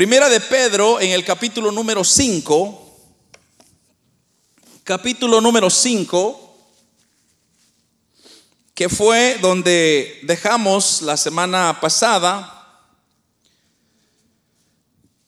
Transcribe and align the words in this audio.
Primera 0.00 0.30
de 0.30 0.40
Pedro 0.40 0.98
en 0.98 1.10
el 1.10 1.26
capítulo 1.26 1.70
número 1.70 2.04
5, 2.04 3.02
capítulo 4.82 5.42
número 5.42 5.68
5, 5.68 6.56
que 8.74 8.88
fue 8.88 9.36
donde 9.42 10.20
dejamos 10.22 11.02
la 11.02 11.18
semana 11.18 11.80
pasada. 11.82 12.82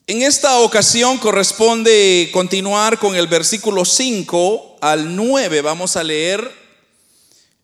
En 0.06 0.22
esta 0.22 0.58
ocasión 0.60 1.18
corresponde 1.18 2.30
continuar 2.32 2.98
con 2.98 3.14
el 3.14 3.26
versículo 3.26 3.84
5 3.84 4.78
al 4.80 5.14
9. 5.14 5.60
Vamos 5.60 5.96
a 5.98 6.02
leer. 6.02 6.50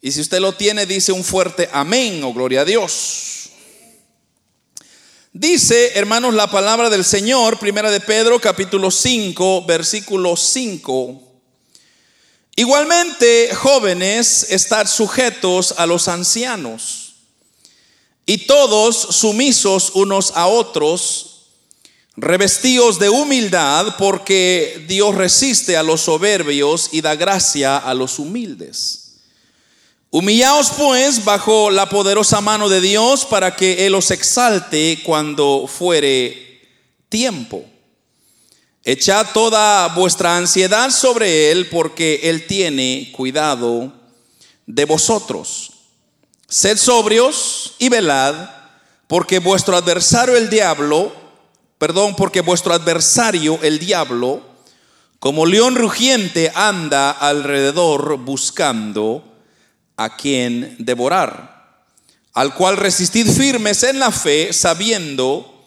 Y 0.03 0.13
si 0.13 0.21
usted 0.21 0.41
lo 0.41 0.53
tiene, 0.53 0.85
dice 0.85 1.13
un 1.13 1.25
fuerte 1.25 1.71
amén 1.73 2.23
o 2.23 2.35
gloria 2.35 2.61
a 2.61 2.65
Dios. 2.67 3.38
Dice, 5.41 5.93
hermanos, 5.95 6.35
la 6.35 6.51
palabra 6.51 6.91
del 6.91 7.05
Señor, 7.05 7.61
primera 7.61 7.93
de 7.93 8.01
Pedro, 8.01 8.41
capítulo 8.41 8.91
5, 8.91 9.67
versículo 9.67 10.35
5. 10.35 11.23
Igualmente, 12.57 13.55
jóvenes, 13.55 14.49
estad 14.51 14.89
sujetos 14.89 15.75
a 15.79 15.87
los 15.87 16.09
ancianos 16.09 17.15
y 18.27 18.49
todos 18.49 18.97
sumisos 18.97 19.93
unos 19.95 20.33
a 20.35 20.49
otros, 20.49 21.51
revestidos 22.17 22.99
de 22.99 23.09
humildad, 23.09 23.95
porque 23.97 24.87
Dios 24.89 25.15
resiste 25.15 25.77
a 25.77 25.85
los 25.85 26.01
soberbios 26.01 26.89
y 26.91 27.01
da 27.01 27.15
gracia 27.15 27.77
a 27.77 27.95
los 27.95 28.19
humildes. 28.19 29.08
Humillaos 30.11 30.71
pues 30.71 31.23
bajo 31.23 31.69
la 31.71 31.91
poderosa 31.91 32.41
mano 32.41 32.71
de 32.71 32.81
Dios 32.81 33.27
para 33.27 33.55
que 33.55 33.85
Él 33.85 33.95
os 33.95 34.11
exalte 34.11 35.03
cuando 35.05 35.67
fuere 35.67 36.63
tiempo. 37.11 37.63
Echad 38.85 39.27
toda 39.35 39.87
vuestra 39.89 40.39
ansiedad 40.39 40.89
sobre 40.89 41.51
Él 41.51 41.69
porque 41.69 42.21
Él 42.23 42.47
tiene 42.47 43.13
cuidado 43.15 43.93
de 44.65 44.87
vosotros. 44.87 45.73
Sed 46.49 46.79
sobrios 46.79 47.75
y 47.79 47.91
velad 47.91 48.49
porque 49.09 49.41
vuestro 49.41 49.77
adversario 49.77 50.39
el 50.39 50.49
diablo, 50.49 51.13
perdón, 51.77 52.17
porque 52.17 52.41
vuestro 52.41 52.73
adversario 52.73 53.59
el 53.61 53.79
diablo, 53.79 54.41
como 55.19 55.45
león 55.45 55.77
rugiente 55.77 56.51
anda 56.55 57.11
alrededor 57.11 58.17
buscando 58.17 59.28
a 59.99 60.17
quien 60.17 60.77
devorar, 60.79 61.83
al 62.33 62.55
cual 62.55 62.77
resistid 62.77 63.29
firmes 63.29 63.83
en 63.83 63.99
la 63.99 64.13
fe, 64.13 64.53
sabiendo 64.53 65.67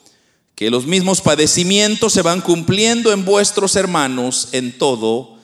que 0.55 0.71
los 0.71 0.85
mismos 0.85 1.19
padecimientos 1.19 2.13
se 2.13 2.21
van 2.21 2.39
cumpliendo 2.39 3.11
en 3.11 3.25
vuestros 3.25 3.75
hermanos 3.75 4.49
en 4.53 4.77
todo 4.77 5.37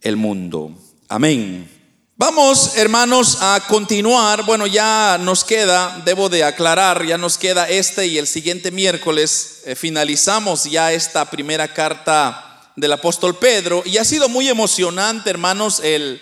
el 0.00 0.16
mundo. 0.16 0.72
Amén. 1.08 1.70
Vamos, 2.16 2.76
hermanos, 2.76 3.38
a 3.40 3.62
continuar. 3.68 4.44
Bueno, 4.44 4.66
ya 4.66 5.18
nos 5.20 5.44
queda, 5.44 6.02
debo 6.04 6.28
de 6.28 6.42
aclarar, 6.42 7.06
ya 7.06 7.18
nos 7.18 7.38
queda 7.38 7.68
este 7.68 8.08
y 8.08 8.18
el 8.18 8.26
siguiente 8.26 8.72
miércoles 8.72 9.62
eh, 9.66 9.76
finalizamos 9.76 10.64
ya 10.64 10.92
esta 10.92 11.30
primera 11.30 11.72
carta 11.72 12.72
del 12.74 12.92
apóstol 12.92 13.36
Pedro. 13.36 13.82
Y 13.84 13.98
ha 13.98 14.04
sido 14.04 14.28
muy 14.28 14.48
emocionante, 14.48 15.30
hermanos, 15.30 15.80
el 15.84 16.20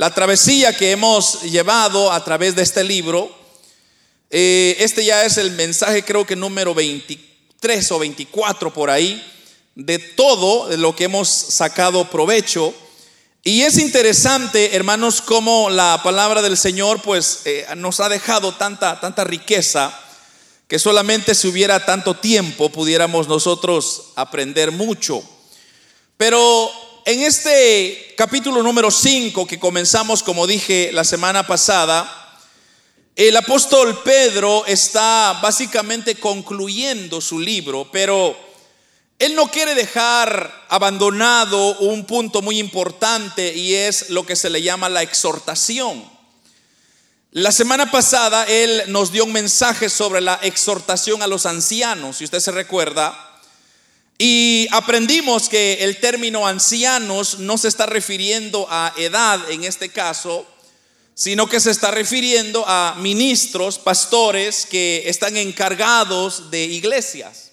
la 0.00 0.14
travesía 0.14 0.74
que 0.74 0.92
hemos 0.92 1.42
llevado 1.42 2.10
a 2.10 2.24
través 2.24 2.56
de 2.56 2.62
este 2.62 2.82
libro, 2.82 3.30
eh, 4.30 4.74
este 4.78 5.04
ya 5.04 5.26
es 5.26 5.36
el 5.36 5.50
mensaje 5.50 6.02
creo 6.02 6.26
que 6.26 6.34
número 6.34 6.72
23 6.72 7.92
o 7.92 7.98
24 7.98 8.72
por 8.72 8.88
ahí, 8.88 9.22
de 9.74 9.98
todo 9.98 10.74
lo 10.78 10.96
que 10.96 11.04
hemos 11.04 11.28
sacado 11.28 12.08
provecho. 12.08 12.72
Y 13.42 13.60
es 13.60 13.76
interesante, 13.76 14.74
hermanos, 14.74 15.20
cómo 15.20 15.68
la 15.68 16.00
palabra 16.02 16.40
del 16.40 16.56
Señor 16.56 17.02
pues 17.02 17.42
eh, 17.44 17.66
nos 17.76 18.00
ha 18.00 18.08
dejado 18.08 18.54
tanta, 18.54 19.00
tanta 19.00 19.24
riqueza 19.24 19.92
que 20.66 20.78
solamente 20.78 21.34
si 21.34 21.46
hubiera 21.46 21.84
tanto 21.84 22.14
tiempo 22.14 22.70
pudiéramos 22.70 23.28
nosotros 23.28 24.12
aprender 24.16 24.72
mucho. 24.72 25.22
Pero 26.16 26.89
en 27.04 27.22
este 27.22 28.14
capítulo 28.16 28.62
número 28.62 28.90
5 28.90 29.46
que 29.46 29.58
comenzamos, 29.58 30.22
como 30.22 30.46
dije 30.46 30.90
la 30.92 31.04
semana 31.04 31.46
pasada, 31.46 32.38
el 33.16 33.36
apóstol 33.36 34.02
Pedro 34.02 34.64
está 34.66 35.38
básicamente 35.42 36.16
concluyendo 36.16 37.20
su 37.20 37.38
libro, 37.38 37.88
pero 37.90 38.36
él 39.18 39.34
no 39.34 39.50
quiere 39.50 39.74
dejar 39.74 40.66
abandonado 40.68 41.78
un 41.78 42.04
punto 42.04 42.42
muy 42.42 42.58
importante 42.58 43.54
y 43.54 43.74
es 43.74 44.10
lo 44.10 44.24
que 44.24 44.36
se 44.36 44.50
le 44.50 44.62
llama 44.62 44.88
la 44.88 45.02
exhortación. 45.02 46.04
La 47.32 47.52
semana 47.52 47.90
pasada 47.90 48.44
él 48.44 48.82
nos 48.88 49.12
dio 49.12 49.24
un 49.24 49.32
mensaje 49.32 49.88
sobre 49.88 50.20
la 50.20 50.40
exhortación 50.42 51.22
a 51.22 51.26
los 51.26 51.46
ancianos, 51.46 52.16
si 52.16 52.24
usted 52.24 52.40
se 52.40 52.50
recuerda, 52.50 53.29
y 54.22 54.68
aprendimos 54.70 55.48
que 55.48 55.78
el 55.80 55.96
término 55.98 56.46
ancianos 56.46 57.38
no 57.38 57.56
se 57.56 57.68
está 57.68 57.86
refiriendo 57.86 58.66
a 58.68 58.92
edad 58.98 59.50
en 59.50 59.64
este 59.64 59.88
caso, 59.88 60.46
sino 61.14 61.48
que 61.48 61.58
se 61.58 61.70
está 61.70 61.90
refiriendo 61.90 62.62
a 62.68 62.96
ministros, 62.98 63.78
pastores 63.78 64.66
que 64.66 65.04
están 65.06 65.38
encargados 65.38 66.50
de 66.50 66.64
iglesias. 66.66 67.52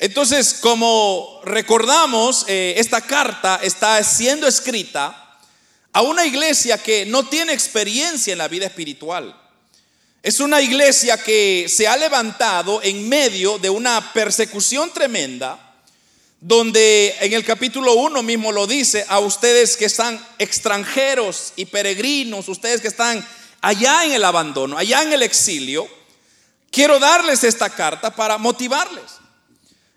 Entonces, 0.00 0.54
como 0.54 1.40
recordamos, 1.44 2.46
eh, 2.48 2.74
esta 2.76 3.00
carta 3.00 3.60
está 3.62 4.02
siendo 4.02 4.48
escrita 4.48 5.38
a 5.92 6.02
una 6.02 6.26
iglesia 6.26 6.82
que 6.82 7.06
no 7.06 7.28
tiene 7.28 7.52
experiencia 7.52 8.32
en 8.32 8.38
la 8.38 8.48
vida 8.48 8.66
espiritual. 8.66 9.40
Es 10.24 10.40
una 10.40 10.62
iglesia 10.62 11.18
que 11.18 11.66
se 11.68 11.86
ha 11.86 11.98
levantado 11.98 12.80
en 12.82 13.10
medio 13.10 13.58
de 13.58 13.68
una 13.68 14.14
persecución 14.14 14.90
tremenda, 14.90 15.58
donde 16.40 17.14
en 17.20 17.34
el 17.34 17.44
capítulo 17.44 17.92
1 17.92 18.22
mismo 18.22 18.50
lo 18.50 18.66
dice, 18.66 19.04
a 19.10 19.18
ustedes 19.18 19.76
que 19.76 19.84
están 19.84 20.18
extranjeros 20.38 21.52
y 21.56 21.66
peregrinos, 21.66 22.48
ustedes 22.48 22.80
que 22.80 22.88
están 22.88 23.22
allá 23.60 24.06
en 24.06 24.12
el 24.12 24.24
abandono, 24.24 24.78
allá 24.78 25.02
en 25.02 25.12
el 25.12 25.22
exilio, 25.22 25.86
quiero 26.70 26.98
darles 26.98 27.44
esta 27.44 27.68
carta 27.68 28.16
para 28.16 28.38
motivarles. 28.38 29.04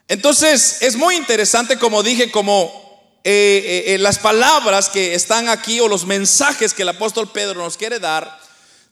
Entonces, 0.09 0.81
es 0.81 0.97
muy 0.97 1.15
interesante, 1.15 1.79
como 1.79 2.03
dije, 2.03 2.29
como 2.31 3.21
eh, 3.23 3.63
eh, 3.87 3.93
eh, 3.93 3.97
las 3.97 4.19
palabras 4.19 4.89
que 4.89 5.15
están 5.15 5.47
aquí 5.47 5.79
o 5.79 5.87
los 5.87 6.05
mensajes 6.05 6.73
que 6.73 6.81
el 6.81 6.89
apóstol 6.89 7.31
Pedro 7.31 7.63
nos 7.63 7.77
quiere 7.77 7.99
dar, 7.99 8.45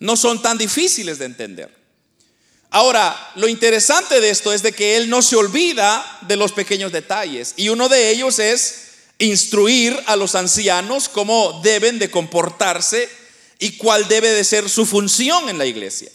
no 0.05 0.15
son 0.15 0.41
tan 0.41 0.57
difíciles 0.57 1.17
de 1.17 1.25
entender. 1.25 1.75
Ahora, 2.69 3.31
lo 3.35 3.47
interesante 3.47 4.21
de 4.21 4.29
esto 4.29 4.53
es 4.53 4.61
de 4.61 4.71
que 4.71 4.97
él 4.97 5.09
no 5.09 5.21
se 5.21 5.35
olvida 5.35 6.19
de 6.21 6.35
los 6.35 6.51
pequeños 6.51 6.91
detalles 6.91 7.53
y 7.57 7.69
uno 7.69 7.89
de 7.89 8.09
ellos 8.09 8.39
es 8.39 8.85
instruir 9.17 9.97
a 10.07 10.15
los 10.15 10.35
ancianos 10.35 11.09
cómo 11.09 11.61
deben 11.63 11.99
de 11.99 12.11
comportarse 12.11 13.09
y 13.59 13.77
cuál 13.77 14.07
debe 14.07 14.29
de 14.29 14.43
ser 14.43 14.69
su 14.69 14.85
función 14.85 15.49
en 15.49 15.57
la 15.57 15.65
iglesia. 15.65 16.11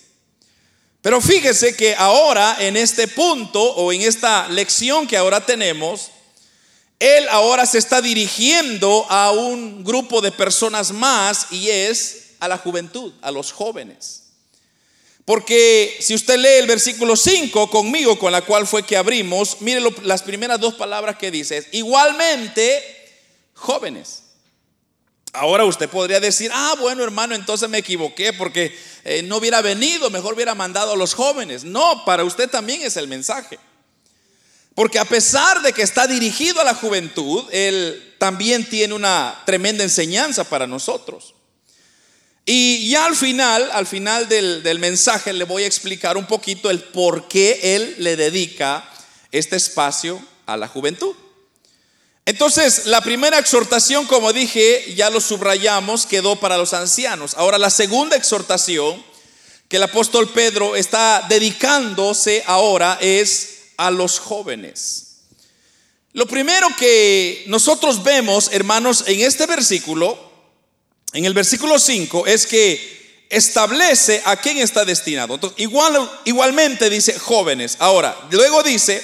Pero 1.03 1.21
fíjese 1.21 1.75
que 1.75 1.95
ahora 1.97 2.59
en 2.61 2.77
este 2.77 3.09
punto 3.09 3.63
o 3.63 3.93
en 3.93 4.03
esta 4.03 4.49
lección 4.49 5.07
que 5.07 5.17
ahora 5.17 5.45
tenemos, 5.47 6.11
él 6.99 7.27
ahora 7.31 7.65
se 7.65 7.79
está 7.79 8.03
dirigiendo 8.03 9.07
a 9.09 9.33
un 9.33 9.83
grupo 9.83 10.21
de 10.21 10.31
personas 10.31 10.93
más 10.93 11.47
y 11.51 11.71
es 11.71 12.30
a 12.41 12.49
la 12.49 12.59
juventud, 12.59 13.13
a 13.23 13.31
los 13.31 13.53
jóvenes. 13.53 14.25
Porque 15.25 15.97
si 16.01 16.15
usted 16.15 16.39
lee 16.39 16.59
el 16.59 16.67
versículo 16.67 17.15
5 17.15 17.71
conmigo, 17.71 18.19
con 18.19 18.33
la 18.33 18.43
cual 18.43 18.67
fue 18.67 18.83
que 18.83 18.97
abrimos, 18.97 19.59
mire 19.61 19.81
las 20.03 20.23
primeras 20.23 20.59
dos 20.59 20.75
palabras 20.75 21.19
que 21.19 21.31
dice, 21.31 21.65
igualmente 21.73 22.83
jóvenes. 23.55 24.25
Ahora 25.33 25.65
usted 25.65 25.89
podría 25.89 26.19
decir, 26.19 26.51
ah, 26.53 26.75
bueno 26.81 27.05
hermano, 27.05 27.37
entonces 27.37 27.69
me 27.69 27.79
equivoqué 27.79 28.33
porque 28.33 28.77
eh, 29.05 29.23
no 29.23 29.37
hubiera 29.37 29.63
venido, 29.63 30.11
mejor 30.11 30.35
hubiera 30.35 30.57
mandado 30.57 30.95
a 30.95 30.97
los 30.97 31.15
jóvenes. 31.15 31.63
No, 31.63 32.05
para 32.05 32.25
usted 32.25 32.51
también 32.51 32.83
es 32.83 32.97
el 32.97 33.07
mensaje. 33.07 33.61
Porque 34.75 34.99
a 34.99 35.05
pesar 35.05 35.63
de 35.63 35.73
que 35.73 35.83
está 35.83 36.07
dirigido 36.07 36.61
a 36.61 36.65
la 36.65 36.75
juventud, 36.75 37.45
él 37.53 38.15
también 38.19 38.69
tiene 38.69 38.95
una 38.95 39.41
tremenda 39.47 39.85
enseñanza 39.85 40.43
para 40.43 40.67
nosotros. 40.67 41.35
Y 42.47 42.89
ya 42.89 43.07
al 43.07 43.17
final, 43.17 43.71
al 43.73 43.87
final 43.87 44.29
del, 44.29 44.79
mensaje, 44.79 45.33
le 45.33 45.45
voy 45.45 45.65
a 45.65 45.67
explicar 45.67 46.17
un 46.17 46.27
poquito 46.27 46.71
el 46.71 46.81
por 46.81 47.29
qué 47.29 47.77
él 47.77 47.97
le 47.99 48.17
dedica 48.17 48.89
este 49.31 49.57
espacio 49.57 50.21
a 50.47 50.57
la 50.57 50.67
juventud. 50.67 51.15
Entonces, 52.27 52.87
la 52.87 53.01
primera 53.01 53.39
exhortación, 53.39 54.07
como 54.07 54.33
dije, 54.33 54.95
ya 54.97 55.11
lo 55.11 55.21
subrayamos, 55.21 56.07
quedó 56.07 56.37
para 56.37 56.57
los 56.57 56.75
ancianos. 56.75 57.35
Ahora, 57.37 57.59
la 57.59 57.71
segunda 57.71 58.17
exhortación 58.17 59.03
que 59.69 59.77
el 59.77 59.85
apóstol 59.85 60.29
Pedro 60.31 60.75
está 60.75 61.27
dedicándose 61.29 62.43
ahora 62.47 62.99
es 63.01 63.59
a 63.77 63.91
los 63.91 64.19
jóvenes. 64.19 65.07
Lo 66.13 66.27
primero 66.27 66.69
que 66.77 67.45
nosotros 67.47 68.03
vemos, 68.03 68.51
hermanos, 68.53 69.05
en 69.07 69.21
este 69.21 69.47
versículo, 69.47 70.30
en 71.13 71.25
el 71.25 71.35
versículo 71.35 71.79
5, 71.79 72.27
es 72.27 72.47
que 72.47 73.27
establece 73.31 74.23
a 74.25 74.37
quién 74.37 74.59
está 74.59 74.85
destinado. 74.85 75.39
Igual, 75.57 76.11
igualmente 76.25 76.91
dice 76.91 77.19
jóvenes. 77.19 77.77
Ahora, 77.79 78.17
luego 78.31 78.63
dice, 78.63 79.03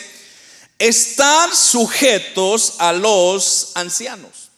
estar 0.79 1.55
sujetos 1.55 2.75
a 2.79 2.93
los 2.93 3.73
ancianos. 3.75 4.51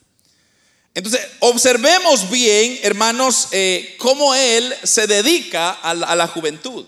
Entonces, 0.95 1.21
observemos 1.41 2.29
bien, 2.29 2.81
hermanos, 2.83 3.49
eh, 3.53 3.95
cómo 3.99 4.35
él 4.35 4.75
se 4.83 5.07
dedica 5.07 5.71
a 5.71 5.95
la 5.95 6.27
juventud. 6.27 6.87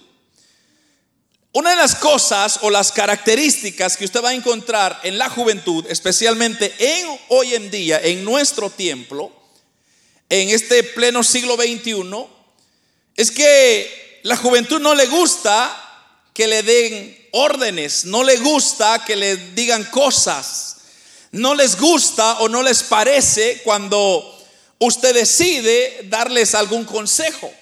Una 1.52 1.70
de 1.70 1.76
las 1.76 1.96
cosas 1.96 2.60
o 2.62 2.70
las 2.70 2.92
características 2.92 3.96
que 3.96 4.04
usted 4.04 4.22
va 4.22 4.30
a 4.30 4.34
encontrar 4.34 5.00
en 5.02 5.18
la 5.18 5.28
juventud, 5.28 5.84
especialmente 5.88 6.72
en 6.78 7.08
hoy 7.28 7.54
en 7.54 7.70
día, 7.70 8.00
en 8.00 8.24
nuestro 8.24 8.70
tiempo, 8.70 9.39
en 10.30 10.48
este 10.50 10.84
pleno 10.84 11.22
siglo 11.22 11.56
XXI, 11.56 12.26
es 13.16 13.30
que 13.30 14.20
la 14.22 14.36
juventud 14.36 14.80
no 14.80 14.94
le 14.94 15.06
gusta 15.06 15.76
que 16.32 16.46
le 16.46 16.62
den 16.62 17.28
órdenes, 17.32 18.04
no 18.04 18.22
le 18.22 18.36
gusta 18.36 19.04
que 19.04 19.16
le 19.16 19.36
digan 19.36 19.84
cosas, 19.84 20.76
no 21.32 21.54
les 21.54 21.76
gusta 21.78 22.38
o 22.40 22.48
no 22.48 22.62
les 22.62 22.84
parece 22.84 23.60
cuando 23.64 24.38
usted 24.78 25.14
decide 25.14 26.02
darles 26.04 26.54
algún 26.54 26.84
consejo. 26.84 27.52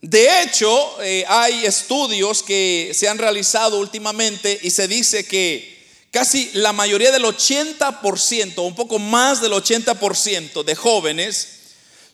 De 0.00 0.42
hecho, 0.42 1.02
eh, 1.02 1.24
hay 1.28 1.66
estudios 1.66 2.42
que 2.42 2.92
se 2.94 3.08
han 3.08 3.18
realizado 3.18 3.78
últimamente 3.78 4.58
y 4.62 4.70
se 4.70 4.88
dice 4.88 5.26
que 5.26 5.76
casi 6.10 6.50
la 6.54 6.72
mayoría 6.72 7.10
del 7.10 7.24
80%, 7.24 8.64
un 8.64 8.74
poco 8.74 8.98
más 8.98 9.40
del 9.42 9.52
80% 9.52 10.62
de 10.62 10.74
jóvenes 10.74 11.57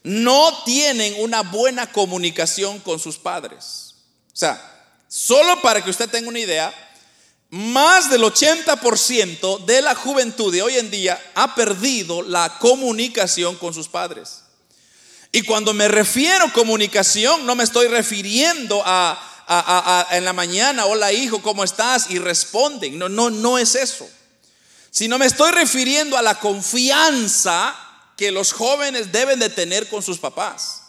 no 0.04 0.62
tienen 0.64 1.14
una 1.18 1.42
buena 1.42 1.90
comunicación 1.90 2.78
con 2.80 3.00
sus 3.00 3.16
padres. 3.16 3.94
O 4.32 4.36
sea, 4.36 4.60
solo 5.08 5.60
para 5.62 5.82
que 5.82 5.90
usted 5.90 6.10
tenga 6.10 6.28
una 6.28 6.38
idea, 6.38 6.72
más 7.48 8.10
del 8.10 8.22
80% 8.22 9.64
de 9.64 9.80
la 9.80 9.94
juventud 9.94 10.52
de 10.52 10.60
hoy 10.62 10.76
en 10.76 10.90
día 10.90 11.20
ha 11.34 11.54
perdido 11.54 12.20
la 12.22 12.58
comunicación 12.58 13.56
con 13.56 13.72
sus 13.72 13.88
padres. 13.88 14.42
Y 15.32 15.42
cuando 15.42 15.72
me 15.72 15.88
refiero 15.88 16.44
a 16.44 16.52
comunicación, 16.52 17.46
no 17.46 17.54
me 17.54 17.64
estoy 17.64 17.88
refiriendo 17.88 18.82
a, 18.84 20.08
en 20.10 20.24
la 20.24 20.32
mañana, 20.32 20.84
hola 20.84 21.12
hijo, 21.12 21.40
¿cómo 21.40 21.64
estás? 21.64 22.10
Y 22.10 22.18
responden. 22.18 22.98
No, 22.98 23.08
no, 23.08 23.30
no 23.30 23.58
es 23.58 23.74
eso. 23.74 24.08
Sino 24.90 25.18
me 25.18 25.26
estoy 25.26 25.50
refiriendo 25.50 26.16
a 26.18 26.22
la 26.22 26.38
confianza 26.38 27.74
que 28.16 28.30
los 28.30 28.52
jóvenes 28.52 29.12
deben 29.12 29.38
de 29.38 29.48
tener 29.48 29.88
con 29.88 30.02
sus 30.02 30.18
papás. 30.18 30.82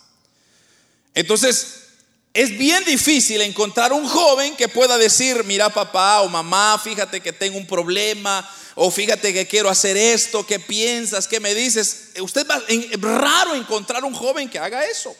Entonces, 1.14 1.86
es 2.34 2.58
bien 2.58 2.84
difícil 2.84 3.42
encontrar 3.42 3.94
un 3.94 4.08
joven 4.08 4.56
que 4.58 4.68
pueda 4.68 4.98
decir, 4.98 5.44
mira 5.46 5.70
papá 5.70 6.22
o 6.22 6.28
mamá, 6.28 6.80
fíjate 6.84 7.22
que 7.22 7.32
tengo 7.32 7.58
un 7.58 7.66
problema, 7.66 8.48
o 8.76 8.92
fíjate 8.92 9.34
que 9.34 9.48
quiero 9.48 9.70
hacer 9.70 9.96
esto, 9.96 10.46
¿qué 10.46 10.60
piensas? 10.60 11.28
¿Qué 11.28 11.40
me 11.40 11.56
dices? 11.56 12.10
Usted 12.20 12.46
va, 12.46 12.62
es 12.68 13.00
raro 13.00 13.56
encontrar 13.56 14.04
un 14.04 14.14
joven 14.14 14.50
que 14.50 14.60
haga 14.60 14.84
eso. 14.86 15.16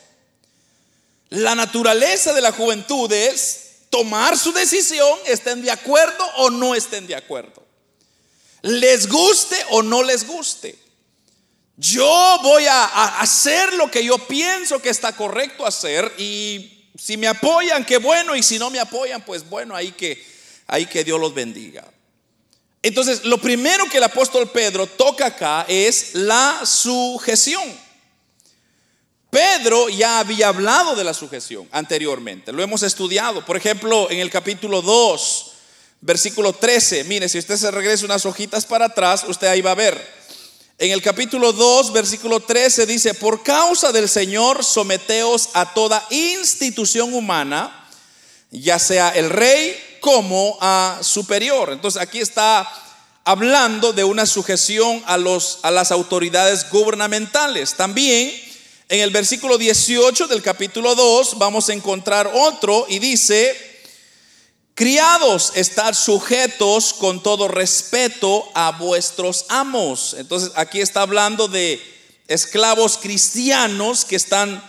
La 1.30 1.54
naturaleza 1.54 2.34
de 2.34 2.42
la 2.42 2.52
juventud 2.52 3.10
es 3.10 3.62
tomar 3.88 4.36
su 4.36 4.52
decisión, 4.52 5.18
estén 5.24 5.62
de 5.62 5.70
acuerdo 5.70 6.24
o 6.36 6.50
no 6.50 6.74
estén 6.74 7.06
de 7.06 7.16
acuerdo. 7.16 7.64
Les 8.60 9.08
guste 9.08 9.56
o 9.70 9.82
no 9.82 10.02
les 10.02 10.26
guste. 10.26 10.85
Yo 11.76 12.38
voy 12.42 12.66
a, 12.66 13.20
hacer 13.20 13.74
lo 13.74 13.90
que 13.90 14.02
yo 14.04 14.16
pienso 14.18 14.80
que 14.80 14.88
está 14.88 15.14
correcto 15.14 15.66
hacer 15.66 16.10
y 16.16 16.90
si 16.98 17.18
me 17.18 17.26
apoyan, 17.26 17.84
qué 17.84 17.98
bueno, 17.98 18.34
y 18.34 18.42
si 18.42 18.58
no 18.58 18.70
me 18.70 18.78
apoyan, 18.78 19.22
pues 19.22 19.46
bueno, 19.48 19.76
ahí 19.76 19.92
que, 19.92 20.24
ahí 20.66 20.86
que 20.86 21.04
Dios 21.04 21.20
los 21.20 21.34
bendiga. 21.34 21.84
Entonces, 22.82 23.24
lo 23.24 23.38
primero 23.38 23.84
que 23.90 23.98
el 23.98 24.04
apóstol 24.04 24.50
Pedro 24.50 24.86
toca 24.86 25.26
acá 25.26 25.66
es 25.68 26.14
la 26.14 26.62
sujeción. 26.64 27.86
Pedro 29.28 29.90
ya 29.90 30.20
había 30.20 30.48
hablado 30.48 30.94
de 30.94 31.04
la 31.04 31.12
sujeción 31.12 31.68
anteriormente, 31.72 32.52
lo 32.52 32.62
hemos 32.62 32.82
estudiado. 32.82 33.44
Por 33.44 33.58
ejemplo, 33.58 34.10
en 34.10 34.20
el 34.20 34.30
capítulo 34.30 34.80
2, 34.80 35.52
versículo 36.00 36.54
13, 36.54 37.04
mire, 37.04 37.28
si 37.28 37.38
usted 37.38 37.56
se 37.56 37.70
regresa 37.70 38.06
unas 38.06 38.24
hojitas 38.24 38.64
para 38.64 38.86
atrás, 38.86 39.24
usted 39.28 39.48
ahí 39.48 39.60
va 39.60 39.72
a 39.72 39.74
ver. 39.74 40.15
En 40.78 40.90
el 40.90 41.00
capítulo 41.00 41.54
2, 41.54 41.94
versículo 41.94 42.40
13 42.40 42.84
dice, 42.84 43.14
por 43.14 43.42
causa 43.42 43.92
del 43.92 44.10
Señor 44.10 44.62
someteos 44.62 45.48
a 45.54 45.72
toda 45.72 46.06
institución 46.10 47.14
humana, 47.14 47.88
ya 48.50 48.78
sea 48.78 49.08
el 49.08 49.30
rey 49.30 49.74
como 50.00 50.58
a 50.60 50.98
superior. 51.00 51.70
Entonces 51.72 52.02
aquí 52.02 52.20
está 52.20 52.70
hablando 53.24 53.94
de 53.94 54.04
una 54.04 54.26
sujeción 54.26 55.02
a, 55.06 55.16
los, 55.16 55.60
a 55.62 55.70
las 55.70 55.92
autoridades 55.92 56.68
gubernamentales. 56.68 57.72
También 57.72 58.38
en 58.90 59.00
el 59.00 59.08
versículo 59.08 59.56
18 59.56 60.26
del 60.26 60.42
capítulo 60.42 60.94
2 60.94 61.38
vamos 61.38 61.70
a 61.70 61.72
encontrar 61.72 62.30
otro 62.34 62.84
y 62.86 62.98
dice, 62.98 63.65
criados, 64.76 65.52
estar 65.54 65.94
sujetos 65.94 66.92
con 66.92 67.22
todo 67.22 67.48
respeto 67.48 68.46
a 68.54 68.72
vuestros 68.72 69.46
amos. 69.48 70.14
Entonces 70.18 70.52
aquí 70.54 70.82
está 70.82 71.00
hablando 71.00 71.48
de 71.48 71.80
esclavos 72.28 72.98
cristianos 72.98 74.04
que 74.04 74.16
están 74.16 74.62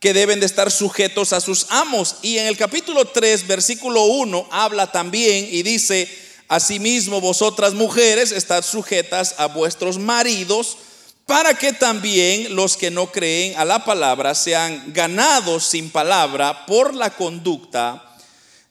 que 0.00 0.14
deben 0.14 0.40
de 0.40 0.46
estar 0.46 0.70
sujetos 0.70 1.34
a 1.34 1.42
sus 1.42 1.66
amos. 1.68 2.16
Y 2.22 2.38
en 2.38 2.46
el 2.46 2.56
capítulo 2.56 3.04
3, 3.04 3.46
versículo 3.46 4.04
1, 4.04 4.48
habla 4.50 4.90
también 4.90 5.46
y 5.50 5.62
dice, 5.62 6.08
asimismo 6.48 7.20
vosotras 7.20 7.74
mujeres 7.74 8.32
estad 8.32 8.64
sujetas 8.64 9.34
a 9.36 9.44
vuestros 9.44 9.98
maridos, 9.98 10.78
para 11.26 11.52
que 11.52 11.74
también 11.74 12.56
los 12.56 12.78
que 12.78 12.90
no 12.90 13.12
creen 13.12 13.58
a 13.58 13.66
la 13.66 13.84
palabra 13.84 14.34
sean 14.34 14.84
ganados 14.94 15.66
sin 15.66 15.90
palabra 15.90 16.64
por 16.64 16.94
la 16.94 17.10
conducta 17.10 18.09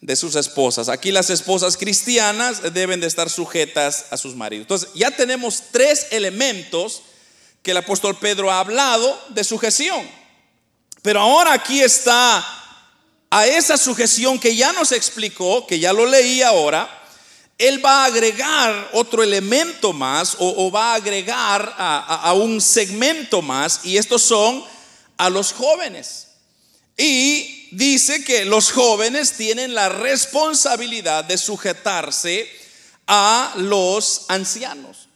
de 0.01 0.15
sus 0.15 0.35
esposas. 0.35 0.89
Aquí 0.89 1.11
las 1.11 1.29
esposas 1.29 1.77
cristianas 1.77 2.73
deben 2.73 2.99
de 3.01 3.07
estar 3.07 3.29
sujetas 3.29 4.05
a 4.11 4.17
sus 4.17 4.35
maridos. 4.35 4.63
Entonces, 4.63 4.89
ya 4.93 5.11
tenemos 5.11 5.63
tres 5.71 6.07
elementos 6.11 7.01
que 7.61 7.71
el 7.71 7.77
apóstol 7.77 8.17
Pedro 8.17 8.51
ha 8.51 8.59
hablado 8.59 9.19
de 9.29 9.43
sujeción. 9.43 10.07
Pero 11.01 11.19
ahora 11.21 11.53
aquí 11.53 11.81
está 11.81 12.45
a 13.29 13.47
esa 13.47 13.77
sujeción 13.77 14.39
que 14.39 14.55
ya 14.55 14.71
nos 14.73 14.91
explicó, 14.91 15.67
que 15.67 15.79
ya 15.79 15.93
lo 15.93 16.05
leí 16.05 16.41
ahora, 16.41 16.99
él 17.57 17.83
va 17.85 18.03
a 18.03 18.05
agregar 18.05 18.89
otro 18.93 19.21
elemento 19.21 19.91
más 19.91 20.37
o, 20.39 20.71
va 20.71 20.93
a 20.93 20.95
agregar 20.95 21.75
a, 21.77 22.31
un 22.33 22.61
segmento 22.61 23.41
más 23.41 23.81
y 23.83 23.97
estos 23.97 24.21
son 24.21 24.63
a 25.17 25.29
los 25.29 25.51
jóvenes. 25.51 26.27
Y 26.97 27.58
dice 27.71 28.23
que 28.23 28.45
los 28.45 28.71
jóvenes 28.71 29.33
tienen 29.33 29.73
la 29.73 29.89
responsabilidad 29.89 31.23
de 31.25 31.37
sujetarse 31.37 32.49
a 33.07 33.53
los 33.57 34.25
ancianos. 34.27 35.09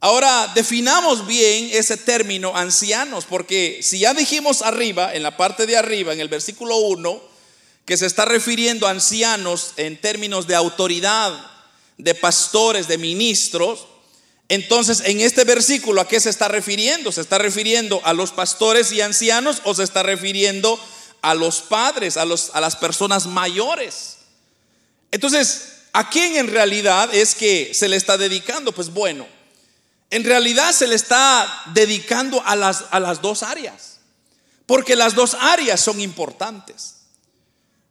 Ahora, 0.00 0.52
definamos 0.54 1.26
bien 1.26 1.70
ese 1.72 1.96
término 1.96 2.54
ancianos, 2.54 3.24
porque 3.24 3.80
si 3.82 4.00
ya 4.00 4.12
dijimos 4.12 4.60
arriba, 4.60 5.14
en 5.14 5.22
la 5.22 5.36
parte 5.36 5.66
de 5.66 5.76
arriba, 5.76 6.12
en 6.12 6.20
el 6.20 6.28
versículo 6.28 6.76
1, 6.76 7.22
que 7.86 7.96
se 7.96 8.06
está 8.06 8.24
refiriendo 8.24 8.86
a 8.86 8.90
ancianos 8.90 9.72
en 9.76 9.98
términos 9.98 10.46
de 10.46 10.54
autoridad, 10.54 11.32
de 11.96 12.14
pastores, 12.14 12.88
de 12.88 12.98
ministros, 12.98 13.86
entonces 14.48 15.02
en 15.06 15.20
este 15.20 15.44
versículo 15.44 16.00
a 16.00 16.08
qué 16.08 16.20
se 16.20 16.30
está 16.30 16.48
refiriendo? 16.48 17.10
¿Se 17.10 17.22
está 17.22 17.38
refiriendo 17.38 18.02
a 18.04 18.12
los 18.12 18.30
pastores 18.30 18.92
y 18.92 19.00
ancianos 19.00 19.62
o 19.64 19.74
se 19.74 19.84
está 19.84 20.02
refiriendo 20.02 20.78
a 21.24 21.34
los 21.34 21.62
padres, 21.62 22.16
a, 22.16 22.24
los, 22.24 22.50
a 22.54 22.60
las 22.60 22.76
personas 22.76 23.26
mayores? 23.26 24.18
Entonces, 25.10 25.78
¿a 25.92 26.10
quién 26.10 26.36
en 26.36 26.48
realidad 26.48 27.14
es 27.14 27.34
que 27.34 27.72
se 27.72 27.88
le 27.88 27.96
está 27.96 28.18
dedicando? 28.18 28.72
Pues 28.72 28.92
bueno, 28.92 29.26
en 30.10 30.22
realidad 30.24 30.72
se 30.72 30.86
le 30.86 30.94
está 30.94 31.62
dedicando 31.72 32.42
a 32.44 32.54
las, 32.54 32.84
a 32.90 33.00
las 33.00 33.22
dos 33.22 33.42
áreas, 33.42 33.98
porque 34.66 34.96
las 34.96 35.14
dos 35.14 35.34
áreas 35.40 35.80
son 35.80 36.00
importantes. 36.00 36.96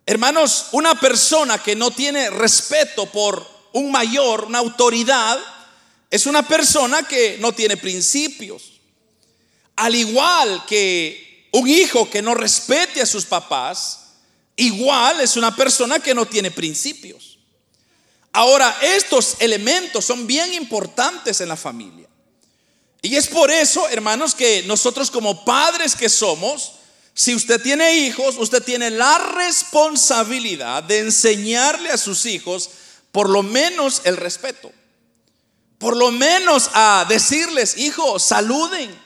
Hermanos, 0.06 0.68
una 0.72 0.96
persona 0.96 1.58
que 1.58 1.76
no 1.76 1.92
tiene 1.92 2.30
respeto 2.30 3.06
por 3.08 3.48
un 3.74 3.92
mayor, 3.92 4.46
una 4.46 4.60
autoridad, 4.60 5.40
es 6.10 6.28
una 6.28 6.48
persona 6.48 7.04
que 7.04 7.38
no 7.40 7.54
tiene 7.54 7.78
principios. 7.78 8.74
Al 9.76 9.96
igual 9.96 10.64
que 10.68 11.33
un 11.54 11.70
hijo 11.70 12.10
que 12.10 12.22
no 12.22 12.34
respete 12.34 13.02
a 13.02 13.06
sus 13.06 13.26
papás, 13.26 14.00
igual 14.56 15.22
es 15.22 15.38
una 15.38 15.56
persona 15.56 16.00
que 16.00 16.16
no 16.16 16.26
tiene 16.26 16.52
principios. 16.52 17.38
Ahora, 18.32 18.76
estos 18.82 19.36
elementos 19.40 20.04
son 20.04 20.26
bien 20.26 20.54
importantes 20.54 21.40
en 21.42 21.50
la 21.50 21.56
familia. 21.56 22.08
Y 23.04 23.16
es 23.16 23.28
por 23.28 23.52
eso, 23.52 23.88
hermanos, 23.90 24.34
que 24.34 24.64
nosotros 24.64 25.12
como 25.12 25.46
padres 25.46 25.96
que 25.96 26.10
somos, 26.10 26.74
si 27.14 27.36
usted 27.36 27.62
tiene 27.62 27.98
hijos, 27.98 28.36
usted 28.40 28.64
tiene 28.64 28.90
la 28.90 29.20
responsabilidad 29.20 30.82
de 30.82 31.00
enseñarle 31.00 31.92
a 31.92 31.98
sus 31.98 32.26
hijos 32.26 32.70
por 33.12 33.30
lo 33.30 33.44
menos 33.44 34.02
el 34.06 34.18
respeto. 34.18 34.72
Por 35.78 35.96
lo 35.96 36.12
menos 36.12 36.72
a 36.74 37.06
decirles, 37.08 37.78
hijos, 37.78 38.24
saluden. 38.24 39.03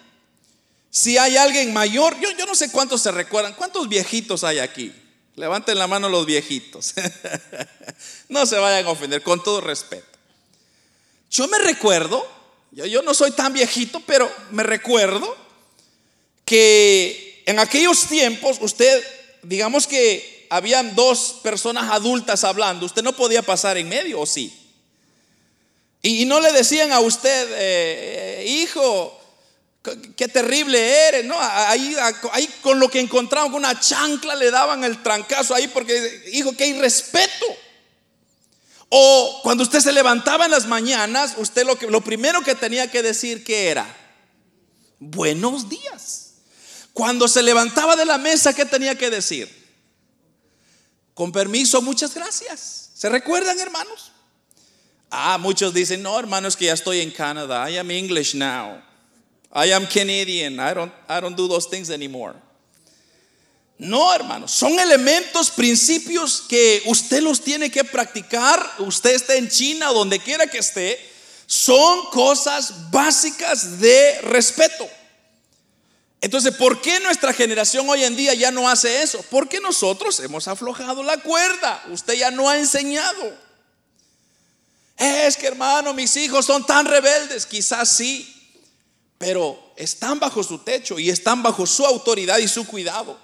Si 0.89 1.17
hay 1.17 1.37
alguien 1.37 1.73
mayor, 1.73 2.19
yo, 2.19 2.31
yo 2.31 2.45
no 2.45 2.55
sé 2.55 2.71
cuántos 2.71 3.01
se 3.01 3.11
recuerdan, 3.11 3.53
¿cuántos 3.53 3.87
viejitos 3.89 4.43
hay 4.43 4.59
aquí? 4.59 4.93
Levanten 5.35 5.77
la 5.77 5.87
mano 5.87 6.09
los 6.09 6.25
viejitos. 6.25 6.93
no 8.29 8.45
se 8.45 8.57
vayan 8.57 8.85
a 8.85 8.89
ofender, 8.89 9.21
con 9.21 9.43
todo 9.43 9.61
respeto. 9.61 10.17
Yo 11.29 11.47
me 11.47 11.59
recuerdo, 11.59 12.25
yo, 12.71 12.85
yo 12.85 13.01
no 13.01 13.13
soy 13.13 13.31
tan 13.31 13.53
viejito, 13.53 14.01
pero 14.05 14.31
me 14.51 14.63
recuerdo 14.63 15.35
que 16.45 17.43
en 17.45 17.59
aquellos 17.59 18.07
tiempos 18.07 18.57
usted, 18.61 19.05
digamos 19.43 19.85
que 19.85 20.47
habían 20.49 20.95
dos 20.95 21.39
personas 21.43 21.91
adultas 21.91 22.43
hablando, 22.43 22.85
usted 22.85 23.03
no 23.03 23.13
podía 23.13 23.41
pasar 23.41 23.77
en 23.77 23.89
medio, 23.89 24.21
¿o 24.21 24.25
sí? 24.25 24.53
Y, 26.01 26.25
no 26.25 26.39
le 26.39 26.51
decían 26.53 26.91
a 26.91 26.99
usted, 26.99 27.51
eh, 27.51 28.41
eh, 28.41 28.45
hijo, 28.47 29.16
qué 30.15 30.27
terrible 30.27 31.07
eres, 31.07 31.25
¿no? 31.25 31.35
Ahí, 31.39 31.95
ahí 32.31 32.49
con 32.61 32.79
lo 32.79 32.89
que 32.89 32.99
encontraban, 32.99 33.51
con 33.51 33.59
una 33.59 33.79
chancla 33.79 34.35
le 34.35 34.51
daban 34.51 34.83
el 34.83 35.01
trancazo 35.03 35.53
ahí 35.53 35.67
porque, 35.67 36.29
hijo, 36.33 36.55
qué 36.55 36.67
irrespeto. 36.67 37.45
O 38.89 39.41
cuando 39.43 39.63
usted 39.63 39.79
se 39.79 39.91
levantaba 39.91 40.45
en 40.45 40.51
las 40.51 40.65
mañanas, 40.65 41.33
usted 41.37 41.65
lo, 41.65 41.77
que, 41.77 41.87
lo 41.87 42.01
primero 42.01 42.41
que 42.41 42.55
tenía 42.55 42.89
que 42.89 43.03
decir 43.03 43.43
que 43.43 43.69
era, 43.69 43.85
buenos 44.99 45.67
días. 45.67 46.31
Cuando 46.93 47.27
se 47.27 47.43
levantaba 47.43 47.95
de 47.95 48.05
la 48.05 48.17
mesa, 48.17 48.53
¿qué 48.53 48.65
tenía 48.65 48.97
que 48.97 49.09
decir? 49.09 49.67
Con 51.13 51.31
permiso, 51.31 51.81
muchas 51.81 52.13
gracias. 52.13 52.91
¿Se 52.93 53.09
recuerdan, 53.09 53.59
hermanos? 53.59 54.11
Ah, 55.09 55.37
muchos 55.37 55.73
dicen, 55.73 56.01
no, 56.01 56.17
hermanos, 56.17 56.55
que 56.55 56.65
ya 56.65 56.73
estoy 56.73 57.01
en 57.01 57.11
Canadá. 57.11 57.69
I 57.69 57.77
am 57.77 57.91
English 57.91 58.35
now. 58.35 58.81
I 59.57 59.73
am 59.73 59.87
Canadian. 59.87 60.59
I 60.59 60.75
don't, 60.75 60.91
I 61.09 61.19
don't 61.19 61.35
do 61.35 61.47
those 61.47 61.65
things 61.65 61.89
anymore. 61.89 62.35
No, 63.79 64.13
hermanos, 64.13 64.51
son 64.51 64.77
elementos, 64.77 65.49
principios 65.49 66.41
que 66.47 66.83
usted 66.85 67.23
los 67.23 67.41
tiene 67.41 67.71
que 67.71 67.83
practicar. 67.83 68.63
Usted 68.77 69.15
esté 69.15 69.37
en 69.37 69.49
China 69.49 69.87
donde 69.87 70.19
quiera 70.19 70.45
que 70.45 70.59
esté. 70.59 70.99
Son 71.47 72.05
cosas 72.11 72.91
básicas 72.91 73.79
de 73.79 74.21
respeto. 74.21 74.87
Entonces, 76.21 76.55
¿por 76.55 76.79
qué 76.79 76.99
nuestra 76.99 77.33
generación 77.33 77.89
hoy 77.89 78.03
en 78.03 78.15
día 78.15 78.35
ya 78.35 78.51
no 78.51 78.69
hace 78.69 79.01
eso? 79.01 79.25
Porque 79.31 79.59
nosotros 79.59 80.19
hemos 80.19 80.47
aflojado 80.47 81.01
la 81.01 81.17
cuerda. 81.17 81.83
Usted 81.89 82.13
ya 82.13 82.29
no 82.29 82.47
ha 82.47 82.59
enseñado. 82.59 83.35
Es 84.97 85.35
que 85.35 85.47
hermano, 85.47 85.95
mis 85.95 86.15
hijos 86.15 86.45
son 86.45 86.63
tan 86.63 86.85
rebeldes. 86.85 87.45
Quizás 87.47 87.89
sí, 87.89 88.36
pero 89.17 89.73
están 89.75 90.19
bajo 90.19 90.43
su 90.43 90.59
techo 90.59 90.99
y 90.99 91.09
están 91.09 91.41
bajo 91.41 91.65
su 91.65 91.85
autoridad 91.85 92.37
y 92.37 92.47
su 92.47 92.65
cuidado. 92.67 93.17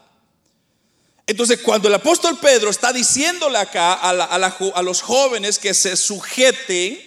Entonces, 1.26 1.62
cuando 1.62 1.88
el 1.88 1.94
apóstol 1.94 2.38
Pedro 2.40 2.70
está 2.70 2.92
diciéndole 2.92 3.58
acá 3.58 3.94
a, 3.94 4.82
los 4.82 5.02
jóvenes 5.02 5.58
que 5.58 5.74
se 5.74 5.96
sujeten, 5.96 7.00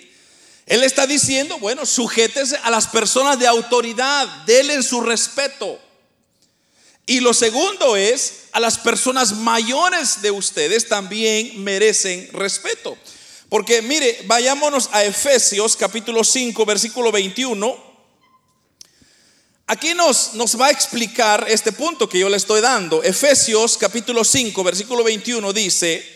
él 0.66 0.82
está 0.82 1.06
diciendo, 1.06 1.58
bueno, 1.58 1.84
sujétese 1.84 2.56
a 2.62 2.70
las 2.70 2.86
personas 2.86 3.38
de 3.38 3.46
autoridad, 3.46 4.26
denle 4.46 4.82
su 4.82 5.02
respeto. 5.02 5.78
Y 7.04 7.20
lo 7.20 7.34
segundo 7.34 7.94
es, 7.96 8.44
a 8.52 8.58
las 8.58 8.78
personas 8.78 9.32
mayores 9.32 10.22
de 10.22 10.30
ustedes 10.30 10.88
también 10.88 11.62
merecen 11.62 12.28
respeto. 12.32 12.96
Porque 13.48 13.80
mire, 13.82 14.18
vayámonos 14.24 14.88
a 14.92 15.04
Efesios 15.04 15.76
capítulo 15.76 16.24
5, 16.24 16.64
versículo 16.64 17.12
21. 17.12 17.85
Aquí 19.68 19.94
nos, 19.94 20.30
va 20.60 20.66
a 20.66 20.70
explicar 20.70 21.46
este 21.48 21.72
punto 21.72 22.08
que 22.08 22.20
yo 22.20 22.28
le 22.28 22.36
estoy 22.36 22.60
dando. 22.60 23.02
Efesios 23.02 23.76
capítulo 23.76 24.22
5, 24.22 24.62
versículo 24.62 25.02
21 25.02 25.52
dice, 25.52 26.06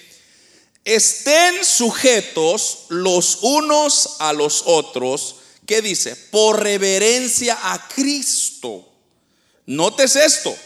estén 0.85 1.64
sujetos 1.64 2.85
los 2.90 3.38
unos 3.42 4.16
a 4.21 4.33
los 4.33 4.62
otros, 4.66 5.37
¿qué 5.66 5.83
dice? 5.83 6.14
Por 6.14 6.62
reverencia 6.62 7.59
a 7.73 7.88
Cristo. 7.88 8.88
Notes 9.66 10.14
esto, 10.14 10.57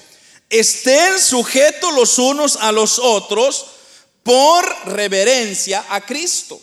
estén 0.50 1.18
sujetos 1.18 1.94
los 1.94 2.18
unos 2.18 2.56
a 2.56 2.70
los 2.70 2.98
otros 2.98 3.64
por 4.22 4.66
reverencia 4.88 5.86
a 5.88 6.04
Cristo. 6.04 6.60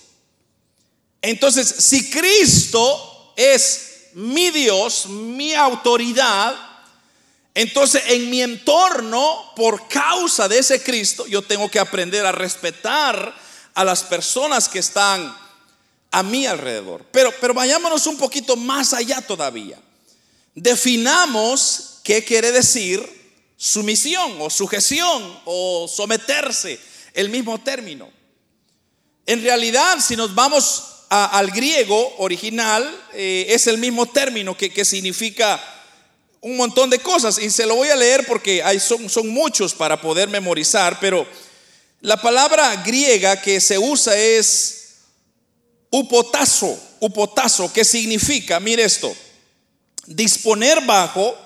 Entonces, 1.20 1.68
si 1.80 2.12
Cristo 2.12 3.34
es 3.36 3.91
mi 4.14 4.50
Dios, 4.50 5.08
mi 5.08 5.54
autoridad, 5.54 6.56
entonces, 7.54 8.04
en 8.08 8.30
mi 8.30 8.42
entorno, 8.42 9.52
por 9.56 9.88
causa 9.90 10.48
de 10.48 10.60
ese 10.60 10.82
Cristo, 10.82 11.28
yo 11.28 11.42
tengo 11.42 11.70
que 11.70 11.80
aprender 11.80 12.26
a 12.26 12.32
respetar 12.32 13.36
a 13.74 13.84
las 13.84 14.04
personas 14.04 14.70
que 14.70 14.80
están 14.80 15.36
a 16.12 16.24
mi 16.24 16.46
alrededor. 16.46 17.06
Pero, 17.12 17.34
pero 17.42 17.54
vayámonos 17.54 18.08
un 18.08 18.18
poquito 18.18 18.56
más 18.56 18.94
allá 18.94 19.22
todavía. 19.22 19.78
Definamos 20.56 22.00
qué 22.04 22.24
quiere 22.24 22.52
decir 22.52 23.22
sumisión 23.58 24.38
o 24.40 24.50
sujeción 24.50 25.40
o 25.46 25.90
someterse, 25.94 26.80
el 27.14 27.30
mismo 27.30 27.60
término. 27.60 28.10
En 29.26 29.44
realidad, 29.44 30.00
si 30.00 30.16
nos 30.16 30.34
vamos 30.34 30.84
al 31.14 31.52
griego 31.52 32.16
original, 32.20 32.90
eh, 33.14 33.48
es 33.50 33.68
el 33.68 33.78
mismo 33.78 34.06
término 34.06 34.56
que, 34.56 34.72
que 34.72 34.86
significa 34.86 35.62
un 36.40 36.56
montón 36.56 36.90
de 36.90 37.00
cosas. 37.00 37.38
Y 37.38 37.50
se 37.50 37.66
lo 37.66 37.76
voy 37.76 37.90
a 37.90 37.98
leer 37.98 38.26
porque 38.26 38.64
hay, 38.64 38.80
son, 38.80 39.10
son 39.10 39.28
muchos 39.28 39.74
para 39.74 40.00
poder 40.00 40.30
memorizar, 40.30 41.00
pero 41.02 41.28
la 42.00 42.16
palabra 42.16 42.78
griega 42.78 43.42
que 43.42 43.60
se 43.60 43.78
usa 43.78 44.18
es 44.18 45.00
upotazo, 45.90 46.80
upotazo, 47.02 47.72
que 47.74 47.84
significa, 47.84 48.62
mire 48.62 48.84
esto, 48.84 49.14
disponer 50.06 50.80
bajo, 50.86 51.38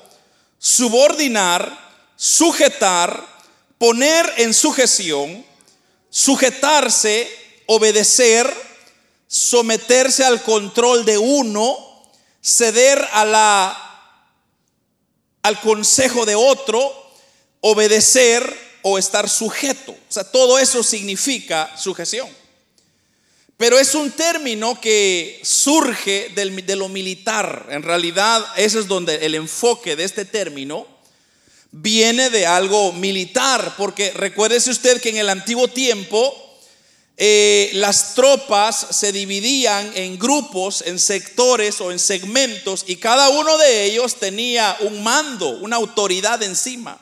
subordinar, 0.60 1.76
sujetar, 2.16 3.26
poner 3.80 4.32
en 4.38 4.54
sujeción, 4.54 5.44
sujetarse, 6.12 7.28
obedecer, 7.66 8.65
someterse 9.36 10.24
al 10.24 10.42
control 10.44 11.04
de 11.04 11.18
uno, 11.18 11.78
ceder 12.42 13.06
a 13.12 13.26
la 13.26 13.82
al 15.42 15.60
consejo 15.60 16.26
de 16.26 16.36
otro, 16.36 17.12
obedecer 17.60 18.42
o 18.82 18.98
estar 18.98 19.30
sujeto. 19.30 19.92
O 19.92 20.12
sea, 20.12 20.24
todo 20.24 20.58
eso 20.58 20.82
significa 20.82 21.70
sujeción. 21.78 22.30
Pero 23.58 23.78
es 23.78 23.94
un 23.94 24.10
término 24.12 24.80
que 24.80 25.42
surge 25.44 26.30
de 26.34 26.76
lo 26.78 26.88
militar. 26.88 27.68
En 27.70 27.84
realidad, 27.84 28.44
ese 28.56 28.80
es 28.80 28.88
donde 28.88 29.26
el 29.26 29.36
enfoque 29.36 29.98
de 29.98 30.06
este 30.06 30.24
término 30.24 30.88
viene 31.72 32.30
de 32.30 32.48
algo 32.48 32.94
militar. 32.94 33.76
Porque 33.78 34.12
recuérdese 34.12 34.72
usted 34.72 35.02
que 35.02 35.10
en 35.10 35.18
el 35.18 35.30
antiguo 35.30 35.68
tiempo 35.68 36.45
eh, 37.18 37.72
las 37.74 38.14
tropas 38.14 38.88
se 38.92 39.14
dividían 39.14 39.90
en 39.96 40.20
grupos, 40.20 40.84
en 40.86 41.00
sectores 41.00 41.80
o 41.80 41.94
en 41.94 42.00
segmentos 42.00 42.84
y 42.88 42.98
cada 42.98 43.30
uno 43.30 43.58
de 43.58 43.86
ellos 43.86 44.16
tenía 44.16 44.76
un 44.82 45.02
mando, 45.02 45.48
una 45.50 45.78
autoridad 45.78 46.44
encima. 46.44 47.00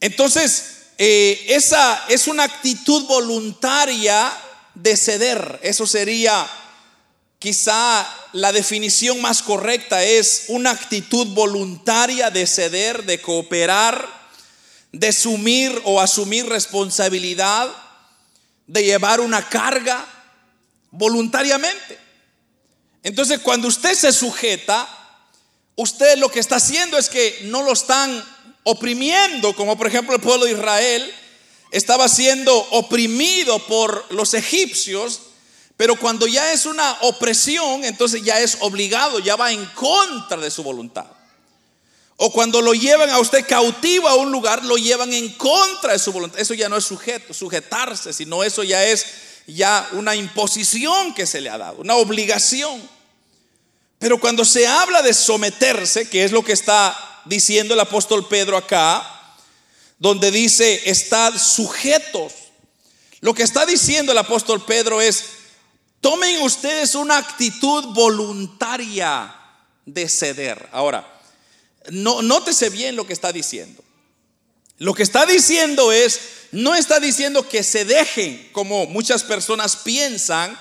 Entonces, 0.00 0.64
eh, 0.96 1.44
esa 1.48 2.06
es 2.08 2.28
una 2.28 2.44
actitud 2.44 3.04
voluntaria 3.04 4.32
de 4.74 4.96
ceder. 4.96 5.60
Eso 5.62 5.86
sería 5.86 6.48
quizá 7.38 8.08
la 8.32 8.52
definición 8.52 9.20
más 9.20 9.42
correcta, 9.42 10.02
es 10.02 10.44
una 10.48 10.70
actitud 10.70 11.26
voluntaria 11.28 12.30
de 12.30 12.46
ceder, 12.46 13.04
de 13.04 13.20
cooperar, 13.20 14.08
de 14.92 15.08
asumir 15.08 15.78
o 15.84 16.00
asumir 16.00 16.46
responsabilidad 16.46 17.68
de 18.68 18.84
llevar 18.84 19.20
una 19.20 19.48
carga 19.48 20.06
voluntariamente. 20.92 21.98
Entonces, 23.02 23.40
cuando 23.40 23.66
usted 23.66 23.94
se 23.94 24.12
sujeta, 24.12 24.88
usted 25.74 26.16
lo 26.18 26.28
que 26.28 26.38
está 26.38 26.56
haciendo 26.56 26.96
es 26.98 27.08
que 27.08 27.40
no 27.44 27.62
lo 27.62 27.72
están 27.72 28.24
oprimiendo, 28.62 29.56
como 29.56 29.76
por 29.76 29.86
ejemplo 29.86 30.14
el 30.14 30.20
pueblo 30.20 30.44
de 30.44 30.52
Israel 30.52 31.14
estaba 31.70 32.08
siendo 32.08 32.54
oprimido 32.70 33.58
por 33.66 34.12
los 34.12 34.34
egipcios, 34.34 35.20
Pero 35.78 35.94
cuando 35.94 36.26
ya 36.26 36.52
es 36.52 36.66
una 36.66 36.98
opresión, 37.02 37.84
entonces 37.84 38.24
ya 38.24 38.40
es 38.40 38.58
obligado, 38.62 39.20
ya 39.20 39.36
va 39.36 39.52
en 39.52 39.64
contra 39.66 40.36
de 40.36 40.50
su 40.50 40.64
voluntad. 40.64 41.06
O 42.20 42.32
cuando 42.32 42.60
lo 42.60 42.74
llevan 42.74 43.10
a 43.10 43.20
usted 43.20 43.46
cautivo 43.46 44.08
a 44.08 44.16
un 44.16 44.32
lugar, 44.32 44.64
lo 44.64 44.76
llevan 44.76 45.12
en 45.12 45.34
contra 45.34 45.92
de 45.92 46.00
su 46.00 46.10
voluntad. 46.12 46.40
Eso 46.40 46.52
ya 46.52 46.68
no 46.68 46.76
es 46.76 46.84
sujeto, 46.84 47.32
sujetarse, 47.32 48.12
sino 48.12 48.42
eso 48.42 48.64
ya 48.64 48.84
es 48.84 49.06
ya 49.46 49.88
una 49.92 50.16
imposición 50.16 51.14
que 51.14 51.26
se 51.26 51.40
le 51.40 51.48
ha 51.48 51.56
dado, 51.56 51.80
una 51.80 51.94
obligación. 51.94 52.82
Pero 54.00 54.18
cuando 54.18 54.44
se 54.44 54.66
habla 54.66 55.00
de 55.02 55.14
someterse, 55.14 56.10
que 56.10 56.24
es 56.24 56.32
lo 56.32 56.42
que 56.42 56.52
está 56.52 57.22
diciendo 57.24 57.74
el 57.74 57.80
apóstol 57.80 58.26
Pedro 58.26 58.56
acá, 58.56 59.36
donde 60.00 60.32
dice, 60.32 60.90
estad 60.90 61.38
sujetos. 61.38 62.32
Lo 63.20 63.32
que 63.32 63.44
está 63.44 63.64
diciendo 63.64 64.10
el 64.10 64.18
apóstol 64.18 64.64
Pedro 64.64 65.00
es, 65.00 65.24
tomen 66.00 66.42
ustedes 66.42 66.96
una 66.96 67.16
actitud 67.16 67.84
voluntaria 67.94 69.36
de 69.86 70.08
ceder. 70.08 70.68
Ahora, 70.72 71.17
no, 71.90 72.22
nótese 72.22 72.70
bien 72.70 72.96
lo 72.96 73.06
que 73.06 73.12
está 73.12 73.32
diciendo. 73.32 73.82
Lo 74.78 74.94
que 74.94 75.02
está 75.02 75.26
diciendo 75.26 75.90
es, 75.90 76.20
no 76.52 76.74
está 76.74 77.00
diciendo 77.00 77.48
que 77.48 77.62
se 77.62 77.84
dejen, 77.84 78.50
como 78.52 78.86
muchas 78.86 79.24
personas 79.24 79.76
piensan, 79.76 80.56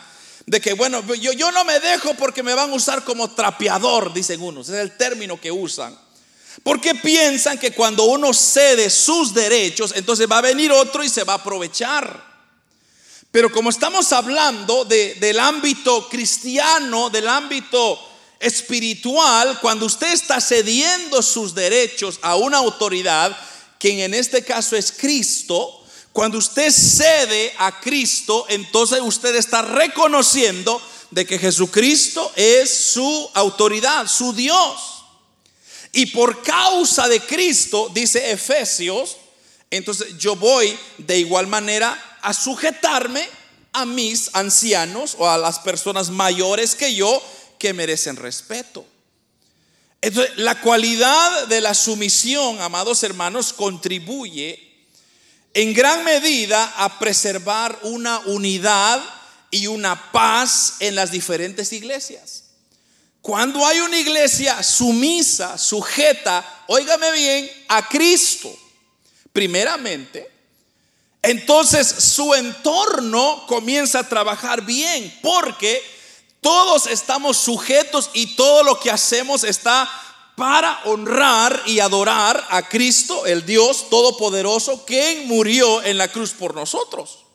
de 0.48 0.62
que, 0.62 0.74
bueno, 0.74 1.03
yo, 1.15 1.51
no 1.51 1.65
me 1.65 1.79
dejo 1.79 2.13
porque 2.15 2.41
me 2.41 2.53
van 2.53 2.72
a 2.72 2.74
usar 2.74 3.03
como 3.03 3.29
trapeador, 3.29 4.13
dicen 4.13 4.41
unos, 4.41 4.69
es 4.69 4.75
el 4.75 4.96
término 4.98 5.39
que 5.39 5.51
usan. 5.51 5.98
Porque 6.63 6.96
piensan 6.96 7.60
que 7.60 7.72
cuando 7.72 8.05
uno 8.05 8.34
cede 8.34 8.89
sus 8.89 9.34
derechos, 9.34 9.93
entonces 9.96 10.27
va 10.29 10.39
a 10.39 10.41
venir 10.41 10.72
otro 10.72 11.03
y 11.03 11.10
se 11.10 11.24
va 11.24 11.34
a 11.34 11.38
aprovechar. 11.38 12.25
Pero 13.29 13.51
como 13.51 13.69
estamos 13.69 14.12
hablando 14.13 14.86
del 14.86 15.39
ámbito 15.39 16.07
cristiano, 16.10 17.10
del 17.10 17.27
ámbito 17.27 18.07
espiritual, 18.39 19.60
cuando 19.62 19.86
usted 19.86 20.13
está 20.13 20.39
cediendo 20.41 21.22
sus 21.22 21.56
derechos 21.56 22.20
a 22.22 22.36
una 22.36 22.58
autoridad, 22.58 23.36
quien 23.79 24.00
en 24.00 24.13
este 24.13 24.44
caso 24.44 24.75
es 24.75 24.91
Cristo, 24.91 25.84
cuando 26.13 26.38
usted 26.38 26.72
cede 26.72 27.53
a 27.58 27.79
Cristo, 27.79 28.46
entonces 28.50 29.00
usted 29.01 29.36
está 29.36 29.62
reconociendo 29.62 30.82
de 31.12 31.25
que 31.25 31.38
Jesucristo 31.38 32.32
es 32.36 32.70
su 32.70 33.29
autoridad, 33.34 34.08
su 34.08 34.34
Dios. 34.34 35.03
Y 35.94 36.08
por 36.08 36.41
causa 36.44 37.08
de 37.08 37.20
Cristo, 37.22 37.89
dice 37.94 38.32
Efesios, 38.32 39.17
entonces 39.70 40.17
yo 40.17 40.36
voy 40.36 40.77
de 40.98 41.20
igual 41.20 41.48
manera 41.48 42.17
a 42.22 42.34
sujetarme 42.34 43.27
a 43.74 43.86
mis 43.86 44.32
ancianos 44.34 45.15
o 45.20 45.29
a 45.29 45.38
las 45.38 45.60
personas 45.60 46.10
mayores 46.10 46.74
que 46.74 46.96
yo 46.96 47.22
que 47.58 47.74
merecen 47.74 48.16
respeto. 48.16 48.86
Entonces, 50.02 50.38
la 50.38 50.62
cualidad 50.62 51.48
de 51.48 51.62
la 51.62 51.74
sumisión, 51.74 52.62
amados 52.62 53.04
hermanos, 53.04 53.52
contribuye 53.54 54.64
en 55.54 55.74
gran 55.74 56.04
medida 56.04 56.74
a 56.78 57.00
preservar 57.00 57.80
una 57.82 58.20
unidad 58.20 59.02
y 59.50 59.68
una 59.68 60.12
paz 60.12 60.76
en 60.80 60.96
las 60.96 61.12
diferentes 61.12 61.74
iglesias. 61.74 62.44
Cuando 63.22 63.66
hay 63.66 63.80
una 63.80 64.00
iglesia 64.00 64.62
sumisa, 64.62 65.58
sujeta, 65.58 66.64
óigame 66.68 67.12
bien, 67.12 67.52
a 67.68 67.88
Cristo, 67.90 68.56
primeramente, 69.34 70.32
entonces 71.22 71.88
su 71.88 72.34
entorno 72.36 73.46
comienza 73.48 74.00
a 74.00 74.08
trabajar 74.08 74.62
bien, 74.62 75.20
porque 75.22 75.82
todos 76.48 76.88
estamos 76.88 77.36
sujetos 77.36 78.10
y 78.13 78.38
todo 78.38 78.63
lo 78.63 78.80
que 78.80 78.89
hacemos 78.89 79.44
está 79.44 79.92
para 80.38 80.79
honrar 80.86 81.62
y 81.66 81.81
adorar 81.81 82.42
a 82.50 82.70
Cristo, 82.70 83.25
el 83.25 83.46
Dios 83.46 83.90
Todopoderoso, 83.90 84.86
quien 84.86 85.27
murió 85.27 85.83
en 85.83 85.98
la 85.98 86.10
cruz 86.10 86.31
por 86.31 86.55
nosotros. 86.55 87.25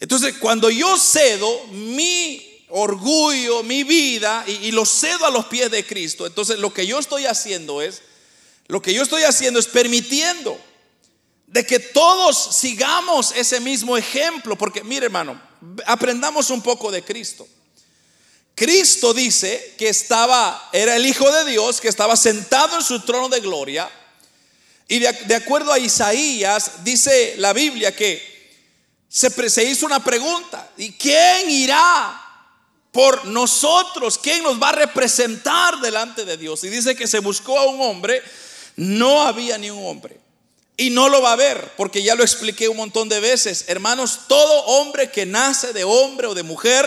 Entonces, 0.00 0.34
cuando 0.38 0.68
yo 0.68 0.98
cedo 0.98 1.48
mi 1.68 2.44
orgullo, 2.70 3.62
mi 3.62 3.84
vida, 3.84 4.42
y, 4.48 4.72
lo 4.72 4.84
cedo 4.84 5.24
a 5.24 5.30
los 5.30 5.46
pies 5.46 5.70
de 5.70 5.86
Cristo, 5.86 6.26
entonces 6.26 6.58
lo 6.58 6.74
que 6.74 6.88
yo 6.88 6.98
estoy 6.98 7.26
haciendo 7.26 7.82
es, 7.82 8.02
lo 8.66 8.82
que 8.82 8.92
yo 8.92 9.04
estoy 9.04 9.22
haciendo 9.22 9.60
es 9.60 9.68
permitiendo 9.68 10.60
de 11.46 11.64
que 11.64 11.78
todos 11.78 12.36
sigamos 12.36 13.30
ese 13.36 13.60
mismo 13.60 13.96
ejemplo, 13.96 14.58
porque 14.58 14.82
mire 14.82 15.06
hermano, 15.06 15.40
aprendamos 15.86 16.50
un 16.50 16.62
poco 16.62 16.90
de 16.90 17.04
Cristo. 17.04 17.46
Cristo 18.60 19.14
dice 19.14 19.74
que 19.78 19.88
estaba, 19.88 20.68
era 20.70 20.94
el 20.94 21.06
Hijo 21.06 21.32
de 21.32 21.50
Dios, 21.50 21.80
que 21.80 21.88
estaba 21.88 22.14
sentado 22.14 22.76
en 22.76 22.82
su 22.82 23.00
trono 23.00 23.30
de 23.30 23.40
gloria. 23.40 23.90
Y 24.86 24.98
de, 24.98 25.34
acuerdo 25.34 25.72
a 25.72 25.78
Isaías, 25.78 26.84
dice 26.84 27.36
la 27.38 27.54
Biblia 27.54 27.96
que 27.96 28.22
se, 29.08 29.30
se 29.48 29.64
hizo 29.64 29.86
una 29.86 30.04
pregunta, 30.04 30.68
¿y 30.76 30.92
quién 30.92 31.48
irá 31.48 32.20
por 32.92 33.24
nosotros? 33.24 34.18
¿Quién 34.18 34.42
nos 34.42 34.62
va 34.62 34.68
a 34.68 34.72
representar 34.72 35.80
delante 35.80 36.26
de 36.26 36.36
Dios? 36.36 36.62
Y 36.62 36.68
dice 36.68 36.94
que 36.94 37.06
se 37.06 37.20
buscó 37.20 37.58
a 37.58 37.64
un 37.64 37.80
hombre, 37.80 38.22
no 38.76 39.22
había 39.22 39.56
ni 39.56 39.70
un 39.70 39.86
hombre. 39.86 40.20
Y 40.76 40.90
no 40.90 41.08
lo 41.08 41.22
va 41.22 41.32
a 41.32 41.36
ver, 41.36 41.72
porque 41.78 42.02
ya 42.02 42.14
lo 42.14 42.24
expliqué 42.24 42.68
un 42.68 42.76
montón 42.76 43.08
de 43.08 43.20
veces. 43.20 43.64
Hermanos, 43.68 44.20
todo 44.28 44.66
hombre 44.66 45.10
que 45.10 45.24
nace 45.24 45.72
de 45.72 45.84
hombre 45.84 46.26
o 46.26 46.34
de 46.34 46.42
mujer, 46.42 46.86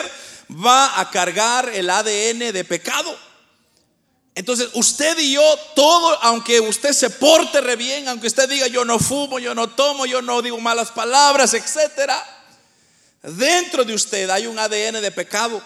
va 0.54 1.00
a 1.00 1.10
cargar 1.10 1.70
el 1.70 1.90
ADN 1.90 2.52
de 2.52 2.64
pecado. 2.64 3.18
Entonces, 4.36 4.70
usted 4.74 5.18
y 5.20 5.34
yo, 5.34 5.60
todo, 5.76 6.18
aunque 6.24 6.60
usted 6.60 6.92
se 6.94 7.10
porte 7.12 7.62
re 7.62 7.76
bien, 7.76 8.08
aunque 8.08 8.28
usted 8.28 8.50
diga 8.50 8.68
yo 8.68 8.84
no 8.84 8.98
fumo, 8.98 9.38
yo 9.38 9.54
no 9.54 9.70
tomo, 9.70 10.06
yo 10.06 10.22
no 10.22 10.42
digo 10.42 10.60
malas 10.60 10.92
palabras, 10.92 11.54
etcétera, 11.54 12.24
dentro 13.22 13.84
de 13.84 13.94
usted 13.94 14.30
hay 14.30 14.48
un 14.48 14.58
ADN 14.58 15.02
de 15.02 15.12
pecado. 15.12 15.62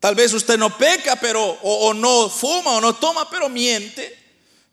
Tal 0.00 0.14
vez 0.14 0.32
usted 0.32 0.58
no 0.58 0.76
peca, 0.76 1.16
pero 1.16 1.44
o, 1.44 1.88
o 1.88 1.94
no 1.94 2.28
fuma 2.28 2.72
o 2.72 2.80
no 2.80 2.94
toma, 2.94 3.28
pero 3.30 3.48
miente, 3.48 4.18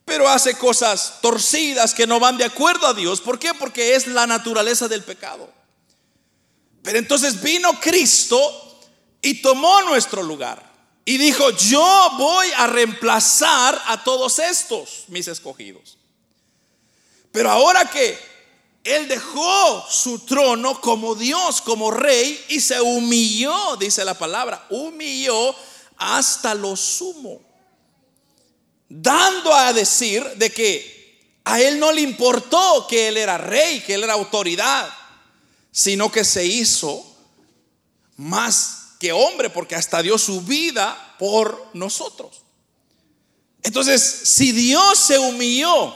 pero 0.04 0.28
hace 0.28 0.58
cosas 0.58 1.20
torcidas 1.22 1.94
que 1.94 2.08
no 2.08 2.20
van 2.20 2.38
de 2.38 2.46
acuerdo 2.46 2.88
a 2.88 2.94
Dios. 2.94 3.22
¿Por 3.22 3.38
qué? 3.38 3.54
Porque 3.54 3.94
es 3.96 4.08
la 4.08 4.26
naturaleza 4.26 4.88
del 4.88 5.04
pecado. 5.04 5.52
Pero 6.82 6.98
entonces 6.98 7.42
vino 7.42 7.80
Cristo 7.80 8.67
y 9.22 9.42
tomó 9.42 9.82
nuestro 9.84 10.24
lugar. 10.24 10.68
Y 11.06 11.18
dijo, 11.18 11.50
yo 11.52 12.10
voy 12.18 12.48
a 12.58 12.68
reemplazar 12.68 13.82
a 13.86 14.04
todos 14.04 14.40
estos, 14.40 15.06
mis 15.08 15.28
escogidos. 15.28 15.98
Pero 17.32 17.50
ahora 17.50 17.90
que 17.90 18.18
Él 18.84 19.08
dejó 19.08 19.86
su 19.90 20.20
trono 20.20 20.82
como 20.82 21.16
Dios, 21.16 21.62
como 21.62 21.92
rey, 21.92 22.44
y 22.50 22.60
se 22.60 22.82
humilló, 22.82 23.78
dice 23.78 24.04
la 24.04 24.18
palabra, 24.18 24.66
humilló 24.70 25.56
hasta 25.98 26.54
lo 26.54 26.76
sumo, 26.76 27.42
dando 28.90 29.54
a 29.54 29.72
decir 29.72 30.24
de 30.36 30.52
que 30.52 30.98
a 31.46 31.62
Él 31.62 31.80
no 31.80 31.94
le 31.94 32.02
importó 32.02 32.86
que 32.88 33.08
Él 33.08 33.16
era 33.16 33.38
rey, 33.38 33.80
que 33.80 33.94
Él 33.94 34.04
era 34.04 34.14
autoridad, 34.14 34.90
sino 35.72 36.12
que 36.12 36.26
se 36.26 36.46
hizo 36.46 37.06
más 38.18 38.77
que 39.00 39.12
hombre, 39.12 39.50
porque 39.50 39.76
hasta 39.76 40.02
dio 40.02 40.18
su 40.18 40.42
vida 40.42 41.16
por 41.20 41.70
nosotros. 41.74 42.44
Entonces, 43.64 44.02
si 44.02 44.52
Dios 44.52 44.98
se 44.98 45.20
humilló 45.20 45.94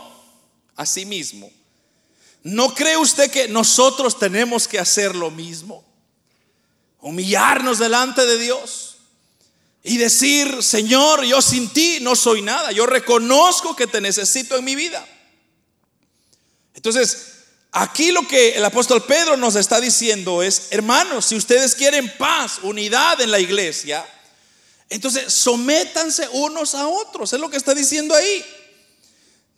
a 0.76 0.86
sí 0.86 1.06
mismo, 1.06 1.52
¿no 2.44 2.74
cree 2.74 2.98
usted 2.98 3.32
que 3.32 3.48
nosotros 3.48 4.20
tenemos 4.20 4.68
que 4.68 4.80
hacer 4.80 5.16
lo 5.16 5.32
mismo? 5.32 5.84
Humillarnos 7.00 7.80
delante 7.80 8.26
de 8.26 8.38
Dios 8.38 8.98
y 9.84 9.98
decir, 9.98 10.62
Señor, 10.62 11.24
yo 11.24 11.42
sin 11.42 11.70
ti 11.70 12.00
no 12.02 12.16
soy 12.16 12.42
nada, 12.42 12.72
yo 12.72 12.86
reconozco 12.86 13.76
que 13.76 13.88
te 13.88 14.02
necesito 14.02 14.56
en 14.58 14.64
mi 14.64 14.76
vida. 14.76 15.08
Entonces, 16.76 17.31
Aquí 17.74 18.12
lo 18.12 18.28
que 18.28 18.56
el 18.58 18.66
apóstol 18.66 19.06
Pedro 19.06 19.38
nos 19.38 19.56
está 19.56 19.80
diciendo 19.80 20.44
es, 20.44 20.68
hermanos, 20.72 21.26
si 21.26 21.36
ustedes 21.36 21.74
quieren 21.74 22.12
paz, 22.18 22.60
unidad 22.64 23.22
en 23.22 23.32
la 23.32 23.40
iglesia, 23.40 24.06
entonces 24.90 25.32
sométanse 25.34 26.28
unos 26.34 26.76
a 26.76 26.88
otros, 26.88 27.32
es 27.32 27.40
lo 27.40 27.50
que 27.50 27.56
está 27.56 27.74
diciendo 27.74 28.14
ahí. 28.14 28.46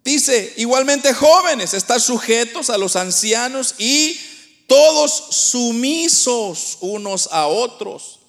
Dice, 0.03 0.53
igualmente 0.57 1.11
jóvenes, 1.13 1.73
están 1.73 1.99
sujetos 1.99 2.69
a 2.69 2.77
los 2.77 2.95
ancianos 2.95 3.73
y 3.79 4.19
todos 4.67 5.11
sumisos 5.31 6.77
unos 6.81 7.29
a 7.31 7.47
otros, 7.47 8.19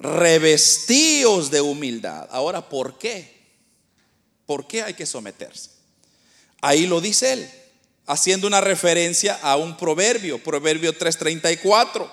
revestidos 0.00 1.52
de 1.52 1.60
humildad. 1.60 2.26
Ahora, 2.32 2.68
¿por 2.68 2.98
qué? 2.98 3.32
¿Por 4.44 4.66
qué 4.66 4.82
hay 4.82 4.94
que 4.94 5.06
someterse? 5.06 5.70
Ahí 6.60 6.88
lo 6.88 7.00
dice 7.00 7.32
él 7.34 7.63
haciendo 8.06 8.46
una 8.46 8.60
referencia 8.60 9.38
a 9.42 9.56
un 9.56 9.76
proverbio, 9.76 10.42
Proverbio 10.42 10.92
3:34, 10.92 12.10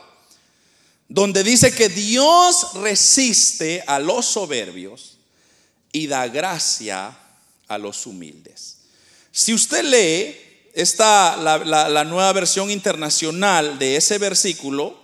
donde 1.07 1.43
dice 1.43 1.73
que 1.73 1.89
Dios 1.89 2.73
resiste 2.75 3.83
a 3.85 3.99
los 3.99 4.25
soberbios 4.25 5.17
y 5.91 6.07
da 6.07 6.27
gracia 6.27 7.17
a 7.67 7.77
los 7.77 8.05
humildes. 8.05 8.77
Si 9.31 9.53
usted 9.53 9.83
lee 9.83 10.37
esta, 10.73 11.35
la, 11.37 12.03
nueva 12.05 12.31
versión 12.31 12.71
internacional 12.71 13.77
de 13.77 13.97
ese 13.97 14.17
versículo, 14.17 14.99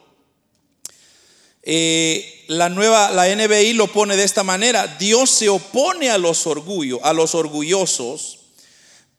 eh, 1.64 2.46
la 2.48 2.70
nueva, 2.70 3.12
la 3.12 3.28
NBI 3.28 3.74
lo 3.74 3.92
pone 3.92 4.16
de 4.16 4.24
esta 4.24 4.44
manera: 4.44 4.88
Dios 4.88 5.30
se 5.30 5.50
opone 5.50 6.10
a 6.10 6.18
los 6.18 6.48
orgullos, 6.48 7.02
a 7.04 7.12
los 7.12 7.36
orgullosos, 7.36 8.40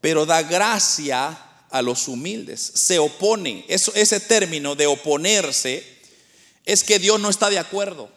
pero 0.00 0.24
da 0.24 0.42
gracia 0.42 1.47
a 1.70 1.82
los 1.82 2.08
humildes. 2.08 2.60
Se 2.74 2.98
opone. 2.98 3.64
Ese 3.68 4.20
término 4.20 4.74
de 4.74 4.86
oponerse 4.86 5.84
es 6.64 6.84
que 6.84 6.98
Dios 6.98 7.20
no 7.20 7.30
está 7.30 7.50
de 7.50 7.58
acuerdo 7.58 8.10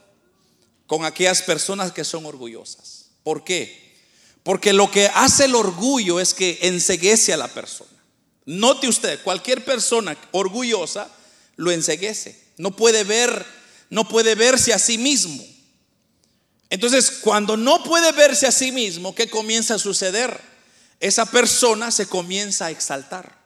con 0.88 1.06
aquellas 1.06 1.42
personas 1.42 1.92
que 1.92 2.04
son 2.04 2.26
orgullosas. 2.26 3.06
¿Por 3.24 3.44
qué? 3.44 3.96
Porque 4.44 4.74
lo 4.74 4.92
que 4.92 5.08
hace 5.14 5.46
el 5.46 5.56
orgullo 5.56 6.20
es 6.20 6.34
que 6.34 6.60
enseguece 6.64 7.34
a 7.34 7.38
la 7.38 7.48
persona. 7.48 7.90
Note 8.46 8.88
usted, 8.88 9.22
cualquier 9.24 9.64
persona 9.64 10.18
orgullosa 10.32 11.10
lo 11.56 11.72
enseguece. 11.72 12.38
No 12.58 12.76
puede 12.76 13.04
ver, 13.04 13.46
no 13.90 14.08
puede 14.08 14.36
verse 14.36 14.74
a 14.74 14.80
sí 14.80 14.98
mismo. 14.98 15.46
Entonces, 16.70 17.12
cuando 17.22 17.56
no 17.58 17.84
puede 17.84 18.12
verse 18.14 18.48
a 18.48 18.52
sí 18.52 18.72
mismo, 18.72 19.14
¿qué 19.14 19.30
comienza 19.30 19.76
a 19.76 19.80
suceder? 19.80 20.42
Esa 21.00 21.26
persona 21.26 21.92
se 21.92 22.06
comienza 22.06 22.66
a 22.66 22.72
exaltar. 22.72 23.41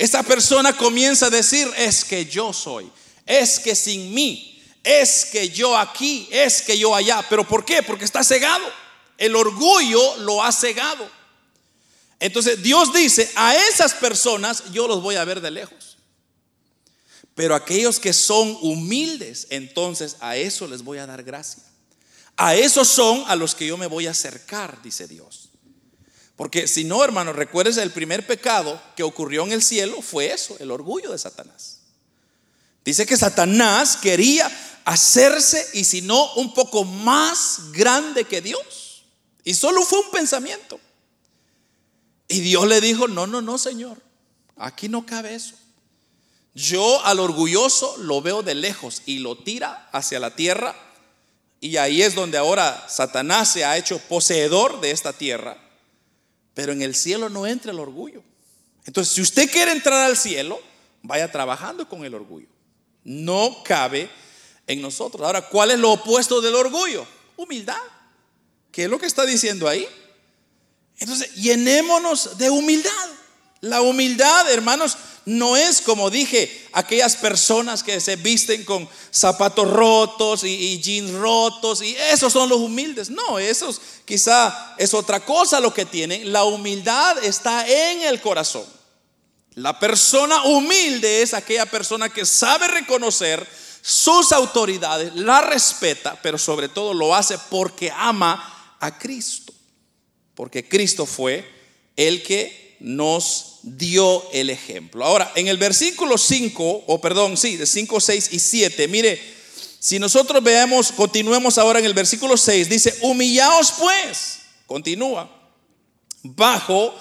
Esa 0.00 0.22
persona 0.22 0.74
comienza 0.74 1.26
a 1.26 1.30
decir, 1.30 1.70
es 1.76 2.06
que 2.06 2.24
yo 2.24 2.54
soy, 2.54 2.90
es 3.26 3.58
que 3.58 3.74
sin 3.74 4.14
mí, 4.14 4.58
es 4.82 5.26
que 5.26 5.50
yo 5.50 5.76
aquí, 5.76 6.26
es 6.30 6.62
que 6.62 6.78
yo 6.78 6.94
allá. 6.94 7.22
¿Pero 7.28 7.46
por 7.46 7.66
qué? 7.66 7.82
Porque 7.82 8.06
está 8.06 8.24
cegado. 8.24 8.64
El 9.18 9.36
orgullo 9.36 10.16
lo 10.20 10.42
ha 10.42 10.52
cegado. 10.52 11.06
Entonces 12.18 12.62
Dios 12.62 12.94
dice, 12.94 13.30
a 13.34 13.54
esas 13.54 13.92
personas 13.92 14.72
yo 14.72 14.88
los 14.88 15.02
voy 15.02 15.16
a 15.16 15.24
ver 15.26 15.42
de 15.42 15.50
lejos. 15.50 15.98
Pero 17.34 17.54
aquellos 17.54 18.00
que 18.00 18.14
son 18.14 18.56
humildes, 18.62 19.48
entonces 19.50 20.16
a 20.20 20.38
eso 20.38 20.66
les 20.66 20.82
voy 20.82 20.96
a 20.96 21.06
dar 21.06 21.22
gracia. 21.22 21.62
A 22.38 22.54
esos 22.54 22.88
son 22.88 23.22
a 23.26 23.36
los 23.36 23.54
que 23.54 23.66
yo 23.66 23.76
me 23.76 23.86
voy 23.86 24.06
a 24.06 24.12
acercar, 24.12 24.80
dice 24.80 25.06
Dios. 25.06 25.49
Porque 26.40 26.66
si 26.66 26.84
no, 26.84 27.04
hermano, 27.04 27.34
recuerdes 27.34 27.76
el 27.76 27.90
primer 27.90 28.26
pecado 28.26 28.80
que 28.96 29.02
ocurrió 29.02 29.44
en 29.44 29.52
el 29.52 29.62
cielo 29.62 30.00
fue 30.00 30.32
eso, 30.32 30.56
el 30.58 30.70
orgullo 30.70 31.12
de 31.12 31.18
Satanás. 31.18 31.80
Dice 32.82 33.04
que 33.04 33.18
Satanás 33.18 33.98
quería 33.98 34.50
hacerse, 34.86 35.68
y 35.74 35.84
si 35.84 36.00
no, 36.00 36.32
un 36.36 36.54
poco 36.54 36.84
más 36.84 37.72
grande 37.72 38.24
que 38.24 38.40
Dios. 38.40 39.04
Y 39.44 39.52
solo 39.52 39.82
fue 39.82 39.98
un 39.98 40.10
pensamiento. 40.12 40.80
Y 42.26 42.40
Dios 42.40 42.66
le 42.66 42.80
dijo, 42.80 43.06
no, 43.06 43.26
no, 43.26 43.42
no, 43.42 43.58
Señor, 43.58 43.98
aquí 44.56 44.88
no 44.88 45.04
cabe 45.04 45.34
eso. 45.34 45.56
Yo 46.54 47.04
al 47.04 47.20
orgulloso 47.20 47.98
lo 47.98 48.22
veo 48.22 48.42
de 48.42 48.54
lejos 48.54 49.02
y 49.04 49.18
lo 49.18 49.36
tira 49.36 49.90
hacia 49.92 50.18
la 50.18 50.34
tierra. 50.34 50.74
Y 51.60 51.76
ahí 51.76 52.00
es 52.00 52.14
donde 52.14 52.38
ahora 52.38 52.86
Satanás 52.88 53.52
se 53.52 53.66
ha 53.66 53.76
hecho 53.76 53.98
poseedor 53.98 54.80
de 54.80 54.90
esta 54.90 55.12
tierra. 55.12 55.66
Pero 56.54 56.72
en 56.72 56.82
el 56.82 56.94
cielo 56.94 57.28
no 57.28 57.46
entra 57.46 57.72
el 57.72 57.80
orgullo. 57.80 58.22
Entonces, 58.84 59.14
si 59.14 59.22
usted 59.22 59.50
quiere 59.50 59.72
entrar 59.72 60.04
al 60.04 60.16
cielo, 60.16 60.60
vaya 61.02 61.30
trabajando 61.30 61.88
con 61.88 62.04
el 62.04 62.14
orgullo 62.14 62.48
no 63.04 63.62
cabe 63.64 64.10
en 64.66 64.80
nosotros. 64.80 65.22
Ahora, 65.26 65.48
¿cuál 65.48 65.70
es 65.70 65.78
lo 65.78 65.92
opuesto 65.92 66.40
del 66.40 66.54
orgullo? 66.54 67.06
Humildad. 67.36 67.76
¿Qué 68.70 68.84
es 68.84 68.90
lo 68.90 68.98
que 68.98 69.06
está 69.06 69.24
diciendo 69.24 69.68
ahí? 69.68 69.86
Entonces, 70.98 71.34
llenémonos 71.34 72.38
de 72.38 72.50
humildad. 72.50 73.08
La 73.60 73.82
humildad, 73.82 74.50
hermanos, 74.52 74.96
no 75.30 75.56
es 75.56 75.80
como 75.80 76.10
dije, 76.10 76.68
aquellas 76.72 77.14
personas 77.14 77.84
que 77.84 78.00
se 78.00 78.16
visten 78.16 78.64
con 78.64 78.88
zapatos 79.12 79.70
rotos 79.70 80.42
y, 80.42 80.80
jeans 80.80 81.12
rotos 81.12 81.82
y 81.82 81.94
esos 81.96 82.32
son 82.32 82.48
los 82.48 82.58
humildes. 82.58 83.10
No, 83.10 83.38
esos 83.38 83.80
quizá 84.04 84.74
es 84.76 84.92
otra 84.92 85.20
cosa 85.24 85.60
lo 85.60 85.72
que 85.72 85.84
tienen. 85.86 86.32
La 86.32 86.42
humildad 86.42 87.22
está 87.22 87.64
en 87.68 88.02
el 88.02 88.20
corazón. 88.20 88.64
La 89.54 89.78
persona 89.78 90.42
humilde 90.44 91.22
es 91.22 91.32
aquella 91.32 91.66
persona 91.66 92.08
que 92.08 92.26
sabe 92.26 92.66
reconocer 92.66 93.46
sus 93.82 94.32
autoridades, 94.32 95.14
la 95.14 95.40
respeta, 95.42 96.18
pero 96.22 96.38
sobre 96.38 96.68
todo 96.68 96.92
lo 96.92 97.14
hace 97.14 97.38
porque 97.50 97.92
ama 97.96 98.76
a 98.80 98.98
Cristo. 98.98 99.52
Porque 100.34 100.68
Cristo 100.68 101.06
fue 101.06 101.48
el 101.94 102.22
que 102.24 102.76
nos 102.80 103.49
dio 103.62 104.30
el 104.32 104.50
ejemplo. 104.50 105.04
Ahora, 105.04 105.32
en 105.34 105.48
el 105.48 105.56
versículo 105.56 106.18
5, 106.18 106.84
o 106.86 107.00
perdón, 107.00 107.36
sí, 107.36 107.56
de 107.56 107.66
5, 107.66 108.00
6 108.00 108.28
y 108.32 108.38
7, 108.38 108.88
mire, 108.88 109.20
si 109.78 109.98
nosotros 109.98 110.42
veamos, 110.42 110.92
continuemos 110.92 111.58
ahora 111.58 111.78
en 111.78 111.86
el 111.86 111.94
versículo 111.94 112.36
6, 112.36 112.68
dice, 112.68 112.98
humillaos 113.02 113.72
pues, 113.78 114.40
continúa, 114.66 115.30
bajo 116.22 116.94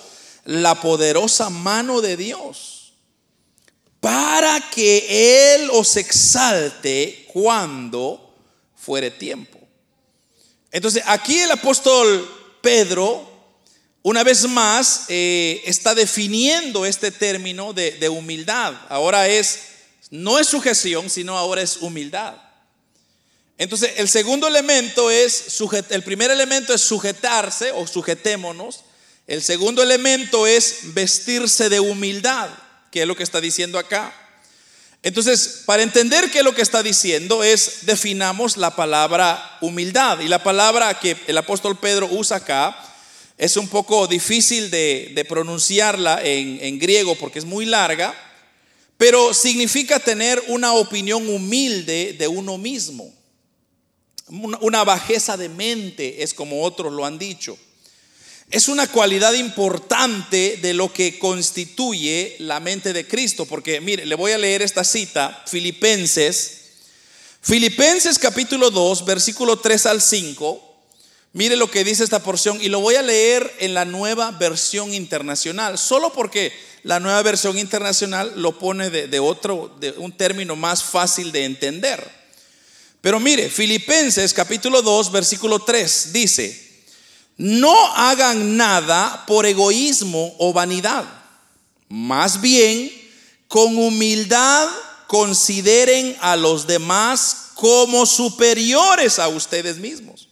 la 0.45 0.79
poderosa 0.81 1.49
mano 1.49 2.01
de 2.01 2.17
Dios 2.17 2.79
para 3.99 4.69
que 4.69 5.55
Él 5.55 5.69
os 5.71 5.97
exalte 5.97 7.27
cuando 7.33 8.33
fuere 8.75 9.11
tiempo. 9.11 9.59
Entonces 10.71 11.03
aquí 11.05 11.39
el 11.39 11.51
apóstol 11.51 12.27
Pedro, 12.61 13.28
una 14.01 14.23
vez 14.23 14.47
más, 14.47 15.05
eh, 15.09 15.62
está 15.65 15.93
definiendo 15.93 16.85
este 16.85 17.12
término 17.12 17.73
de, 17.73 18.09
humildad. 18.09 18.73
Ahora 18.88 19.27
es, 19.27 19.59
no 20.09 20.39
es 20.39 20.47
sujeción, 20.47 21.09
sino 21.09 21.38
ahora 21.38 21.62
es 21.62 21.77
humildad. 21.77 22.35
Entonces, 23.57 23.91
el 23.97 24.07
segundo 24.07 24.47
elemento 24.47 25.12
es, 25.12 25.62
el 25.89 26.03
primer 26.03 26.31
elemento 26.31 26.73
es 26.73 26.81
sujetarse 26.81 27.73
o 27.73 27.85
sujetémonos. 27.85 28.85
El 29.27 29.43
segundo 29.43 29.83
elemento 29.83 30.47
es 30.47 30.93
vestirse 30.93 31.67
de 31.67 31.81
humildad, 31.81 32.49
que 32.91 33.01
es 33.01 33.07
lo 33.07 33.17
que 33.17 33.23
está 33.23 33.41
diciendo 33.41 33.77
acá. 33.77 34.15
Entonces, 35.03 35.63
para 35.65 35.83
entender 35.83 36.31
qué 36.31 36.39
es 36.39 36.43
lo 36.43 36.55
que 36.55 36.62
está 36.62 36.81
diciendo 36.83 37.43
es 37.43 37.85
definamos 37.85 38.55
la 38.55 38.77
palabra 38.77 39.57
humildad. 39.59 40.21
Y 40.21 40.29
la 40.29 40.41
palabra 40.41 40.97
que 40.99 41.17
el 41.27 41.38
apóstol 41.38 41.77
Pedro 41.77 42.07
usa 42.09 42.38
acá 42.38 42.85
es 43.39 43.56
un 43.56 43.69
poco 43.69 44.06
difícil 44.06 44.69
de, 44.69 45.25
pronunciarla 45.28 46.21
en, 46.23 46.60
en 46.62 46.78
griego 46.78 47.15
porque 47.15 47.39
es 47.39 47.45
muy 47.45 47.65
larga, 47.65 48.13
pero 48.97 49.34
significa 49.34 49.97
tener 49.97 50.43
una 50.49 50.73
opinión 50.73 51.28
humilde 51.30 52.17
de 52.19 52.28
uno 52.28 52.58
mismo. 52.58 53.12
Una 54.28 54.84
bajeza 54.84 55.38
de 55.38 55.47
mente 55.47 56.21
es 56.21 56.34
como 56.34 56.63
otros 56.63 56.91
lo 56.91 57.06
han 57.06 57.17
dicho. 57.17 57.58
Es 58.52 58.67
una 58.67 58.88
cualidad 58.88 59.34
importante 59.34 60.60
de 60.62 60.73
lo 60.73 60.91
que 60.91 61.17
constituye 61.17 62.36
la 62.39 62.60
mente 62.60 62.91
de 62.91 63.08
Cristo, 63.08 63.45
porque 63.45 63.80
mire, 63.80 64.06
le 64.06 64.15
voy 64.15 64.34
a 64.34 64.38
leer 64.38 64.62
esta 64.62 64.84
cita, 64.84 65.45
Filipenses, 65.47 66.58
Filipenses 67.41 68.19
capítulo 68.19 68.69
2, 68.69 69.06
versículo 69.06 69.60
3 69.60 69.86
al 69.86 70.02
5. 70.02 70.68
Mire 71.33 71.55
lo 71.55 71.69
que 71.69 71.83
dice 71.83 72.03
esta 72.03 72.23
porción 72.23 72.59
y 72.61 72.69
lo 72.69 72.79
voy 72.79 72.95
a 72.95 73.03
leer 73.03 73.55
en 73.59 73.75
la 73.75 73.85
nueva 73.85 74.31
versión 74.31 74.93
internacional, 74.93 75.77
solo 75.77 76.11
porque 76.11 76.51
la 76.83 76.99
nueva 76.99 77.21
versión 77.21 77.57
internacional 77.57 78.33
lo 78.35 78.57
pone 78.57 78.89
de, 78.89 79.19
otro, 79.19 79.75
de 79.79 79.91
un 79.91 80.11
término 80.11 80.55
más 80.55 80.83
fácil 80.83 81.31
de 81.31 81.45
entender. 81.45 82.19
Pero 83.01 83.19
mire, 83.19 83.49
Filipenses 83.49 84.33
capítulo 84.33 84.81
2, 84.81 85.11
versículo 85.11 85.59
3 85.59 86.13
dice, 86.13 86.69
no 87.37 87.75
hagan 87.93 88.57
nada 88.57 89.23
por 89.27 89.45
egoísmo 89.45 90.35
o 90.39 90.51
vanidad. 90.51 91.05
Más 91.89 92.41
bien, 92.41 92.91
con 93.47 93.77
humildad 93.77 94.67
consideren 95.07 96.17
a 96.21 96.35
los 96.35 96.65
demás 96.65 97.51
como 97.53 98.05
superiores 98.05 99.19
a 99.19 99.27
ustedes 99.27 99.77
mismos. 99.77 100.28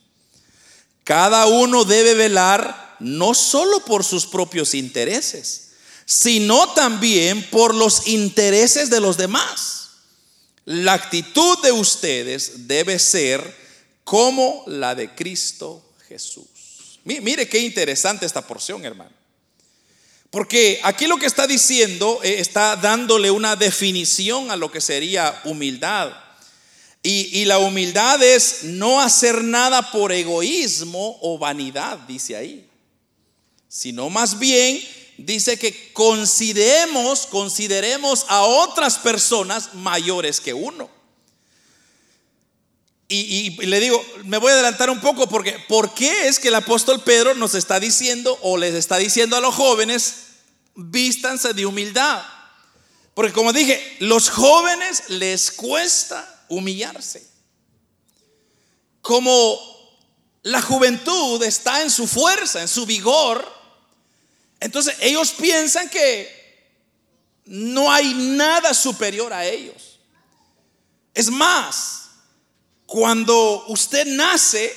Cada 1.07 1.45
uno 1.45 1.85
debe 1.85 2.15
velar 2.15 2.97
no 2.99 3.33
solo 3.33 3.79
por 3.85 4.03
sus 4.03 4.25
propios 4.25 4.73
intereses, 4.73 5.69
sino 6.03 6.73
también 6.73 7.49
por 7.49 7.73
los 7.73 8.09
intereses 8.09 8.89
de 8.89 8.99
los 8.99 9.15
demás. 9.15 9.87
La 10.65 10.91
actitud 10.91 11.59
de 11.63 11.71
ustedes 11.71 12.67
debe 12.67 12.99
ser 12.99 13.55
como 14.03 14.65
la 14.67 14.95
de 14.95 15.15
Cristo 15.15 15.81
Jesús. 16.09 16.99
Mire 17.05 17.47
qué 17.47 17.59
interesante 17.59 18.25
esta 18.25 18.45
porción, 18.45 18.83
hermano. 18.83 19.15
Porque 20.29 20.81
aquí 20.83 21.07
lo 21.07 21.15
que 21.15 21.25
está 21.25 21.47
diciendo 21.47 22.19
eh, 22.21 22.41
está 22.41 22.75
dándole 22.75 23.31
una 23.31 23.55
definición 23.55 24.51
a 24.51 24.57
lo 24.57 24.69
que 24.69 24.81
sería 24.81 25.39
humildad. 25.45 26.26
Y, 27.03 27.45
la 27.45 27.59
humildad 27.59 28.21
es 28.21 28.63
no 28.63 28.99
hacer 28.99 29.43
nada 29.43 29.91
por 29.91 30.11
egoísmo 30.11 31.17
o 31.21 31.37
vanidad, 31.37 31.99
dice 31.99 32.35
ahí, 32.35 32.69
sino 33.69 34.09
más 34.09 34.39
bien 34.39 34.81
dice 35.17 35.57
que 35.57 35.93
consideremos, 35.93 37.25
consideremos 37.27 38.25
a 38.27 38.41
otras 38.41 38.97
personas 38.97 39.73
mayores 39.73 40.41
que 40.41 40.53
uno. 40.53 40.89
Y, 43.09 43.51
le 43.65 43.79
digo, 43.79 44.03
me 44.25 44.37
voy 44.37 44.51
a 44.51 44.55
adelantar 44.55 44.89
un 44.89 44.99
poco 44.99 45.29
porque 45.29 45.57
¿por 45.69 45.93
qué 45.93 46.27
es 46.27 46.39
que 46.39 46.49
el 46.49 46.55
apóstol 46.55 47.01
Pedro 47.03 47.35
nos 47.35 47.55
está 47.55 47.79
diciendo 47.79 48.37
o 48.41 48.57
les 48.57 48.75
está 48.75 48.97
diciendo 48.97 49.37
a 49.37 49.41
los 49.41 49.55
jóvenes, 49.55 50.15
vístanse 50.75 51.53
de 51.53 51.65
humildad? 51.65 52.21
Porque 53.13 53.31
como 53.31 53.53
dije, 53.53 53.95
los 53.99 54.29
jóvenes 54.29 55.03
les 55.07 55.51
cuesta 55.51 56.36
humillarse. 56.49 57.25
Como 59.01 59.59
la 60.43 60.61
juventud 60.61 61.41
está 61.43 61.81
en 61.81 61.89
su 61.89 62.07
fuerza, 62.07 62.61
en 62.61 62.67
su 62.67 62.85
vigor, 62.85 63.45
entonces 64.59 64.95
ellos 65.01 65.31
piensan 65.31 65.89
que 65.89 66.37
no 67.45 67.91
hay 67.91 68.13
nada 68.13 68.73
superior 68.73 69.33
a 69.33 69.45
ellos. 69.45 69.99
Es 71.13 71.29
más, 71.29 72.09
cuando 72.85 73.65
usted 73.67 74.05
nace, 74.05 74.75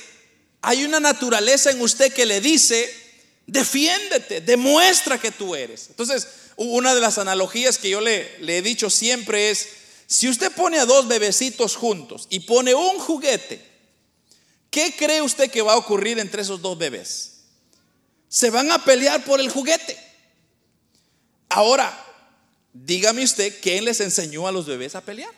hay 0.61 0.83
una 0.83 0.99
naturaleza 0.99 1.71
en 1.71 1.81
usted 1.81 2.13
que 2.13 2.25
le 2.25 2.41
dice, 2.41 2.93
defiéndete, 3.47 4.41
demuestra 4.41 5.19
que 5.19 5.31
tú 5.31 5.55
eres. 5.55 5.87
Entonces, 5.89 6.27
una 6.55 6.93
de 6.93 7.01
las 7.01 7.17
analogías 7.17 7.77
que 7.77 7.89
yo 7.89 8.01
le, 8.01 8.37
le, 8.39 8.57
he 8.57 8.61
dicho 8.61 8.89
siempre 8.89 9.49
es, 9.51 9.67
si 10.11 10.27
usted 10.27 10.51
pone 10.51 10.77
a 10.77 10.85
dos 10.85 11.07
bebecitos 11.07 11.77
juntos 11.77 12.27
y 12.29 12.41
pone 12.41 12.75
un 12.75 12.99
juguete, 12.99 13.65
¿qué 14.69 14.93
cree 14.97 15.21
usted 15.21 15.49
que 15.49 15.61
va 15.61 15.71
a 15.71 15.77
ocurrir 15.77 16.19
entre 16.19 16.41
esos 16.41 16.61
dos 16.61 16.77
bebés? 16.77 17.43
Se 18.27 18.49
van 18.49 18.69
a 18.73 18.83
pelear 18.83 19.23
por 19.23 19.39
el 19.39 19.49
juguete. 19.49 19.97
Ahora, 21.47 21.97
dígame 22.73 23.23
usted, 23.23 23.57
¿quién 23.61 23.85
les 23.85 24.01
enseñó 24.01 24.49
a 24.49 24.51
los 24.51 24.65
bebés 24.65 24.95
a 24.95 25.01
pelear? 25.01 25.33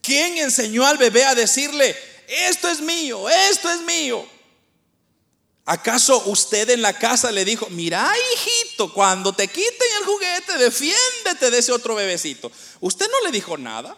¿Quién 0.00 0.38
enseñó 0.38 0.86
al 0.86 0.96
bebé 0.96 1.24
a 1.24 1.34
decirle, 1.34 1.94
esto 2.28 2.70
es 2.70 2.80
mío, 2.80 3.28
esto 3.28 3.70
es 3.70 3.82
mío? 3.82 4.26
¿Acaso 5.70 6.22
usted 6.24 6.70
en 6.70 6.80
la 6.80 6.94
casa 6.94 7.30
le 7.30 7.44
dijo, 7.44 7.66
mira 7.68 8.10
hijito, 8.32 8.90
cuando 8.90 9.34
te 9.34 9.48
quiten 9.48 9.88
el 10.00 10.06
juguete, 10.06 10.56
defiéndete 10.56 11.50
de 11.50 11.58
ese 11.58 11.72
otro 11.72 11.94
bebecito? 11.94 12.50
Usted 12.80 13.06
no 13.10 13.20
le 13.26 13.30
dijo 13.30 13.58
nada. 13.58 13.94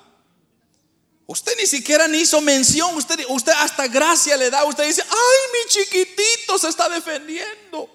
Usted 1.28 1.52
ni 1.56 1.66
siquiera 1.66 2.08
ni 2.08 2.18
hizo 2.18 2.40
mención, 2.40 2.96
usted, 2.96 3.24
usted 3.28 3.52
hasta 3.52 3.86
gracia 3.86 4.36
le 4.36 4.50
da, 4.50 4.64
usted 4.64 4.84
dice, 4.84 5.02
ay, 5.02 5.14
mi 5.52 5.70
chiquitito 5.70 6.58
se 6.58 6.70
está 6.70 6.88
defendiendo. 6.88 7.88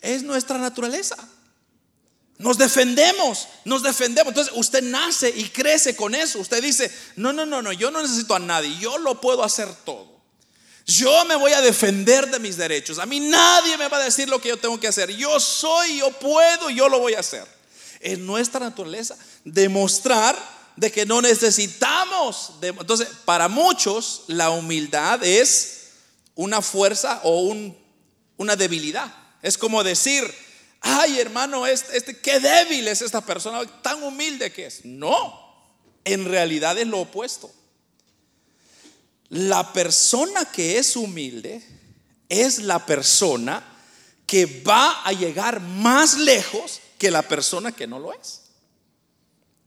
Es 0.00 0.22
nuestra 0.22 0.56
naturaleza. 0.56 1.16
Nos 2.38 2.56
defendemos, 2.56 3.48
nos 3.66 3.82
defendemos. 3.82 4.30
Entonces 4.30 4.54
usted 4.56 4.82
nace 4.82 5.28
y 5.28 5.50
crece 5.50 5.94
con 5.94 6.14
eso. 6.14 6.38
Usted 6.38 6.62
dice, 6.62 6.90
no, 7.16 7.34
no, 7.34 7.44
no, 7.44 7.60
no, 7.60 7.70
yo 7.70 7.90
no 7.90 8.00
necesito 8.00 8.34
a 8.34 8.38
nadie, 8.38 8.78
yo 8.78 8.96
lo 8.96 9.20
puedo 9.20 9.44
hacer 9.44 9.68
todo. 9.84 10.09
Yo 10.90 11.24
me 11.24 11.36
voy 11.36 11.52
a 11.52 11.60
defender 11.60 12.28
de 12.28 12.40
mis 12.40 12.56
derechos. 12.56 12.98
A 12.98 13.06
mí 13.06 13.20
nadie 13.20 13.78
me 13.78 13.86
va 13.86 13.98
a 13.98 14.04
decir 14.04 14.28
lo 14.28 14.40
que 14.40 14.48
yo 14.48 14.56
tengo 14.56 14.80
que 14.80 14.88
hacer. 14.88 15.10
Yo 15.10 15.38
soy, 15.38 15.98
yo 15.98 16.10
puedo, 16.10 16.68
yo 16.68 16.88
lo 16.88 16.98
voy 16.98 17.14
a 17.14 17.20
hacer. 17.20 17.46
Es 18.00 18.18
nuestra 18.18 18.58
naturaleza 18.58 19.16
demostrar 19.44 20.36
de 20.74 20.90
que 20.90 21.06
no 21.06 21.22
necesitamos. 21.22 22.54
entonces, 22.60 23.08
para 23.24 23.46
muchos 23.46 24.24
la 24.26 24.50
humildad 24.50 25.22
es 25.22 25.90
una 26.34 26.60
fuerza 26.60 27.20
o 27.22 27.54
una 28.36 28.56
debilidad. 28.56 29.14
Es 29.42 29.56
como 29.56 29.84
decir, 29.84 30.24
ay 30.80 31.20
hermano, 31.20 31.68
este, 31.68 31.96
este, 31.96 32.18
qué 32.18 32.40
débil 32.40 32.88
es 32.88 33.00
esta 33.00 33.20
persona, 33.20 33.64
tan 33.80 34.02
humilde 34.02 34.52
que 34.52 34.66
es. 34.66 34.84
No, 34.84 35.38
en 36.04 36.24
realidad 36.24 36.76
es 36.78 36.88
lo 36.88 37.00
opuesto. 37.00 37.52
La 39.30 39.72
persona 39.72 40.44
que 40.44 40.78
es 40.78 40.96
humilde 40.96 41.62
es 42.28 42.58
la 42.58 42.84
persona 42.84 43.64
que 44.26 44.62
va 44.62 45.02
a 45.02 45.12
llegar 45.12 45.60
más 45.60 46.18
lejos 46.18 46.80
que 46.98 47.10
la 47.10 47.22
persona 47.22 47.72
que 47.72 47.86
no 47.86 47.98
lo 47.98 48.12
es. 48.12 48.42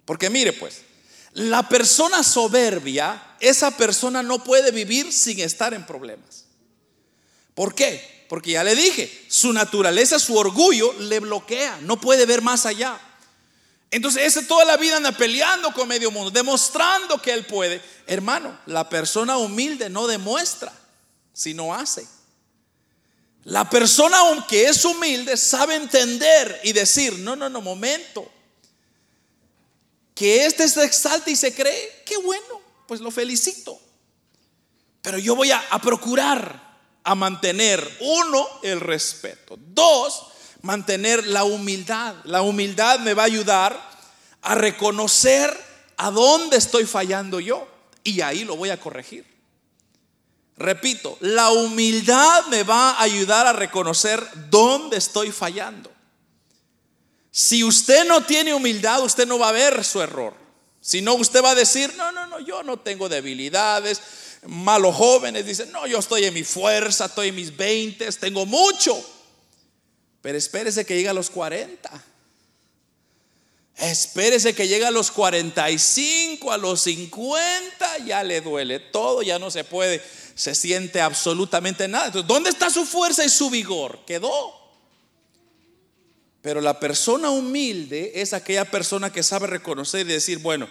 Porque 0.05 0.29
mire 0.29 0.53
pues, 0.53 0.81
la 1.33 1.67
persona 1.67 2.23
soberbia, 2.23 3.35
esa 3.39 3.75
persona 3.75 4.21
no 4.21 4.43
puede 4.43 4.71
vivir 4.71 5.11
sin 5.11 5.39
estar 5.39 5.73
en 5.73 5.85
problemas. 5.85 6.45
¿Por 7.55 7.73
qué? 7.73 8.25
Porque 8.29 8.51
ya 8.51 8.63
le 8.63 8.75
dije, 8.75 9.25
su 9.29 9.53
naturaleza, 9.53 10.19
su 10.19 10.37
orgullo 10.37 10.93
le 10.93 11.19
bloquea, 11.19 11.79
no 11.81 11.99
puede 11.99 12.25
ver 12.25 12.41
más 12.41 12.65
allá. 12.65 12.99
Entonces 13.93 14.23
ese 14.23 14.41
toda 14.47 14.65
la 14.65 14.75
vida 14.75 14.97
anda 14.97 15.11
peleando 15.11 15.71
con 15.71 15.87
medio 15.87 16.09
mundo, 16.09 16.31
demostrando 16.31 17.21
que 17.21 17.31
él 17.31 17.45
puede. 17.45 17.79
Hermano, 18.07 18.59
la 18.65 18.89
persona 18.89 19.37
humilde 19.37 19.87
no 19.87 20.07
demuestra, 20.07 20.73
sino 21.31 21.75
hace. 21.75 22.07
La 23.43 23.69
persona 23.69 24.17
que 24.47 24.65
es 24.65 24.83
humilde 24.83 25.37
sabe 25.37 25.75
entender 25.75 26.59
y 26.63 26.73
decir, 26.73 27.19
no, 27.19 27.35
no, 27.35 27.49
no, 27.49 27.61
momento. 27.61 28.27
Que 30.15 30.47
este 30.47 30.67
se 30.67 30.83
exalta 30.83 31.29
y 31.29 31.35
se 31.35 31.53
cree, 31.53 32.01
qué 32.03 32.17
bueno, 32.17 32.61
pues 32.87 32.99
lo 32.99 33.11
felicito. 33.11 33.79
Pero 35.03 35.19
yo 35.19 35.35
voy 35.35 35.51
a, 35.51 35.63
a 35.69 35.79
procurar 35.79 36.79
a 37.03 37.13
mantener, 37.13 37.97
uno, 37.99 38.47
el 38.63 38.79
respeto. 38.79 39.55
Dos, 39.59 40.32
mantener 40.63 41.27
la 41.27 41.43
humildad. 41.43 42.15
La 42.23 42.41
humildad 42.41 42.99
me 42.99 43.13
va 43.13 43.23
a 43.23 43.27
ayudar 43.27 43.79
a 44.41 44.55
reconocer 44.55 45.55
a 45.97 46.09
dónde 46.09 46.57
estoy 46.57 46.85
fallando 46.85 47.39
yo 47.39 47.67
y 48.03 48.21
ahí 48.21 48.43
lo 48.43 48.55
voy 48.55 48.71
a 48.71 48.79
corregir. 48.79 49.25
Repito, 50.57 51.17
la 51.19 51.51
humildad 51.51 52.45
me 52.47 52.63
va 52.63 52.91
a 52.91 53.03
ayudar 53.03 53.45
a 53.45 53.53
reconocer 53.53 54.25
dónde 54.49 54.97
estoy 54.97 55.31
fallando. 55.31 55.91
Si 57.31 57.63
usted 57.63 58.05
no 58.07 58.23
tiene 58.23 58.53
humildad, 58.53 59.03
usted 59.03 59.27
no 59.27 59.39
va 59.39 59.49
a 59.49 59.53
ver 59.53 59.83
su 59.83 60.01
error. 60.01 60.33
Si 60.79 61.01
no, 61.01 61.15
usted 61.15 61.43
va 61.43 61.51
a 61.51 61.55
decir, 61.55 61.93
no, 61.97 62.11
no, 62.11 62.27
no, 62.27 62.39
yo 62.39 62.63
no 62.63 62.77
tengo 62.77 63.09
debilidades, 63.09 64.01
malos 64.45 64.95
jóvenes 64.95 65.45
dicen, 65.45 65.71
no, 65.71 65.87
yo 65.87 65.99
estoy 65.99 66.25
en 66.25 66.33
mi 66.33 66.43
fuerza, 66.43 67.05
estoy 67.05 67.29
en 67.29 67.35
mis 67.35 67.55
20, 67.55 68.09
tengo 68.13 68.45
mucho. 68.45 69.03
Pero 70.23 70.35
espérese 70.39 70.83
que 70.85 70.95
llegue 70.95 71.09
a 71.09 71.13
los 71.13 71.29
40. 71.29 72.03
Espérese 73.77 74.55
que 74.55 74.67
llegue 74.67 74.87
a 74.87 74.91
los 74.91 75.11
45, 75.11 76.51
a 76.51 76.57
los 76.57 76.81
50, 76.81 77.99
ya 77.99 78.23
le 78.23 78.41
duele 78.41 78.79
todo, 78.79 79.21
ya 79.21 79.37
no 79.37 79.51
se 79.51 79.63
puede, 79.63 80.01
se 80.33 80.55
siente 80.55 80.99
absolutamente 80.99 81.87
nada. 81.87 82.07
Entonces, 82.07 82.27
¿dónde 82.27 82.49
está 82.49 82.71
su 82.71 82.85
fuerza 82.85 83.23
y 83.23 83.29
su 83.29 83.51
vigor? 83.51 83.99
Quedó. 84.07 84.59
Pero 86.41 86.61
la 86.61 86.79
persona 86.79 87.29
humilde 87.29 88.13
es 88.15 88.33
aquella 88.33 88.65
persona 88.65 89.13
que 89.13 89.21
sabe 89.21 89.45
reconocer 89.45 90.01
y 90.01 90.13
decir, 90.13 90.39
bueno, 90.39 90.67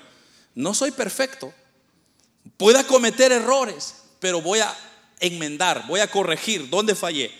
no 0.56 0.74
soy 0.74 0.90
perfecto, 0.90 1.54
Pueda 2.56 2.84
cometer 2.84 3.32
errores, 3.32 3.94
pero 4.20 4.40
voy 4.40 4.60
a 4.60 4.76
enmendar, 5.20 5.86
voy 5.86 6.00
a 6.00 6.10
corregir. 6.10 6.68
¿Dónde 6.68 6.94
fallé? 6.94 7.30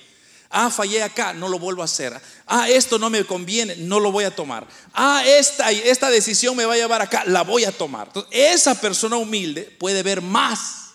Ah, 0.53 0.71
fallé 0.71 1.03
acá, 1.03 1.33
no 1.33 1.49
lo 1.49 1.59
vuelvo 1.59 1.83
a 1.83 1.87
hacer. 1.87 2.21
Ah, 2.47 2.69
esto 2.69 2.99
no 2.99 3.11
me 3.11 3.25
conviene, 3.25 3.75
no 3.77 3.99
lo 3.99 4.13
voy 4.13 4.25
a 4.25 4.35
tomar. 4.35 4.67
Ah, 4.93 5.23
esta, 5.27 5.71
esta 5.73 6.11
decisión 6.11 6.55
me 6.55 6.65
va 6.65 6.75
a 6.75 6.77
llevar 6.77 7.03
acá, 7.03 7.25
la 7.27 7.43
voy 7.43 7.65
a 7.65 7.73
tomar. 7.73 8.09
Entonces, 8.09 8.31
esa 8.33 8.81
persona 8.81 9.17
humilde 9.17 9.63
puede 9.79 10.03
ver 10.03 10.21
más, 10.21 10.91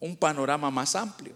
un 0.00 0.16
panorama 0.16 0.70
más 0.70 0.94
amplio. 0.96 1.34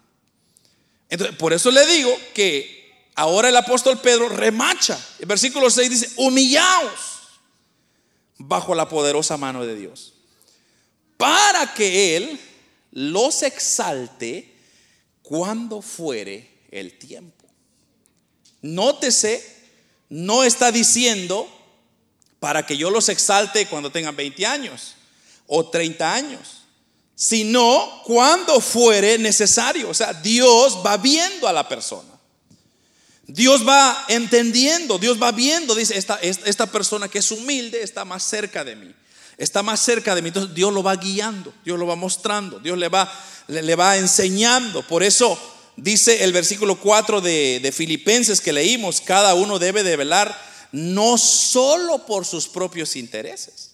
Entonces, 1.08 1.36
por 1.36 1.52
eso 1.52 1.70
le 1.70 1.86
digo 1.86 2.14
que 2.34 3.10
ahora 3.14 3.48
el 3.48 3.56
apóstol 3.56 3.98
Pedro 3.98 4.28
remacha. 4.28 4.98
El 5.18 5.26
versículo 5.26 5.70
6 5.70 5.90
dice, 5.90 6.10
humillaos 6.16 7.16
bajo 8.38 8.74
la 8.74 8.88
poderosa 8.88 9.36
mano 9.36 9.64
de 9.64 9.76
Dios 9.76 10.14
para 11.16 11.72
que 11.74 12.16
Él 12.16 12.40
los 12.92 13.42
exalte 13.42 14.54
cuando 15.22 15.82
fuere 15.82 16.66
el 16.70 16.98
tiempo. 16.98 17.35
Nótese, 18.66 19.56
no 20.08 20.44
está 20.44 20.72
diciendo 20.72 21.48
para 22.40 22.64
que 22.66 22.76
yo 22.76 22.90
los 22.90 23.08
exalte 23.08 23.66
cuando 23.66 23.90
tengan 23.90 24.14
20 24.14 24.46
años 24.46 24.94
o 25.46 25.68
30 25.68 26.14
años, 26.14 26.62
sino 27.14 28.02
cuando 28.04 28.60
fuere 28.60 29.18
necesario. 29.18 29.88
O 29.88 29.94
sea, 29.94 30.12
Dios 30.12 30.78
va 30.84 30.96
viendo 30.96 31.48
a 31.48 31.52
la 31.52 31.68
persona. 31.68 32.16
Dios 33.26 33.66
va 33.66 34.04
entendiendo, 34.08 34.98
Dios 34.98 35.20
va 35.20 35.32
viendo, 35.32 35.74
dice, 35.74 35.98
esta, 35.98 36.16
esta 36.20 36.66
persona 36.66 37.08
que 37.08 37.18
es 37.18 37.30
humilde 37.32 37.82
está 37.82 38.04
más 38.04 38.22
cerca 38.22 38.62
de 38.62 38.76
mí. 38.76 38.94
está 39.36 39.62
más 39.62 39.80
cerca 39.80 40.14
de 40.14 40.22
mí. 40.22 40.28
Entonces 40.28 40.54
Dios 40.54 40.72
lo 40.72 40.82
va 40.82 40.94
guiando, 40.94 41.52
Dios 41.64 41.78
lo 41.78 41.86
va 41.86 41.96
mostrando, 41.96 42.60
Dios 42.60 42.78
le 42.78 42.88
va, 42.88 43.12
le, 43.48 43.74
va 43.74 43.96
enseñando. 43.96 44.86
Por 44.86 45.02
eso 45.02 45.38
dice 45.76 46.24
el 46.24 46.32
versículo 46.32 46.80
4 46.80 47.20
de, 47.20 47.60
de 47.60 47.72
Filipenses 47.72 48.40
que 48.40 48.52
leímos, 48.52 49.00
cada 49.00 49.34
uno 49.34 49.58
debe 49.58 49.82
de 49.82 49.96
velar 49.96 50.36
no 50.72 51.16
solo 51.18 52.04
por 52.06 52.24
sus 52.24 52.48
propios 52.48 52.96
intereses, 52.96 53.72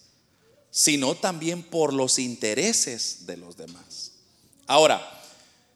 sino 0.71 1.15
también 1.15 1.63
por 1.63 1.93
los 1.93 2.19
intereses 2.19 3.25
de 3.25 3.37
los 3.37 3.57
demás. 3.57 4.11
Ahora, 4.67 5.21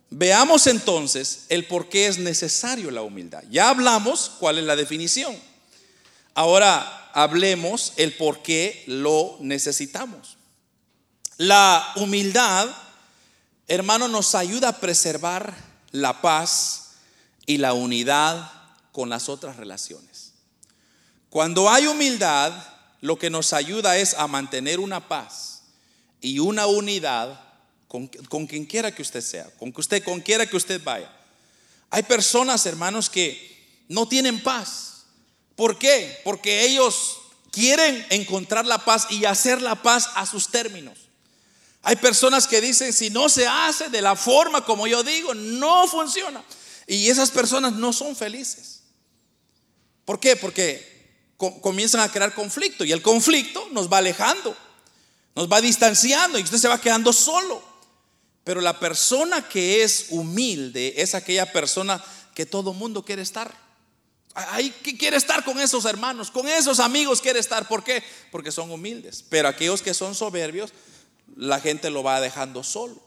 veamos 0.10 0.68
entonces 0.68 1.46
el 1.50 1.66
por 1.66 1.90
qué 1.90 2.08
es 2.08 2.18
necesario 2.18 2.92
la 2.92 3.02
humildad. 3.02 3.44
Ya 3.50 3.70
hablamos 3.70 4.32
cuál 4.40 4.58
es 4.58 4.64
la 4.64 4.76
definición. 4.76 5.36
Ahora 6.34 7.10
hablemos 7.14 7.94
el 7.98 8.14
por 8.14 8.42
qué 8.42 8.84
lo 8.88 9.38
necesitamos. 9.40 10.38
La 11.38 11.94
humildad, 11.96 12.68
hermano, 13.68 14.08
nos 14.08 14.34
ayuda 14.36 14.70
a 14.70 14.80
preservar 14.80 15.67
la 15.92 16.22
paz 16.22 16.92
y 17.46 17.58
la 17.58 17.74
unidad 17.74 18.52
con 18.92 19.10
las 19.10 19.30
otras 19.30 19.58
relaciones. 19.58 20.34
Cuando 21.30 21.70
hay 21.70 21.88
humildad, 21.88 22.54
lo 23.02 23.18
que 23.18 23.30
nos 23.30 23.54
ayuda 23.54 23.98
es 23.98 24.14
a 24.16 24.28
mantener 24.28 24.80
una 24.80 25.08
paz 25.08 25.64
y 26.22 26.40
una 26.40 26.68
unidad 26.68 27.40
con, 27.88 28.08
quien 28.08 28.66
quiera 28.66 28.94
que 28.94 29.02
usted 29.02 29.22
sea, 29.22 29.50
con 29.58 29.72
que 29.72 29.82
usted, 29.82 30.04
con 30.04 30.20
quiera 30.20 30.46
que 30.46 30.58
usted 30.58 30.84
vaya. 30.84 31.12
Hay 31.90 32.04
personas, 32.04 32.66
hermanos, 32.66 33.10
que 33.10 33.86
no 33.88 34.08
tienen 34.08 34.42
paz 34.42 34.88
¿Por 35.58 35.80
qué? 35.80 36.22
Porque 36.24 36.66
ellos 36.66 37.18
quieren 37.52 38.06
encontrar 38.12 38.68
la 38.68 38.86
paz 38.86 39.08
y 39.10 39.26
hacer 39.26 39.60
la 39.60 39.82
paz 39.82 40.12
a 40.14 40.28
sus 40.28 40.50
términos. 40.50 41.07
Hay 41.84 41.96
personas 41.98 42.48
que 42.48 42.62
dicen, 42.62 42.92
si 42.92 43.10
no 43.10 43.30
se 43.30 43.48
hace 43.48 43.90
de 43.90 44.02
la 44.02 44.16
forma 44.16 44.66
como 44.66 44.88
yo 44.88 45.04
digo, 45.04 45.34
no 45.34 45.88
funciona. 45.88 46.44
Y 46.88 47.10
esas 47.10 47.32
personas 47.32 47.74
no 47.74 47.94
son 47.94 48.16
felices. 48.16 48.82
¿Por 50.06 50.20
qué? 50.20 50.36
Porque 50.36 50.98
comienzan 51.62 52.02
a 52.02 52.12
crear 52.12 52.34
conflicto 52.34 52.84
y 52.84 52.92
el 52.92 53.02
conflicto 53.02 53.68
nos 53.72 53.92
va 53.92 54.00
alejando, 54.00 54.56
nos 55.36 55.52
va 55.52 55.62
distanciando 55.62 56.40
y 56.40 56.44
usted 56.44 56.58
se 56.58 56.68
va 56.68 56.82
quedando 56.82 57.14
solo. 57.14 57.62
Pero 58.44 58.62
la 58.62 58.80
persona 58.80 59.48
que 59.48 59.84
es 59.84 60.08
humilde 60.10 60.94
es 60.98 61.14
aquella 61.14 61.52
persona 61.52 62.02
que 62.34 62.46
todo 62.46 62.72
mundo 62.72 63.04
quiere 63.04 63.22
estar. 63.22 63.54
Ahí 64.34 64.70
quiere 64.70 65.18
estar 65.18 65.44
con 65.44 65.60
esos 65.60 65.84
hermanos, 65.86 66.32
con 66.32 66.48
esos 66.48 66.80
amigos 66.80 67.20
quiere 67.20 67.40
estar. 67.40 67.68
¿Por 67.68 67.84
qué? 67.84 68.04
Porque 68.32 68.52
son 68.52 68.72
humildes. 68.72 69.24
Pero 69.28 69.50
aquellos 69.50 69.82
que 69.82 69.94
son 69.94 70.16
soberbios, 70.16 70.72
la 71.36 71.60
gente 71.60 71.90
lo 71.90 72.04
va 72.04 72.22
dejando 72.22 72.64
solo. 72.64 73.02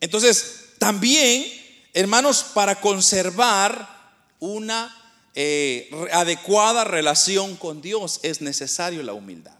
Entonces, 0.00 0.70
también, 0.78 1.44
hermanos, 1.92 2.44
para 2.54 2.80
conservar 2.80 3.96
una 4.40 4.94
eh, 5.34 5.90
adecuada 6.12 6.84
relación 6.84 7.56
con 7.56 7.80
Dios 7.80 8.20
es 8.22 8.40
necesario 8.40 9.02
la 9.02 9.12
humildad. 9.12 9.56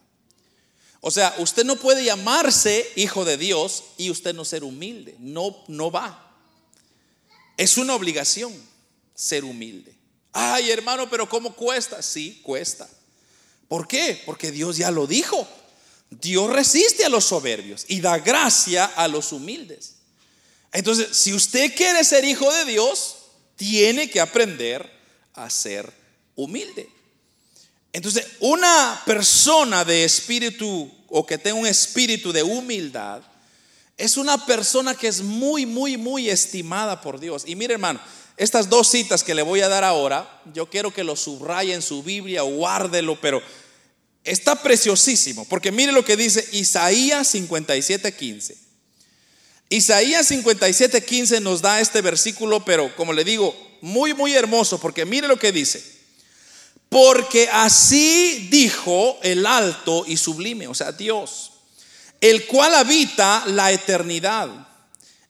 O 1.01 1.11
sea, 1.11 1.35
usted 1.39 1.65
no 1.65 1.77
puede 1.77 2.05
llamarse 2.05 2.91
hijo 2.97 3.25
de 3.25 3.37
Dios 3.37 3.85
y 3.97 4.11
usted 4.11 4.35
no 4.35 4.45
ser 4.45 4.65
humilde. 4.65 5.15
No, 5.19 5.57
no 5.69 5.91
va. 5.91 6.35
Es 7.57 7.77
una 7.79 7.95
obligación 7.95 8.53
ser 9.15 9.45
humilde. 9.45 9.95
Ay, 10.33 10.71
hermano, 10.71 11.09
pero 11.09 11.29
¿cómo 11.29 11.55
cuesta? 11.55 12.03
Sí, 12.03 12.41
cuesta. 12.43 12.89
¿Por 13.69 13.87
qué? 13.87 14.21
Porque 14.27 14.51
Dios 14.51 14.77
ya 14.77 14.91
lo 14.91 15.07
dijo. 15.07 15.47
Dios 16.11 16.51
resiste 16.51 17.05
a 17.05 17.09
los 17.09 17.25
soberbios 17.25 17.85
y 17.89 18.01
da 18.01 18.19
gracia 18.19 18.85
a 18.85 19.09
los 19.09 19.33
humildes. 19.33 19.97
Entonces, 20.73 21.09
si 21.13 21.33
usted 21.33 21.75
quiere 21.75 22.03
ser 22.05 22.25
hijo 22.25 22.53
de 22.53 22.65
Dios, 22.65 23.17
tiene 23.57 24.11
que 24.11 24.21
aprender 24.21 24.91
a 25.35 25.51
ser 25.51 25.93
humilde. 26.35 26.89
Entonces, 27.93 28.27
una 28.41 29.03
persona 29.07 29.85
de 29.85 30.05
espíritu 30.05 30.91
o 31.09 31.27
que 31.27 31.39
tenga 31.39 31.59
un 31.59 31.67
espíritu 31.67 32.33
de 32.33 32.43
humildad 32.43 33.23
es 33.97 34.17
una 34.17 34.47
persona 34.47 34.95
que 34.95 35.09
es 35.09 35.23
muy, 35.23 35.67
muy, 35.67 35.97
muy 35.97 36.31
estimada 36.31 37.01
por 37.01 37.19
Dios. 37.19 37.43
Y 37.47 37.57
mire, 37.57 37.75
hermano, 37.75 38.01
estas 38.37 38.69
dos 38.69 38.89
citas 38.89 39.25
que 39.25 39.35
le 39.35 39.43
voy 39.43 39.61
a 39.61 39.69
dar 39.69 39.83
ahora, 39.83 40.41
yo 40.55 40.71
quiero 40.71 40.95
que 40.95 41.03
lo 41.03 41.17
subraye 41.17 41.75
en 41.75 41.83
su 41.83 42.05
Biblia, 42.05 42.43
guárdelo, 42.43 43.21
pero 43.21 43.43
está 44.31 44.63
preciosísimo, 44.63 45.45
porque 45.47 45.73
mire 45.73 45.93
lo 45.93 46.05
que 46.05 46.17
dice 46.17 46.47
Isaías 46.53 47.35
57:15. 47.35 48.57
Isaías 49.71 50.31
57:15 50.31 51.41
nos 51.41 51.61
da 51.61 51.81
este 51.81 52.01
versículo, 52.01 52.65
pero 52.65 52.95
como 52.97 53.13
le 53.13 53.25
digo, 53.25 53.55
muy, 53.81 54.15
muy 54.15 54.35
hermoso, 54.35 54.79
porque 54.79 55.05
mire 55.05 55.29
lo 55.29 55.39
que 55.39 55.53
dice. 55.53 55.83
Porque 56.89 57.49
así 57.53 58.49
dijo 58.51 59.19
el 59.23 59.45
alto 59.45 60.05
y 60.07 60.17
sublime, 60.17 60.69
o 60.69 60.75
sea, 60.75 60.93
Dios, 60.93 61.53
el 62.21 62.47
cual 62.47 62.75
habita 62.75 63.45
la 63.47 63.73
eternidad 63.73 64.49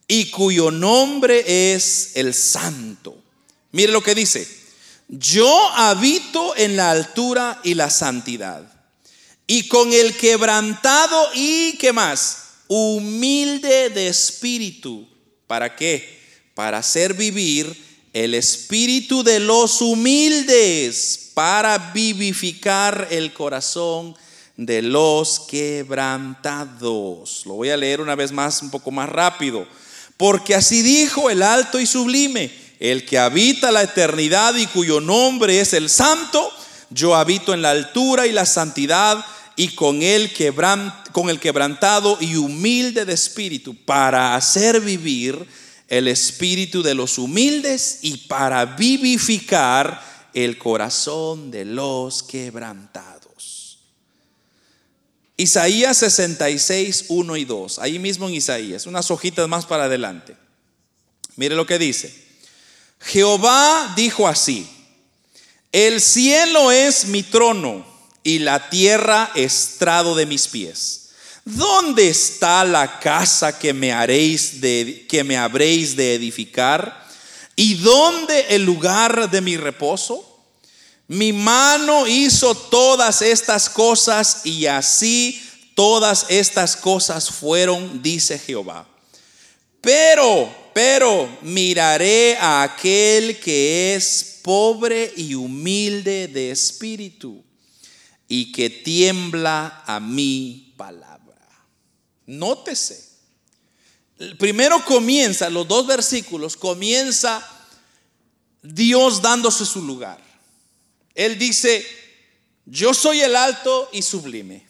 y 0.06 0.30
cuyo 0.30 0.70
nombre 0.70 1.74
es 1.74 2.12
el 2.14 2.32
Santo. 2.32 3.16
Mire 3.72 3.92
lo 3.92 4.02
que 4.02 4.14
dice. 4.14 4.46
Yo 5.08 5.70
habito 5.70 6.54
en 6.56 6.76
la 6.76 6.90
altura 6.90 7.60
y 7.64 7.74
la 7.74 7.90
santidad. 7.90 8.77
Y 9.48 9.66
con 9.66 9.92
el 9.92 10.16
quebrantado 10.16 11.30
y 11.34 11.76
qué 11.78 11.92
más? 11.92 12.44
Humilde 12.68 13.90
de 13.90 14.06
espíritu. 14.06 15.08
¿Para 15.48 15.74
qué? 15.74 16.20
Para 16.54 16.78
hacer 16.78 17.14
vivir 17.14 17.76
el 18.12 18.34
espíritu 18.34 19.24
de 19.24 19.40
los 19.40 19.80
humildes. 19.80 21.32
Para 21.34 21.90
vivificar 21.92 23.08
el 23.10 23.32
corazón 23.32 24.14
de 24.56 24.82
los 24.82 25.40
quebrantados. 25.40 27.42
Lo 27.46 27.54
voy 27.54 27.70
a 27.70 27.76
leer 27.76 28.00
una 28.00 28.14
vez 28.14 28.30
más, 28.30 28.62
un 28.62 28.70
poco 28.70 28.92
más 28.92 29.08
rápido 29.08 29.66
porque 30.18 30.56
así 30.56 30.82
dijo 30.82 31.30
el 31.30 31.42
alto 31.42 31.78
y 31.78 31.86
sublime, 31.86 32.52
el 32.80 33.06
que 33.06 33.18
habita 33.18 33.70
la 33.70 33.82
eternidad 33.82 34.54
y 34.56 34.66
cuyo 34.66 35.00
nombre 35.00 35.60
es 35.60 35.72
el 35.72 35.88
santo, 35.88 36.52
yo 36.90 37.14
habito 37.14 37.54
en 37.54 37.62
la 37.62 37.70
altura 37.70 38.26
y 38.26 38.32
la 38.32 38.44
santidad 38.44 39.24
y 39.58 39.74
con 39.74 40.02
el, 40.02 40.32
con 41.10 41.28
el 41.28 41.40
quebrantado 41.40 42.16
y 42.20 42.36
humilde 42.36 43.04
de 43.04 43.12
espíritu, 43.12 43.74
para 43.74 44.36
hacer 44.36 44.80
vivir 44.80 45.44
el 45.88 46.06
espíritu 46.06 46.80
de 46.80 46.94
los 46.94 47.18
humildes 47.18 47.98
y 48.02 48.18
para 48.18 48.64
vivificar 48.64 50.30
el 50.32 50.58
corazón 50.58 51.50
de 51.50 51.64
los 51.64 52.22
quebrantados. 52.22 53.80
Isaías 55.36 55.96
66, 55.96 57.06
1 57.08 57.36
y 57.36 57.44
2. 57.44 57.80
Ahí 57.80 57.98
mismo 57.98 58.28
en 58.28 58.34
Isaías, 58.34 58.86
unas 58.86 59.10
hojitas 59.10 59.48
más 59.48 59.66
para 59.66 59.84
adelante. 59.84 60.36
Mire 61.34 61.56
lo 61.56 61.66
que 61.66 61.80
dice. 61.80 62.14
Jehová 63.00 63.92
dijo 63.96 64.28
así, 64.28 64.68
el 65.72 66.00
cielo 66.00 66.70
es 66.70 67.06
mi 67.06 67.24
trono 67.24 67.97
y 68.22 68.40
la 68.40 68.70
tierra 68.70 69.30
estrado 69.34 70.14
de 70.14 70.26
mis 70.26 70.48
pies. 70.48 71.08
¿Dónde 71.44 72.08
está 72.08 72.62
la 72.64 73.00
casa 73.00 73.58
que 73.58 73.72
me 73.72 73.90
haréis 73.90 74.60
de 74.60 75.06
que 75.08 75.24
me 75.24 75.36
habréis 75.36 75.96
de 75.96 76.14
edificar? 76.14 77.06
¿Y 77.56 77.74
dónde 77.76 78.46
el 78.50 78.64
lugar 78.64 79.30
de 79.30 79.40
mi 79.40 79.56
reposo? 79.56 80.24
Mi 81.06 81.32
mano 81.32 82.06
hizo 82.06 82.54
todas 82.54 83.22
estas 83.22 83.70
cosas 83.70 84.42
y 84.44 84.66
así 84.66 85.42
todas 85.74 86.26
estas 86.28 86.76
cosas 86.76 87.30
fueron, 87.30 88.02
dice 88.02 88.38
Jehová. 88.38 88.86
Pero, 89.80 90.54
pero 90.74 91.38
miraré 91.40 92.36
a 92.36 92.62
aquel 92.62 93.40
que 93.40 93.94
es 93.94 94.40
pobre 94.42 95.14
y 95.16 95.34
humilde 95.34 96.28
de 96.28 96.50
espíritu 96.50 97.47
y 98.28 98.52
que 98.52 98.68
tiembla 98.68 99.82
a 99.86 99.98
mi 99.98 100.74
palabra. 100.76 101.18
Nótese. 102.26 103.08
Primero 104.38 104.84
comienza, 104.84 105.48
los 105.48 105.66
dos 105.66 105.86
versículos, 105.86 106.56
comienza 106.56 107.46
Dios 108.62 109.22
dándose 109.22 109.64
su 109.64 109.82
lugar. 109.82 110.22
Él 111.14 111.38
dice, 111.38 111.84
yo 112.66 112.92
soy 112.92 113.20
el 113.20 113.34
alto 113.34 113.88
y 113.92 114.02
sublime. 114.02 114.66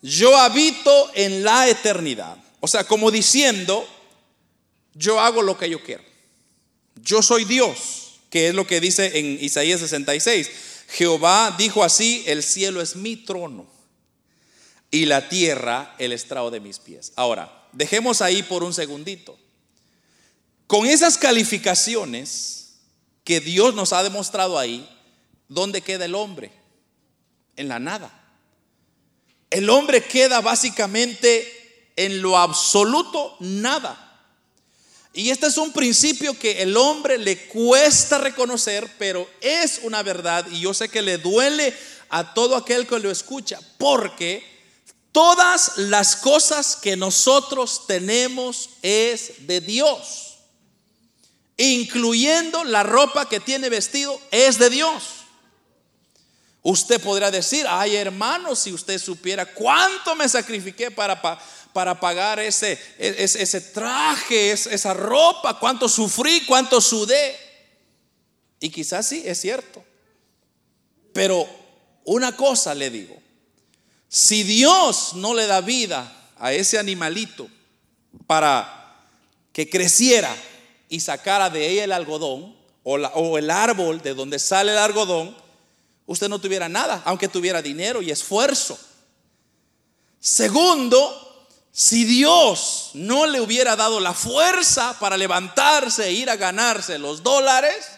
Yo 0.00 0.36
habito 0.36 1.10
en 1.14 1.44
la 1.44 1.68
eternidad. 1.68 2.36
O 2.60 2.68
sea, 2.68 2.84
como 2.84 3.10
diciendo, 3.10 3.86
yo 4.94 5.20
hago 5.20 5.42
lo 5.42 5.58
que 5.58 5.68
yo 5.68 5.82
quiero. 5.82 6.04
Yo 6.96 7.22
soy 7.22 7.44
Dios, 7.44 8.20
que 8.30 8.48
es 8.48 8.54
lo 8.54 8.66
que 8.66 8.80
dice 8.80 9.18
en 9.18 9.38
Isaías 9.44 9.80
66. 9.80 10.50
Jehová 10.88 11.54
dijo 11.58 11.82
así, 11.82 12.22
el 12.26 12.42
cielo 12.42 12.80
es 12.80 12.96
mi 12.96 13.16
trono. 13.16 13.72
y 14.90 15.06
la 15.06 15.28
tierra 15.28 15.96
el 15.98 16.12
estrado 16.12 16.52
de 16.52 16.60
mis 16.60 16.78
pies. 16.78 17.12
Ahora, 17.16 17.66
dejemos 17.72 18.22
ahí 18.22 18.44
por 18.44 18.62
un 18.62 18.72
segundito. 18.72 19.36
Con 20.68 20.86
esas 20.86 21.18
calificaciones 21.18 22.76
que 23.24 23.40
Dios 23.40 23.74
nos 23.74 23.92
ha 23.92 24.04
demostrado 24.04 24.56
ahí, 24.56 24.88
¿dónde 25.48 25.82
queda 25.82 26.04
el 26.04 26.14
hombre? 26.14 26.52
En 27.56 27.66
la 27.66 27.80
nada. 27.80 28.24
El 29.50 29.68
hombre 29.68 30.04
queda 30.04 30.40
básicamente 30.40 31.92
en 31.96 32.22
lo 32.22 32.38
absoluto 32.38 33.36
nada. 33.40 34.03
Y 35.16 35.30
este 35.30 35.46
es 35.46 35.56
un 35.58 35.72
principio 35.72 36.36
que 36.36 36.60
el 36.62 36.76
hombre 36.76 37.18
le 37.18 37.46
cuesta 37.46 38.18
reconocer, 38.18 38.90
pero 38.98 39.30
es 39.40 39.80
una 39.84 40.02
verdad 40.02 40.44
y 40.50 40.60
yo 40.60 40.74
sé 40.74 40.88
que 40.88 41.02
le 41.02 41.18
duele 41.18 41.72
a 42.08 42.34
todo 42.34 42.56
aquel 42.56 42.84
que 42.84 42.98
lo 42.98 43.12
escucha, 43.12 43.60
porque 43.78 44.44
todas 45.12 45.78
las 45.78 46.16
cosas 46.16 46.74
que 46.74 46.96
nosotros 46.96 47.86
tenemos 47.86 48.70
es 48.82 49.46
de 49.46 49.60
Dios, 49.60 50.38
incluyendo 51.56 52.64
la 52.64 52.82
ropa 52.82 53.28
que 53.28 53.38
tiene 53.38 53.68
vestido, 53.68 54.20
es 54.32 54.58
de 54.58 54.68
Dios. 54.68 55.04
Usted 56.62 57.00
podrá 57.00 57.30
decir, 57.30 57.66
ay 57.68 57.94
hermano, 57.94 58.56
si 58.56 58.72
usted 58.72 58.98
supiera 58.98 59.46
cuánto 59.46 60.16
me 60.16 60.28
sacrifiqué 60.28 60.90
para, 60.90 61.22
para 61.74 61.98
pagar 61.98 62.38
ese, 62.38 62.78
ese, 62.98 63.42
ese 63.42 63.60
traje, 63.60 64.52
esa 64.52 64.94
ropa, 64.94 65.58
cuánto 65.58 65.88
sufrí, 65.88 66.46
cuánto 66.46 66.80
sudé. 66.80 67.36
Y 68.60 68.70
quizás 68.70 69.06
sí, 69.06 69.24
es 69.26 69.40
cierto. 69.40 69.84
Pero 71.12 71.46
una 72.04 72.36
cosa 72.36 72.74
le 72.74 72.90
digo, 72.90 73.20
si 74.08 74.44
Dios 74.44 75.14
no 75.14 75.34
le 75.34 75.46
da 75.46 75.60
vida 75.60 76.30
a 76.38 76.52
ese 76.52 76.78
animalito 76.78 77.48
para 78.28 79.04
que 79.52 79.68
creciera 79.68 80.34
y 80.88 81.00
sacara 81.00 81.50
de 81.50 81.68
ella 81.70 81.84
el 81.84 81.92
algodón 81.92 82.56
o, 82.84 82.94
o 82.94 83.36
el 83.36 83.50
árbol 83.50 84.00
de 84.00 84.14
donde 84.14 84.38
sale 84.38 84.70
el 84.70 84.78
algodón, 84.78 85.36
usted 86.06 86.28
no 86.28 86.38
tuviera 86.38 86.68
nada, 86.68 87.02
aunque 87.04 87.26
tuviera 87.26 87.62
dinero 87.62 88.00
y 88.00 88.12
esfuerzo. 88.12 88.78
Segundo, 90.20 91.23
si 91.76 92.04
Dios 92.04 92.92
no 92.94 93.26
le 93.26 93.40
hubiera 93.40 93.74
dado 93.74 93.98
la 93.98 94.14
fuerza 94.14 94.96
para 95.00 95.16
levantarse 95.16 96.06
e 96.06 96.12
ir 96.12 96.30
a 96.30 96.36
ganarse 96.36 97.00
los 97.00 97.24
dólares, 97.24 97.88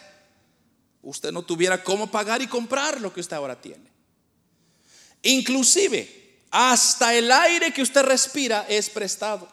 usted 1.03 1.31
no 1.31 1.43
tuviera 1.43 1.83
cómo 1.83 2.07
pagar 2.09 2.41
y 2.41 2.47
comprar 2.47 2.99
lo 2.99 3.13
que 3.13 3.19
usted 3.19 3.35
ahora 3.35 3.61
tiene. 3.61 3.87
Inclusive, 5.21 6.39
hasta 6.49 7.13
el 7.13 7.31
aire 7.31 7.71
que 7.71 7.83
usted 7.83 8.01
respira 8.01 8.65
es 8.67 8.89
prestado. 8.89 9.47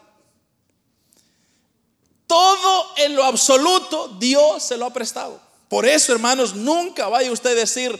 Todo 2.25 2.93
en 2.97 3.15
lo 3.15 3.25
absoluto 3.25 4.07
Dios 4.19 4.63
se 4.63 4.75
lo 4.75 4.87
ha 4.87 4.91
prestado. 4.91 5.39
Por 5.69 5.85
eso, 5.85 6.11
hermanos, 6.11 6.55
nunca 6.55 7.09
vaya 7.09 7.31
usted 7.31 7.51
a 7.51 7.59
decir, 7.59 7.99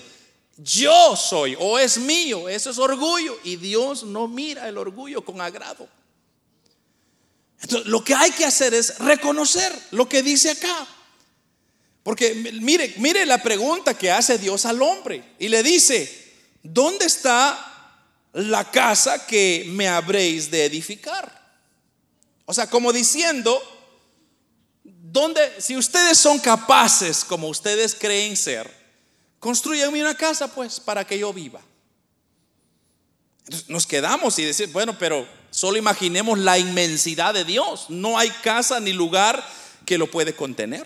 yo 0.57 1.15
soy 1.15 1.55
o 1.59 1.77
es 1.77 1.99
mío. 1.99 2.49
Eso 2.49 2.71
es 2.71 2.79
orgullo. 2.79 3.37
Y 3.43 3.57
Dios 3.57 4.03
no 4.03 4.27
mira 4.27 4.67
el 4.67 4.79
orgullo 4.79 5.23
con 5.23 5.39
agrado. 5.39 5.87
Entonces, 7.61 7.87
lo 7.87 8.03
que 8.03 8.13
hay 8.13 8.31
que 8.31 8.45
hacer 8.45 8.73
es 8.73 8.99
reconocer 8.99 9.71
lo 9.91 10.07
que 10.07 10.21
dice 10.21 10.51
acá. 10.51 10.87
Porque 12.03 12.35
mire, 12.35 12.93
mire 12.97 13.25
la 13.25 13.41
pregunta 13.41 13.97
que 13.97 14.11
hace 14.11 14.37
Dios 14.37 14.65
al 14.65 14.81
hombre 14.81 15.23
y 15.39 15.47
le 15.47 15.63
dice, 15.63 16.33
¿dónde 16.61 17.05
está 17.05 18.03
la 18.33 18.69
casa 18.69 19.25
que 19.25 19.65
me 19.69 19.87
habréis 19.87 20.51
de 20.51 20.65
edificar? 20.65 21.43
O 22.45 22.53
sea, 22.53 22.69
como 22.69 22.93
diciendo, 22.93 23.59
¿dónde, 24.83 25.59
si 25.59 25.75
ustedes 25.75 26.19
son 26.19 26.37
capaces, 26.37 27.23
como 27.23 27.47
ustedes 27.47 27.95
creen 27.95 28.37
ser, 28.37 28.71
construyanme 29.39 30.01
una 30.01 30.15
casa 30.15 30.47
pues 30.47 30.79
para 30.79 31.05
que 31.05 31.19
yo 31.19 31.33
viva. 31.33 31.61
Nos 33.67 33.85
quedamos 33.85 34.37
y 34.39 34.43
decir, 34.43 34.69
bueno, 34.71 34.97
pero 34.97 35.27
Solo 35.55 35.77
imaginemos 35.77 36.37
la 36.37 36.59
inmensidad 36.59 37.33
de 37.33 37.45
Dios. 37.45 37.85
No 37.87 38.19
hay 38.19 38.29
casa 38.29 38.81
ni 38.81 38.91
lugar 38.91 39.41
que 39.85 39.97
lo 39.97 40.11
puede 40.11 40.35
contener. 40.35 40.85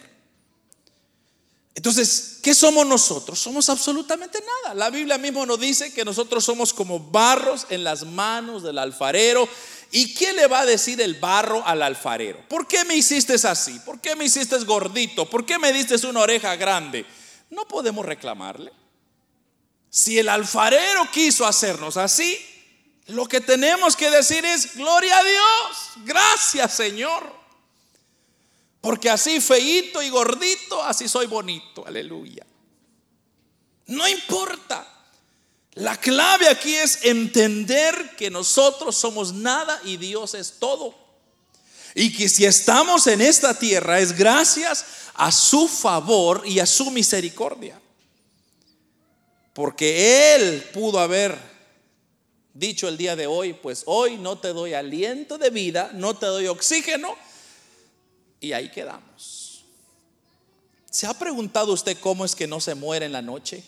Entonces, 1.74 2.38
¿qué 2.44 2.54
somos 2.54 2.86
nosotros? 2.86 3.40
Somos 3.40 3.68
absolutamente 3.70 4.40
nada. 4.40 4.76
La 4.76 4.92
Biblia 4.92 5.18
mismo 5.18 5.44
nos 5.48 5.60
dice 5.60 5.92
que 5.92 6.06
nosotros 6.06 6.46
somos 6.46 6.72
como 6.72 7.00
barros 7.00 7.66
en 7.72 7.84
las 7.84 8.06
manos 8.06 8.62
del 8.62 8.78
alfarero. 8.78 9.50
¿Y 9.90 10.14
qué 10.14 10.34
le 10.34 10.46
va 10.46 10.60
a 10.60 10.66
decir 10.68 11.02
el 11.02 11.16
barro 11.16 11.66
al 11.66 11.82
alfarero? 11.82 12.48
¿Por 12.48 12.68
qué 12.68 12.86
me 12.86 12.96
hiciste 12.96 13.34
así? 13.48 13.80
¿Por 13.84 14.00
qué 14.00 14.16
me 14.16 14.26
hiciste 14.26 14.56
gordito? 14.66 15.28
¿Por 15.28 15.48
qué 15.48 15.58
me 15.58 15.74
diste 15.74 15.96
una 16.06 16.20
oreja 16.20 16.56
grande? 16.58 17.08
No 17.50 17.68
podemos 17.68 18.06
reclamarle. 18.06 18.72
Si 19.90 20.20
el 20.20 20.30
alfarero 20.30 21.10
quiso 21.12 21.48
hacernos 21.48 21.98
así, 21.98 22.38
lo 23.10 23.26
que 23.26 23.42
tenemos 23.42 23.96
que 23.96 24.10
decir 24.10 24.46
es, 24.46 24.76
gloria 24.76 25.18
a 25.18 25.24
Dios, 25.24 26.06
gracias 26.06 26.74
Señor. 26.74 27.40
Porque 28.82 29.10
así 29.10 29.42
feito 29.42 30.02
y 30.02 30.10
gordito, 30.10 30.82
así 30.84 31.08
soy 31.10 31.26
bonito, 31.26 31.86
aleluya. 31.86 32.46
No 33.88 34.08
importa. 34.08 34.88
La 35.74 35.98
clave 35.98 36.48
aquí 36.48 36.76
es 36.76 37.04
entender 37.04 38.16
que 38.18 38.30
nosotros 38.30 38.96
somos 38.96 39.34
nada 39.34 39.80
y 39.84 39.98
Dios 39.98 40.34
es 40.34 40.60
todo. 40.60 40.96
Y 41.96 42.16
que 42.16 42.30
si 42.30 42.46
estamos 42.46 43.08
en 43.08 43.22
esta 43.22 43.58
tierra 43.58 44.00
es 44.00 44.16
gracias 44.16 44.86
a 45.16 45.32
su 45.32 45.68
favor 45.68 46.44
y 46.46 46.60
a 46.60 46.66
su 46.66 46.92
misericordia. 46.92 47.80
Porque 49.54 50.36
Él 50.36 50.64
pudo 50.74 51.00
haber 51.00 51.49
dicho 52.60 52.88
el 52.88 52.98
día 52.98 53.16
de 53.16 53.26
hoy, 53.26 53.54
pues 53.54 53.84
hoy 53.86 54.18
no 54.18 54.38
te 54.38 54.50
doy 54.50 54.74
aliento 54.74 55.38
de 55.38 55.50
vida, 55.50 55.92
no 55.94 56.16
te 56.16 56.26
doy 56.26 56.48
oxígeno 56.48 57.16
y 58.40 58.52
ahí 58.52 58.70
quedamos. 58.70 59.64
¿Se 60.92 61.08
ha 61.08 61.14
preguntado 61.14 61.72
usted 61.72 61.98
cómo 62.00 62.26
es 62.26 62.36
que 62.36 62.48
no 62.48 62.60
se 62.60 62.76
muere 62.76 63.06
en 63.06 63.14
la 63.14 63.22
noche? 63.22 63.64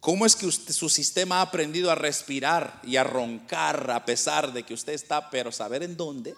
¿Cómo 0.00 0.24
es 0.24 0.34
que 0.34 0.46
usted, 0.46 0.72
su 0.72 0.88
sistema 0.88 1.38
ha 1.38 1.42
aprendido 1.42 1.90
a 1.90 1.94
respirar 1.94 2.80
y 2.82 2.96
a 2.96 3.04
roncar 3.04 3.90
a 3.90 4.04
pesar 4.06 4.52
de 4.52 4.62
que 4.62 4.72
usted 4.72 4.94
está, 4.94 5.28
pero 5.28 5.52
saber 5.52 5.82
en 5.82 5.96
dónde? 5.96 6.34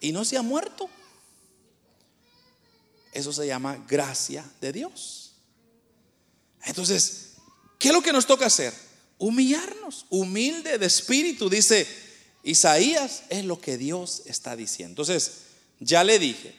Y 0.00 0.12
no 0.12 0.26
se 0.26 0.36
ha 0.36 0.42
muerto. 0.42 0.90
Eso 3.12 3.32
se 3.32 3.46
llama 3.46 3.82
gracia 3.88 4.44
de 4.60 4.72
Dios. 4.72 5.32
Entonces, 6.64 7.36
¿qué 7.78 7.88
es 7.88 7.94
lo 7.94 8.02
que 8.02 8.12
nos 8.12 8.26
toca 8.26 8.44
hacer? 8.44 8.74
Humillarnos, 9.18 10.06
humilde 10.10 10.78
de 10.78 10.86
espíritu, 10.86 11.48
dice 11.48 11.86
Isaías, 12.42 13.22
es 13.28 13.44
lo 13.44 13.60
que 13.60 13.76
Dios 13.76 14.22
está 14.26 14.56
diciendo. 14.56 14.92
Entonces, 14.92 15.32
ya 15.80 16.04
le 16.04 16.18
dije, 16.18 16.54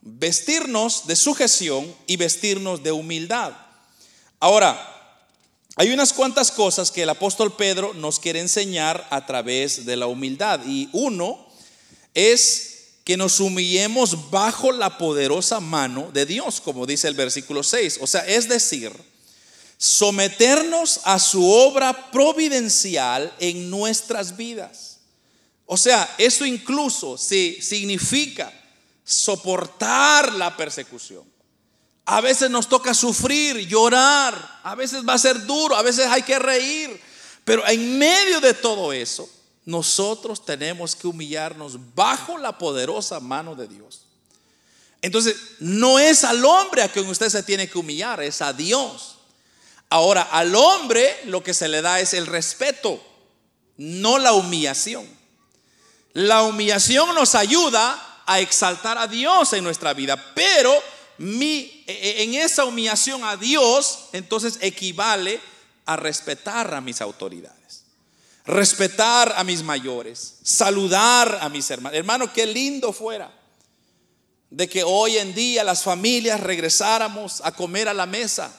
vestirnos 0.00 1.06
de 1.06 1.16
sujeción 1.16 1.94
y 2.06 2.16
vestirnos 2.16 2.82
de 2.82 2.92
humildad. 2.92 3.52
Ahora, 4.38 4.92
hay 5.76 5.90
unas 5.90 6.12
cuantas 6.12 6.50
cosas 6.50 6.90
que 6.90 7.02
el 7.02 7.10
apóstol 7.10 7.54
Pedro 7.54 7.92
nos 7.92 8.18
quiere 8.18 8.40
enseñar 8.40 9.06
a 9.10 9.26
través 9.26 9.84
de 9.84 9.96
la 9.96 10.06
humildad. 10.06 10.60
Y 10.66 10.88
uno 10.92 11.46
es 12.14 12.76
que 13.04 13.16
nos 13.16 13.40
humillemos 13.40 14.30
bajo 14.30 14.72
la 14.72 14.96
poderosa 14.96 15.60
mano 15.60 16.10
de 16.12 16.24
Dios, 16.24 16.60
como 16.60 16.86
dice 16.86 17.08
el 17.08 17.14
versículo 17.14 17.62
6. 17.62 17.98
O 18.00 18.06
sea, 18.06 18.26
es 18.26 18.48
decir, 18.48 18.90
someternos 19.78 21.00
a 21.04 21.18
su 21.18 21.50
obra 21.50 22.10
providencial 22.10 23.32
en 23.38 23.70
nuestras 23.70 24.36
vidas. 24.36 24.98
O 25.66 25.76
sea, 25.76 26.14
eso 26.18 26.44
incluso 26.44 27.18
si 27.18 27.60
significa 27.60 28.52
soportar 29.04 30.32
la 30.32 30.56
persecución. 30.56 31.24
A 32.04 32.20
veces 32.20 32.50
nos 32.50 32.68
toca 32.68 32.94
sufrir, 32.94 33.66
llorar, 33.66 34.60
a 34.62 34.74
veces 34.76 35.02
va 35.06 35.14
a 35.14 35.18
ser 35.18 35.44
duro, 35.44 35.74
a 35.74 35.82
veces 35.82 36.06
hay 36.06 36.22
que 36.22 36.38
reír, 36.38 37.00
pero 37.44 37.66
en 37.66 37.98
medio 37.98 38.40
de 38.40 38.54
todo 38.54 38.92
eso, 38.92 39.28
nosotros 39.64 40.44
tenemos 40.44 40.94
que 40.94 41.08
humillarnos 41.08 41.78
bajo 41.94 42.38
la 42.38 42.56
poderosa 42.56 43.18
mano 43.18 43.56
de 43.56 43.66
Dios. 43.66 44.02
Entonces, 45.02 45.36
no 45.58 45.98
es 45.98 46.22
al 46.22 46.44
hombre 46.44 46.82
a 46.82 46.88
quien 46.90 47.06
usted 47.08 47.28
se 47.28 47.42
tiene 47.42 47.68
que 47.68 47.78
humillar, 47.78 48.22
es 48.22 48.40
a 48.40 48.52
Dios. 48.52 49.15
Ahora, 49.88 50.22
al 50.22 50.54
hombre 50.54 51.20
lo 51.24 51.42
que 51.42 51.54
se 51.54 51.68
le 51.68 51.82
da 51.82 52.00
es 52.00 52.12
el 52.12 52.26
respeto, 52.26 53.00
no 53.76 54.18
la 54.18 54.32
humillación. 54.32 55.06
La 56.12 56.42
humillación 56.42 57.14
nos 57.14 57.34
ayuda 57.34 58.22
a 58.26 58.40
exaltar 58.40 58.98
a 58.98 59.06
Dios 59.06 59.52
en 59.52 59.62
nuestra 59.62 59.92
vida, 59.92 60.32
pero 60.34 60.72
mi, 61.18 61.84
e, 61.86 61.92
e, 61.92 62.22
en 62.24 62.34
esa 62.34 62.64
humillación 62.64 63.22
a 63.24 63.36
Dios, 63.36 64.06
entonces 64.12 64.58
equivale 64.60 65.40
a 65.84 65.96
respetar 65.96 66.74
a 66.74 66.80
mis 66.80 67.00
autoridades. 67.00 67.56
respetar 68.46 69.34
a 69.36 69.42
mis 69.42 69.64
mayores, 69.64 70.36
saludar 70.44 71.40
a 71.42 71.48
mis 71.48 71.68
hermanos. 71.68 71.98
Hermano, 71.98 72.32
qué 72.32 72.46
lindo 72.46 72.92
fuera 72.92 73.28
de 74.50 74.68
que 74.68 74.84
hoy 74.84 75.18
en 75.18 75.34
día 75.34 75.64
las 75.64 75.82
familias 75.82 76.40
regresáramos 76.40 77.40
a 77.44 77.50
comer 77.50 77.88
a 77.88 77.94
la 77.94 78.06
mesa, 78.06 78.54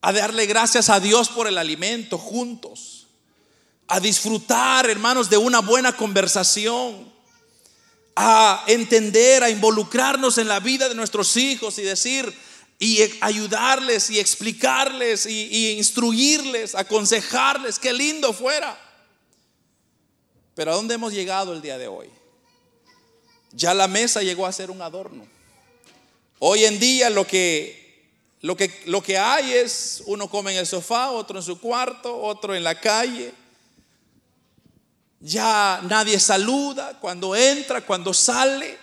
a 0.00 0.12
darle 0.12 0.46
gracias 0.46 0.88
a 0.88 1.00
Dios 1.00 1.28
por 1.28 1.46
el 1.46 1.58
alimento 1.58 2.18
juntos, 2.18 3.06
a 3.88 4.00
disfrutar, 4.00 4.88
hermanos, 4.88 5.30
de 5.30 5.36
una 5.36 5.60
buena 5.60 5.96
conversación, 5.96 7.12
a 8.14 8.64
entender, 8.66 9.42
a 9.42 9.50
involucrarnos 9.50 10.38
en 10.38 10.48
la 10.48 10.60
vida 10.60 10.88
de 10.88 10.94
nuestros 10.94 11.36
hijos 11.36 11.78
y 11.78 11.82
decir 11.82 12.34
y 12.78 13.00
ayudarles 13.20 14.08
y 14.10 14.20
explicarles 14.20 15.26
y, 15.26 15.72
instruirles, 15.72 16.74
aconsejarles, 16.74 17.78
qué 17.78 17.92
lindo 17.92 18.32
fuera. 18.32 18.78
Pero 20.54 20.72
¿a 20.72 20.74
dónde 20.74 20.94
hemos 20.94 21.12
llegado 21.12 21.52
el 21.52 21.62
día 21.62 21.76
de 21.76 21.88
hoy? 21.88 22.08
Ya 23.52 23.74
la 23.74 23.88
mesa 23.88 24.22
llegó 24.22 24.46
a 24.46 24.52
ser 24.52 24.70
un 24.70 24.82
adorno. 24.82 25.26
Hoy 26.38 26.64
en 26.64 26.78
día 26.78 27.10
lo 27.10 27.26
que, 27.26 27.87
lo 28.40 28.56
que, 28.56 28.82
lo 28.86 29.02
que 29.02 29.18
hay 29.18 29.52
es 29.52 30.02
uno 30.06 30.28
come 30.28 30.52
en 30.52 30.58
el 30.58 30.66
sofá, 30.66 31.10
otro 31.10 31.38
en 31.38 31.44
su 31.44 31.60
cuarto, 31.60 32.16
otro 32.20 32.54
en 32.54 32.64
la 32.64 32.80
calle 32.80 33.34
ya 35.20 35.80
nadie 35.82 36.20
saluda 36.20 36.98
cuando 37.00 37.34
entra, 37.34 37.80
cuando 37.80 38.14
sale. 38.14 38.78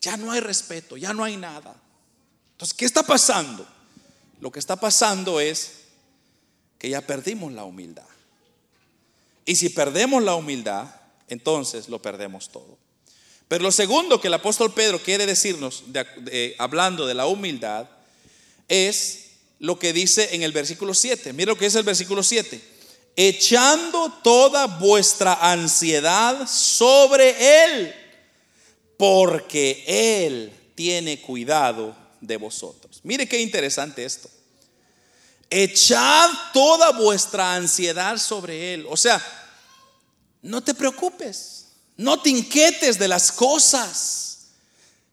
Ya 0.00 0.16
no 0.16 0.32
hay 0.32 0.40
respeto, 0.40 0.96
ya 0.96 1.12
no 1.12 1.24
hay 1.24 1.36
nada. 1.36 1.74
Entonces, 2.52 2.76
¿qué 2.76 2.84
está 2.84 3.02
pasando? 3.02 3.66
Lo 4.40 4.50
que 4.50 4.58
está 4.58 4.76
pasando 4.76 5.40
es 5.40 5.80
que 6.78 6.88
ya 6.88 7.00
perdimos 7.02 7.52
la 7.52 7.64
humildad. 7.64 8.06
Y 9.44 9.56
si 9.56 9.70
perdemos 9.70 10.22
la 10.22 10.34
humildad, 10.34 10.86
entonces 11.28 11.88
lo 11.88 12.00
perdemos 12.00 12.50
todo. 12.50 12.78
Pero 13.48 13.64
lo 13.64 13.72
segundo 13.72 14.20
que 14.20 14.28
el 14.28 14.34
apóstol 14.34 14.72
Pedro 14.72 15.02
quiere 15.02 15.26
decirnos, 15.26 15.84
hablando 16.58 17.06
de 17.06 17.14
la 17.14 17.26
humildad, 17.26 17.88
es 18.70 19.18
lo 19.58 19.78
que 19.78 19.92
dice 19.92 20.34
en 20.34 20.42
el 20.42 20.52
versículo 20.52 20.94
7. 20.94 21.34
Mira 21.34 21.52
lo 21.52 21.58
que 21.58 21.66
es 21.66 21.74
el 21.74 21.82
versículo 21.82 22.22
7 22.22 22.80
echando 23.16 24.10
toda 24.22 24.66
vuestra 24.66 25.34
ansiedad 25.34 26.48
sobre 26.48 27.64
Él, 27.64 27.94
porque 28.96 29.84
Él 29.86 30.52
tiene 30.74 31.20
cuidado 31.20 31.94
de 32.20 32.36
vosotros. 32.38 33.00
Mire 33.02 33.28
qué 33.28 33.40
interesante 33.40 34.04
esto. 34.04 34.30
Echad 35.50 36.30
toda 36.52 36.92
vuestra 36.92 37.54
ansiedad 37.54 38.16
sobre 38.16 38.74
Él. 38.74 38.86
O 38.88 38.96
sea, 38.96 39.22
no 40.42 40.62
te 40.62 40.74
preocupes, 40.74 41.66
no 41.96 42.22
te 42.22 42.30
inquietes 42.30 42.98
de 42.98 43.08
las 43.08 43.32
cosas 43.32 44.46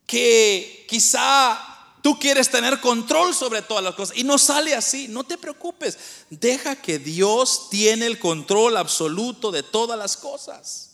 que 0.06 0.86
quizá 0.88 1.77
Tú 2.02 2.20
quieres 2.20 2.50
tener 2.50 2.80
control 2.80 3.34
sobre 3.34 3.62
todas 3.62 3.84
las 3.84 3.96
cosas 3.96 4.18
y 4.18 4.24
no 4.24 4.38
sale 4.38 4.76
así. 4.76 5.08
No 5.08 5.24
te 5.24 5.38
preocupes. 5.38 5.98
Deja 6.30 6.76
que 6.76 7.00
Dios 7.00 7.70
tiene 7.70 8.06
el 8.06 8.20
control 8.20 8.78
absoluto 8.78 9.52
de 9.52 9.64
todas 9.64 9.98
las 9.98 10.16
cosas. 10.16 10.92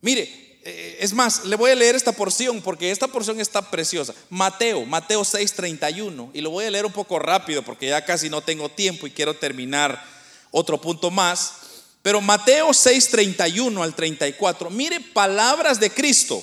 Mire, 0.00 0.44
eh, 0.66 0.96
es 1.00 1.12
más, 1.12 1.44
le 1.44 1.56
voy 1.56 1.70
a 1.70 1.74
leer 1.74 1.94
esta 1.94 2.12
porción 2.12 2.62
porque 2.62 2.90
esta 2.90 3.06
porción 3.08 3.38
está 3.38 3.70
preciosa. 3.70 4.14
Mateo, 4.30 4.86
Mateo 4.86 5.22
6:31. 5.22 6.30
Y 6.32 6.40
lo 6.40 6.50
voy 6.50 6.64
a 6.64 6.70
leer 6.70 6.86
un 6.86 6.92
poco 6.92 7.18
rápido 7.18 7.62
porque 7.62 7.88
ya 7.88 8.04
casi 8.04 8.30
no 8.30 8.40
tengo 8.40 8.70
tiempo 8.70 9.06
y 9.06 9.10
quiero 9.10 9.34
terminar 9.34 10.02
otro 10.50 10.80
punto 10.80 11.10
más. 11.10 11.52
Pero 12.02 12.22
Mateo 12.22 12.70
6:31 12.72 13.82
al 13.82 13.94
34. 13.94 14.70
Mire 14.70 15.00
palabras 15.00 15.78
de 15.78 15.90
Cristo 15.90 16.42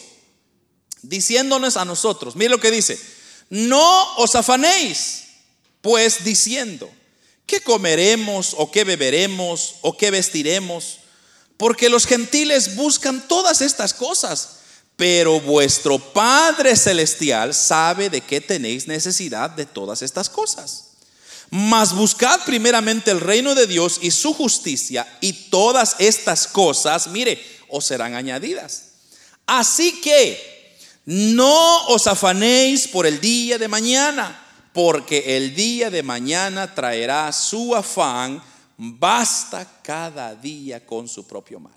diciéndonos 1.01 1.75
a 1.75 1.85
nosotros. 1.85 2.35
Mire 2.35 2.51
lo 2.51 2.59
que 2.59 2.71
dice. 2.71 2.99
No 3.51 4.15
os 4.15 4.33
afanéis, 4.35 5.23
pues 5.81 6.23
diciendo, 6.23 6.89
¿qué 7.45 7.59
comeremos 7.59 8.55
o 8.57 8.71
qué 8.71 8.85
beberemos 8.85 9.75
o 9.81 9.97
qué 9.97 10.09
vestiremos? 10.09 10.99
Porque 11.57 11.89
los 11.89 12.07
gentiles 12.07 12.77
buscan 12.77 13.27
todas 13.27 13.59
estas 13.59 13.93
cosas, 13.93 14.59
pero 14.95 15.41
vuestro 15.41 15.99
Padre 15.99 16.77
Celestial 16.77 17.53
sabe 17.53 18.09
de 18.09 18.21
qué 18.21 18.39
tenéis 18.39 18.87
necesidad 18.87 19.49
de 19.49 19.65
todas 19.65 20.01
estas 20.01 20.29
cosas. 20.29 20.91
Mas 21.49 21.93
buscad 21.93 22.45
primeramente 22.45 23.11
el 23.11 23.19
reino 23.19 23.53
de 23.53 23.67
Dios 23.67 23.99
y 24.01 24.11
su 24.11 24.33
justicia, 24.33 25.05
y 25.19 25.33
todas 25.33 25.97
estas 25.99 26.47
cosas, 26.47 27.07
mire, 27.07 27.45
os 27.67 27.83
serán 27.83 28.15
añadidas. 28.15 28.83
Así 29.45 29.99
que 29.99 30.60
no 31.05 31.87
os 31.87 32.07
afanéis 32.07 32.87
por 32.87 33.05
el 33.05 33.19
día 33.19 33.57
de 33.57 33.67
mañana, 33.67 34.45
porque 34.73 35.37
el 35.37 35.55
día 35.55 35.89
de 35.89 36.03
mañana 36.03 36.73
traerá 36.73 37.31
su 37.31 37.75
afán, 37.75 38.41
basta 38.77 39.81
cada 39.83 40.35
día 40.35 40.85
con 40.85 41.07
su 41.07 41.25
propio 41.27 41.59
mal. 41.59 41.73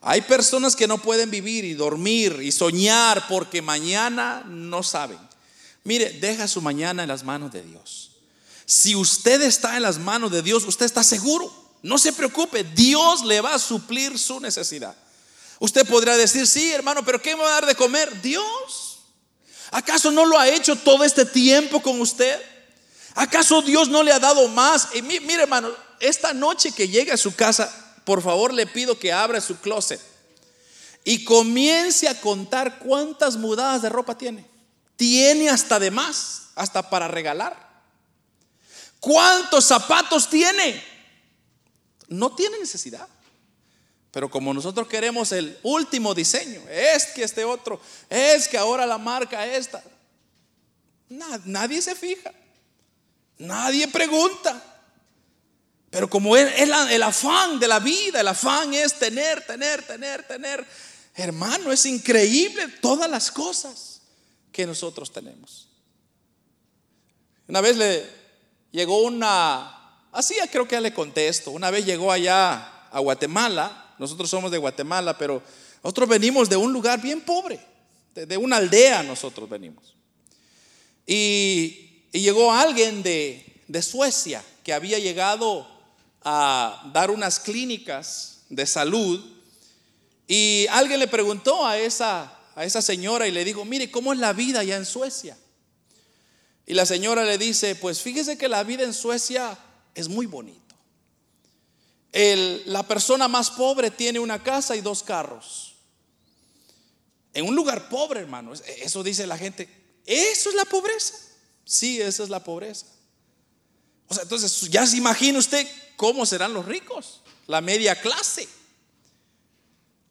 Hay 0.00 0.20
personas 0.20 0.76
que 0.76 0.86
no 0.86 0.98
pueden 0.98 1.30
vivir 1.30 1.64
y 1.64 1.72
dormir 1.72 2.40
y 2.42 2.52
soñar 2.52 3.26
porque 3.26 3.62
mañana 3.62 4.44
no 4.46 4.82
saben. 4.82 5.18
Mire, 5.82 6.10
deja 6.20 6.46
su 6.46 6.60
mañana 6.60 7.02
en 7.02 7.08
las 7.08 7.24
manos 7.24 7.50
de 7.52 7.62
Dios. 7.62 8.10
Si 8.66 8.94
usted 8.94 9.40
está 9.42 9.76
en 9.76 9.82
las 9.82 9.98
manos 9.98 10.30
de 10.30 10.42
Dios, 10.42 10.64
usted 10.64 10.86
está 10.86 11.02
seguro. 11.02 11.52
No 11.82 11.98
se 11.98 12.12
preocupe, 12.12 12.64
Dios 12.64 13.24
le 13.24 13.40
va 13.40 13.54
a 13.54 13.58
suplir 13.58 14.18
su 14.18 14.40
necesidad. 14.40 14.94
Usted 15.64 15.86
podrá 15.86 16.14
decir, 16.18 16.46
sí, 16.46 16.72
hermano, 16.72 17.02
pero 17.06 17.22
¿qué 17.22 17.34
me 17.34 17.42
va 17.42 17.48
a 17.48 17.52
dar 17.52 17.64
de 17.64 17.74
comer? 17.74 18.20
Dios. 18.20 18.98
¿Acaso 19.70 20.10
no 20.10 20.26
lo 20.26 20.38
ha 20.38 20.46
hecho 20.46 20.76
todo 20.76 21.04
este 21.04 21.24
tiempo 21.24 21.80
con 21.80 22.02
usted? 22.02 22.38
¿Acaso 23.14 23.62
Dios 23.62 23.88
no 23.88 24.02
le 24.02 24.12
ha 24.12 24.18
dado 24.18 24.46
más? 24.48 24.88
Y 24.92 25.00
mire, 25.00 25.44
hermano, 25.44 25.70
esta 26.00 26.34
noche 26.34 26.72
que 26.72 26.86
llegue 26.86 27.12
a 27.12 27.16
su 27.16 27.34
casa, 27.34 27.74
por 28.04 28.20
favor 28.20 28.52
le 28.52 28.66
pido 28.66 28.98
que 28.98 29.10
abra 29.10 29.40
su 29.40 29.56
closet 29.56 30.02
y 31.02 31.24
comience 31.24 32.08
a 32.08 32.20
contar 32.20 32.78
cuántas 32.80 33.38
mudadas 33.38 33.80
de 33.80 33.88
ropa 33.88 34.18
tiene. 34.18 34.46
Tiene 34.96 35.48
hasta 35.48 35.78
de 35.78 35.90
más, 35.90 36.48
hasta 36.56 36.90
para 36.90 37.08
regalar. 37.08 37.56
¿Cuántos 39.00 39.64
zapatos 39.64 40.28
tiene? 40.28 40.84
No 42.08 42.34
tiene 42.34 42.58
necesidad. 42.58 43.08
Pero 44.14 44.30
como 44.30 44.54
nosotros 44.54 44.86
queremos 44.86 45.32
el 45.32 45.58
último 45.64 46.14
diseño, 46.14 46.62
es 46.70 47.06
que 47.06 47.24
este 47.24 47.44
otro, 47.44 47.80
es 48.08 48.46
que 48.46 48.56
ahora 48.56 48.86
la 48.86 48.96
marca 48.96 49.44
esta, 49.44 49.82
nadie 51.44 51.82
se 51.82 51.96
fija, 51.96 52.32
nadie 53.38 53.88
pregunta. 53.88 54.62
Pero 55.90 56.08
como 56.08 56.36
es, 56.36 56.60
el 56.60 57.02
afán 57.02 57.58
de 57.58 57.66
la 57.66 57.80
vida, 57.80 58.20
el 58.20 58.28
afán 58.28 58.72
es 58.72 59.00
tener, 59.00 59.44
tener, 59.44 59.84
tener, 59.84 60.22
tener. 60.22 60.64
Hermano, 61.16 61.72
es 61.72 61.84
increíble 61.84 62.68
todas 62.80 63.10
las 63.10 63.32
cosas 63.32 64.00
que 64.52 64.64
nosotros 64.64 65.12
tenemos. 65.12 65.66
Una 67.48 67.60
vez 67.60 67.76
le 67.76 68.08
llegó 68.70 69.02
una, 69.02 70.06
así 70.12 70.36
creo 70.52 70.68
que 70.68 70.76
ya 70.76 70.80
le 70.80 70.94
contesto, 70.94 71.50
una 71.50 71.72
vez 71.72 71.84
llegó 71.84 72.12
allá 72.12 72.86
a 72.92 73.00
Guatemala 73.00 73.80
nosotros 73.98 74.28
somos 74.28 74.50
de 74.50 74.58
Guatemala, 74.58 75.16
pero 75.16 75.42
nosotros 75.82 76.08
venimos 76.08 76.48
de 76.48 76.56
un 76.56 76.72
lugar 76.72 77.00
bien 77.00 77.20
pobre, 77.20 77.60
de, 78.14 78.36
una 78.36 78.56
aldea 78.56 79.02
nosotros 79.02 79.48
venimos. 79.48 79.94
Y, 81.06 81.80
llegó 82.12 82.52
alguien 82.52 83.02
de, 83.02 83.50
Suecia 83.82 84.44
que 84.62 84.72
había 84.72 84.98
llegado 84.98 85.66
a 86.22 86.90
dar 86.92 87.10
unas 87.10 87.40
clínicas 87.40 88.42
de 88.48 88.66
salud 88.66 89.20
y 90.28 90.66
alguien 90.70 91.00
le 91.00 91.08
preguntó 91.08 91.66
a 91.66 91.76
esa, 91.76 92.38
a 92.54 92.64
esa 92.64 92.80
señora 92.80 93.26
y 93.26 93.32
le 93.32 93.44
dijo, 93.44 93.64
mire, 93.64 93.90
¿cómo 93.90 94.12
es 94.12 94.18
la 94.20 94.32
vida 94.32 94.60
allá 94.60 94.76
en 94.76 94.86
Suecia? 94.86 95.36
Y 96.66 96.74
la 96.74 96.86
señora 96.86 97.24
le 97.24 97.36
dice, 97.36 97.74
pues 97.74 98.00
fíjese 98.00 98.38
que 98.38 98.48
la 98.48 98.62
vida 98.62 98.84
en 98.84 98.94
Suecia 98.94 99.58
es 99.94 100.08
muy 100.08 100.26
bonita 100.26 100.63
la 102.14 102.82
persona 102.84 103.26
más 103.26 103.50
pobre 103.50 103.90
tiene 103.90 104.20
una 104.20 104.42
casa 104.42 104.76
y 104.76 104.80
dos 104.80 105.02
carros. 105.02 105.74
En 107.32 107.46
un 107.48 107.56
lugar 107.56 107.88
pobre, 107.88 108.20
hermano. 108.20 108.52
Eso 108.52 109.02
dice 109.02 109.26
la 109.26 109.36
gente. 109.36 109.68
¿Eso 110.06 110.50
es 110.50 110.54
la 110.54 110.64
pobreza? 110.64 111.14
Sí, 111.64 112.00
esa 112.00 112.22
es 112.22 112.28
la 112.28 112.44
pobreza. 112.44 112.86
O 114.06 114.14
sea, 114.14 114.22
entonces 114.22 114.68
ya 114.70 114.86
se 114.86 114.96
imagina 114.96 115.38
usted 115.38 115.66
cómo 115.96 116.24
serán 116.26 116.52
los 116.52 116.66
ricos, 116.66 117.22
la 117.46 117.60
media 117.60 118.00
clase. 118.00 118.48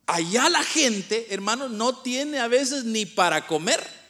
Allá 0.06 0.50
la 0.50 0.64
gente, 0.64 1.28
hermano, 1.30 1.70
no 1.70 2.02
tiene 2.02 2.40
a 2.40 2.50
veces 2.50 2.84
ni 2.84 3.06
para 3.06 3.48
comer. 3.48 4.03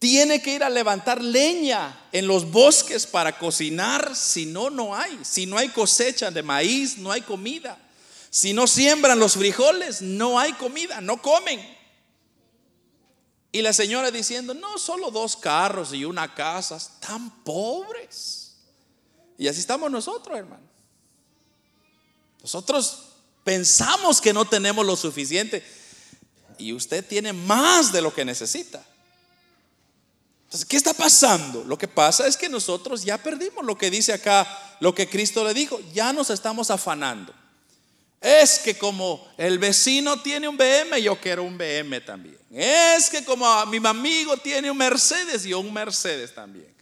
Tiene 0.00 0.40
que 0.40 0.54
ir 0.54 0.64
a 0.64 0.70
levantar 0.70 1.22
leña 1.22 2.08
en 2.10 2.26
los 2.26 2.50
bosques 2.50 3.06
para 3.06 3.38
cocinar, 3.38 4.16
si 4.16 4.46
no, 4.46 4.70
no 4.70 4.96
hay. 4.96 5.20
Si 5.22 5.44
no 5.44 5.58
hay 5.58 5.68
cosecha 5.68 6.30
de 6.30 6.42
maíz, 6.42 6.96
no 6.96 7.12
hay 7.12 7.20
comida. 7.20 7.78
Si 8.30 8.54
no 8.54 8.66
siembran 8.66 9.18
los 9.18 9.34
frijoles, 9.34 10.00
no 10.00 10.38
hay 10.38 10.54
comida, 10.54 11.02
no 11.02 11.20
comen. 11.20 11.60
Y 13.52 13.60
la 13.60 13.74
señora 13.74 14.10
diciendo, 14.10 14.54
no, 14.54 14.78
solo 14.78 15.10
dos 15.10 15.36
carros 15.36 15.92
y 15.92 16.06
una 16.06 16.34
casa, 16.34 16.78
tan 17.00 17.44
pobres. 17.44 18.56
Y 19.36 19.48
así 19.48 19.60
estamos 19.60 19.90
nosotros, 19.90 20.38
hermano. 20.38 20.66
Nosotros 22.40 23.08
pensamos 23.44 24.18
que 24.22 24.32
no 24.32 24.46
tenemos 24.46 24.86
lo 24.86 24.96
suficiente 24.96 25.62
y 26.56 26.72
usted 26.72 27.06
tiene 27.06 27.34
más 27.34 27.92
de 27.92 28.00
lo 28.00 28.14
que 28.14 28.24
necesita. 28.24 28.82
Entonces, 30.50 30.68
¿qué 30.68 30.76
está 30.76 30.92
pasando? 30.92 31.62
Lo 31.62 31.78
que 31.78 31.86
pasa 31.86 32.26
es 32.26 32.36
que 32.36 32.48
nosotros 32.48 33.04
ya 33.04 33.16
perdimos 33.18 33.64
lo 33.64 33.78
que 33.78 33.88
dice 33.88 34.12
acá, 34.12 34.48
lo 34.80 34.92
que 34.92 35.08
Cristo 35.08 35.44
le 35.44 35.54
dijo, 35.54 35.78
ya 35.94 36.12
nos 36.12 36.28
estamos 36.28 36.72
afanando. 36.72 37.32
Es 38.20 38.58
que 38.58 38.76
como 38.76 39.24
el 39.38 39.60
vecino 39.60 40.20
tiene 40.20 40.48
un 40.48 40.56
BM, 40.56 41.00
yo 41.00 41.20
quiero 41.20 41.44
un 41.44 41.56
BM 41.56 42.00
también. 42.00 42.36
Es 42.50 43.08
que 43.08 43.24
como 43.24 43.64
mi 43.66 43.78
amigo 43.86 44.36
tiene 44.38 44.68
un 44.68 44.76
Mercedes, 44.76 45.44
yo 45.44 45.60
un 45.60 45.72
Mercedes 45.72 46.34
también. 46.34 46.74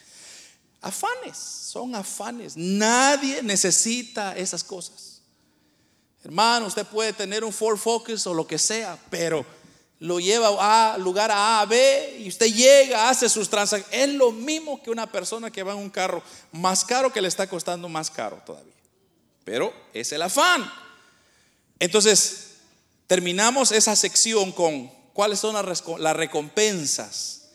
Afanes, 0.81 1.37
son 1.37 1.95
afanes. 1.95 2.57
Nadie 2.57 3.43
necesita 3.43 4.35
esas 4.35 4.65
cosas. 4.65 5.21
Hermano, 6.25 6.69
usted 6.69 6.87
puede 6.87 7.13
tener 7.13 7.45
un 7.45 7.53
Ford 7.53 7.77
Focus 7.77 8.27
o 8.27 8.33
lo 8.33 8.47
que 8.47 8.59
sea, 8.59 8.99
pero 9.11 9.45
lo 10.01 10.21
lleva 10.21 10.93
a 10.93 10.99
lugar 10.99 11.31
A, 11.31 11.61
a 11.61 11.67
B 11.67 12.19
y 12.21 12.29
usted 12.29 12.47
llega, 12.47 13.09
hace 13.09 13.29
sus 13.29 13.49
transacciones. 13.49 14.09
Es 14.09 14.15
lo 14.15 14.31
mismo 14.31 14.81
que 14.83 14.91
una 14.91 15.11
persona 15.11 15.51
que 15.51 15.63
va 15.63 15.73
en 15.73 15.79
un 15.79 15.91
carro 15.91 16.23
más 16.53 16.85
caro 16.85 17.13
que 17.13 17.21
le 17.21 17.29
está 17.29 17.49
costando 17.49 17.89
más 17.89 18.11
caro 18.11 18.41
todavía. 18.47 18.73
Pero 19.45 19.73
es 19.93 20.13
el 20.13 20.23
afán. 20.23 20.71
Entonces, 21.81 22.59
terminamos 23.07 23.73
esa 23.73 23.97
sección 23.97 24.53
con 24.53 24.89
cuáles 25.13 25.41
son 25.41 25.55
las 25.55 26.17
recompensas 26.17 27.49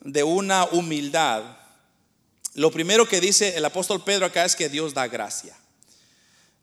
de 0.00 0.24
una 0.24 0.64
humildad. 0.64 1.44
Lo 2.54 2.72
primero 2.72 3.08
que 3.08 3.20
dice 3.20 3.56
el 3.56 3.64
apóstol 3.64 4.02
Pedro 4.02 4.26
acá 4.26 4.44
es 4.44 4.56
que 4.56 4.68
Dios 4.68 4.94
da 4.94 5.06
gracia. 5.06 5.56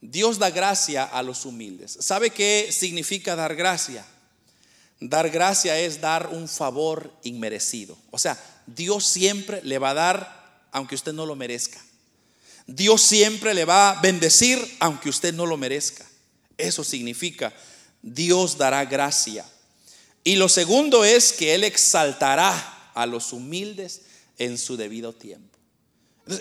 Dios 0.01 0.39
da 0.39 0.49
gracia 0.49 1.03
a 1.03 1.21
los 1.21 1.45
humildes. 1.45 1.97
¿Sabe 2.01 2.31
qué 2.31 2.69
significa 2.71 3.35
dar 3.35 3.55
gracia? 3.55 4.05
Dar 5.01 5.31
gracia 5.31 5.79
es 5.79 5.99
dar 5.99 6.27
un 6.27 6.47
favor 6.47 7.11
inmerecido. 7.23 7.97
O 8.11 8.19
sea, 8.19 8.37
Dios 8.67 9.05
siempre 9.05 9.59
le 9.63 9.79
va 9.79 9.89
a 9.89 9.95
dar 9.95 10.41
aunque 10.71 10.95
usted 10.95 11.11
no 11.11 11.25
lo 11.25 11.35
merezca. 11.35 11.83
Dios 12.67 13.01
siempre 13.01 13.53
le 13.53 13.65
va 13.65 13.89
a 13.89 14.01
bendecir 14.01 14.59
aunque 14.79 15.09
usted 15.09 15.33
no 15.33 15.47
lo 15.47 15.57
merezca. 15.57 16.05
Eso 16.55 16.83
significa 16.83 17.51
Dios 18.03 18.57
dará 18.57 18.85
gracia. 18.85 19.43
Y 20.23 20.35
lo 20.35 20.47
segundo 20.47 21.03
es 21.03 21.33
que 21.33 21.55
Él 21.55 21.63
exaltará 21.63 22.91
a 22.93 23.05
los 23.07 23.33
humildes 23.33 24.01
en 24.37 24.57
su 24.59 24.77
debido 24.77 25.13
tiempo. 25.13 25.50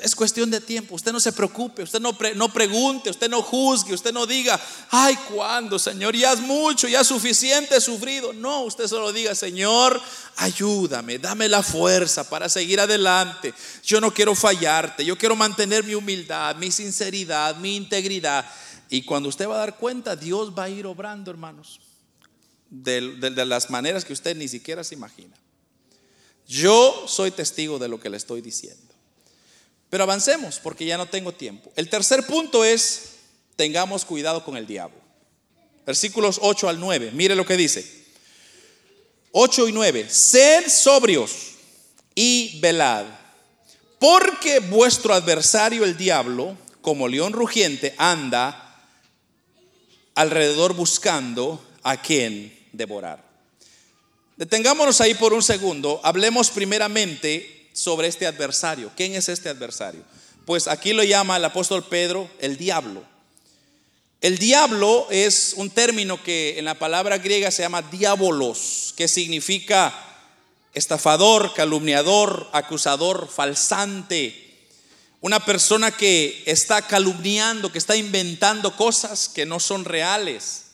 Es 0.02 0.14
cuestión 0.14 0.50
de 0.50 0.60
tiempo. 0.60 0.94
Usted 0.94 1.12
no 1.12 1.20
se 1.20 1.32
preocupe, 1.32 1.82
usted 1.82 2.00
no, 2.00 2.16
no 2.36 2.52
pregunte, 2.52 3.10
usted 3.10 3.28
no 3.28 3.42
juzgue, 3.42 3.94
usted 3.94 4.12
no 4.12 4.26
diga, 4.26 4.60
ay, 4.90 5.16
¿cuándo, 5.32 5.78
Señor? 5.78 6.14
Ya 6.14 6.32
es 6.32 6.40
mucho, 6.40 6.88
ya 6.88 7.00
es 7.00 7.06
suficiente 7.06 7.80
sufrido. 7.80 8.32
No, 8.32 8.62
usted 8.62 8.86
solo 8.86 9.12
diga, 9.12 9.34
Señor, 9.34 10.00
ayúdame, 10.36 11.18
dame 11.18 11.48
la 11.48 11.62
fuerza 11.62 12.28
para 12.28 12.48
seguir 12.48 12.80
adelante. 12.80 13.54
Yo 13.84 14.00
no 14.00 14.12
quiero 14.12 14.34
fallarte, 14.34 15.04
yo 15.04 15.16
quiero 15.16 15.36
mantener 15.36 15.84
mi 15.84 15.94
humildad, 15.94 16.56
mi 16.56 16.70
sinceridad, 16.70 17.56
mi 17.56 17.76
integridad. 17.76 18.44
Y 18.88 19.02
cuando 19.02 19.28
usted 19.28 19.48
va 19.48 19.54
a 19.54 19.58
dar 19.58 19.76
cuenta, 19.76 20.16
Dios 20.16 20.52
va 20.56 20.64
a 20.64 20.68
ir 20.68 20.86
obrando, 20.86 21.30
hermanos, 21.30 21.80
de 22.68 23.46
las 23.46 23.70
maneras 23.70 24.04
que 24.04 24.12
usted 24.12 24.36
ni 24.36 24.48
siquiera 24.48 24.84
se 24.84 24.94
imagina. 24.94 25.36
Yo 26.46 27.04
soy 27.06 27.30
testigo 27.30 27.78
de 27.78 27.86
lo 27.86 28.00
que 28.00 28.10
le 28.10 28.16
estoy 28.16 28.40
diciendo. 28.40 28.89
Pero 29.90 30.04
avancemos 30.04 30.60
porque 30.60 30.86
ya 30.86 30.96
no 30.96 31.06
tengo 31.06 31.32
tiempo. 31.32 31.72
El 31.76 31.90
tercer 31.90 32.24
punto 32.26 32.64
es, 32.64 33.16
tengamos 33.56 34.04
cuidado 34.04 34.44
con 34.44 34.56
el 34.56 34.66
diablo. 34.66 34.98
Versículos 35.84 36.38
8 36.40 36.68
al 36.68 36.78
9, 36.78 37.10
mire 37.12 37.34
lo 37.34 37.44
que 37.44 37.56
dice. 37.56 38.00
8 39.32 39.68
y 39.68 39.72
9, 39.72 40.08
sed 40.08 40.68
sobrios 40.68 41.32
y 42.14 42.58
velad, 42.60 43.06
porque 43.98 44.60
vuestro 44.60 45.14
adversario 45.14 45.84
el 45.84 45.96
diablo, 45.96 46.56
como 46.80 47.08
león 47.08 47.32
rugiente, 47.32 47.94
anda 47.98 48.66
alrededor 50.14 50.74
buscando 50.74 51.64
a 51.82 52.00
quien 52.00 52.68
devorar. 52.72 53.24
Detengámonos 54.36 55.00
ahí 55.00 55.14
por 55.14 55.32
un 55.32 55.42
segundo, 55.42 56.00
hablemos 56.02 56.50
primeramente 56.50 57.59
sobre 57.72 58.08
este 58.08 58.26
adversario. 58.26 58.90
¿Quién 58.96 59.14
es 59.14 59.28
este 59.28 59.48
adversario? 59.48 60.02
Pues 60.44 60.68
aquí 60.68 60.92
lo 60.92 61.04
llama 61.04 61.36
el 61.36 61.44
apóstol 61.44 61.84
Pedro 61.84 62.30
el 62.40 62.56
diablo. 62.56 63.04
El 64.20 64.36
diablo 64.36 65.06
es 65.10 65.54
un 65.56 65.70
término 65.70 66.22
que 66.22 66.58
en 66.58 66.66
la 66.66 66.74
palabra 66.74 67.18
griega 67.18 67.50
se 67.50 67.62
llama 67.62 67.82
diabolos, 67.82 68.92
que 68.96 69.08
significa 69.08 69.94
estafador, 70.74 71.54
calumniador, 71.54 72.48
acusador, 72.52 73.28
falsante. 73.28 74.68
Una 75.22 75.44
persona 75.44 75.90
que 75.90 76.42
está 76.46 76.82
calumniando, 76.82 77.72
que 77.72 77.78
está 77.78 77.96
inventando 77.96 78.76
cosas 78.76 79.28
que 79.28 79.46
no 79.46 79.58
son 79.58 79.84
reales. 79.86 80.64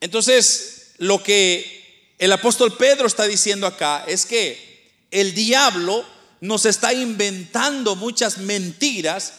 Entonces, 0.00 0.92
lo 0.98 1.22
que 1.22 2.14
el 2.18 2.32
apóstol 2.32 2.76
Pedro 2.76 3.06
está 3.06 3.24
diciendo 3.24 3.66
acá 3.66 4.04
es 4.06 4.26
que 4.26 4.67
el 5.10 5.34
diablo 5.34 6.04
nos 6.40 6.66
está 6.66 6.92
inventando 6.92 7.96
muchas 7.96 8.38
mentiras 8.38 9.34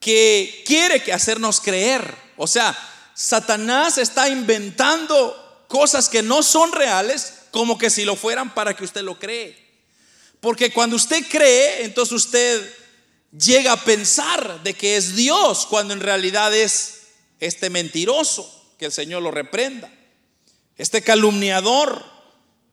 que 0.00 0.64
quiere 0.66 1.02
que 1.02 1.12
hacernos 1.12 1.60
creer. 1.60 2.14
O 2.36 2.46
sea, 2.46 2.76
Satanás 3.14 3.98
está 3.98 4.28
inventando 4.28 5.64
cosas 5.68 6.08
que 6.08 6.22
no 6.22 6.42
son 6.42 6.72
reales 6.72 7.34
como 7.50 7.78
que 7.78 7.90
si 7.90 8.04
lo 8.04 8.16
fueran 8.16 8.52
para 8.54 8.74
que 8.74 8.84
usted 8.84 9.02
lo 9.02 9.18
cree. 9.18 9.56
Porque 10.40 10.72
cuando 10.72 10.96
usted 10.96 11.24
cree, 11.28 11.84
entonces 11.84 12.12
usted 12.12 12.74
llega 13.30 13.72
a 13.72 13.84
pensar 13.84 14.62
de 14.62 14.74
que 14.74 14.96
es 14.96 15.14
Dios 15.14 15.66
cuando 15.66 15.94
en 15.94 16.00
realidad 16.00 16.52
es 16.54 17.02
este 17.38 17.70
mentiroso, 17.70 18.74
que 18.78 18.86
el 18.86 18.92
Señor 18.92 19.22
lo 19.22 19.30
reprenda. 19.30 19.92
Este 20.76 21.02
calumniador, 21.02 22.04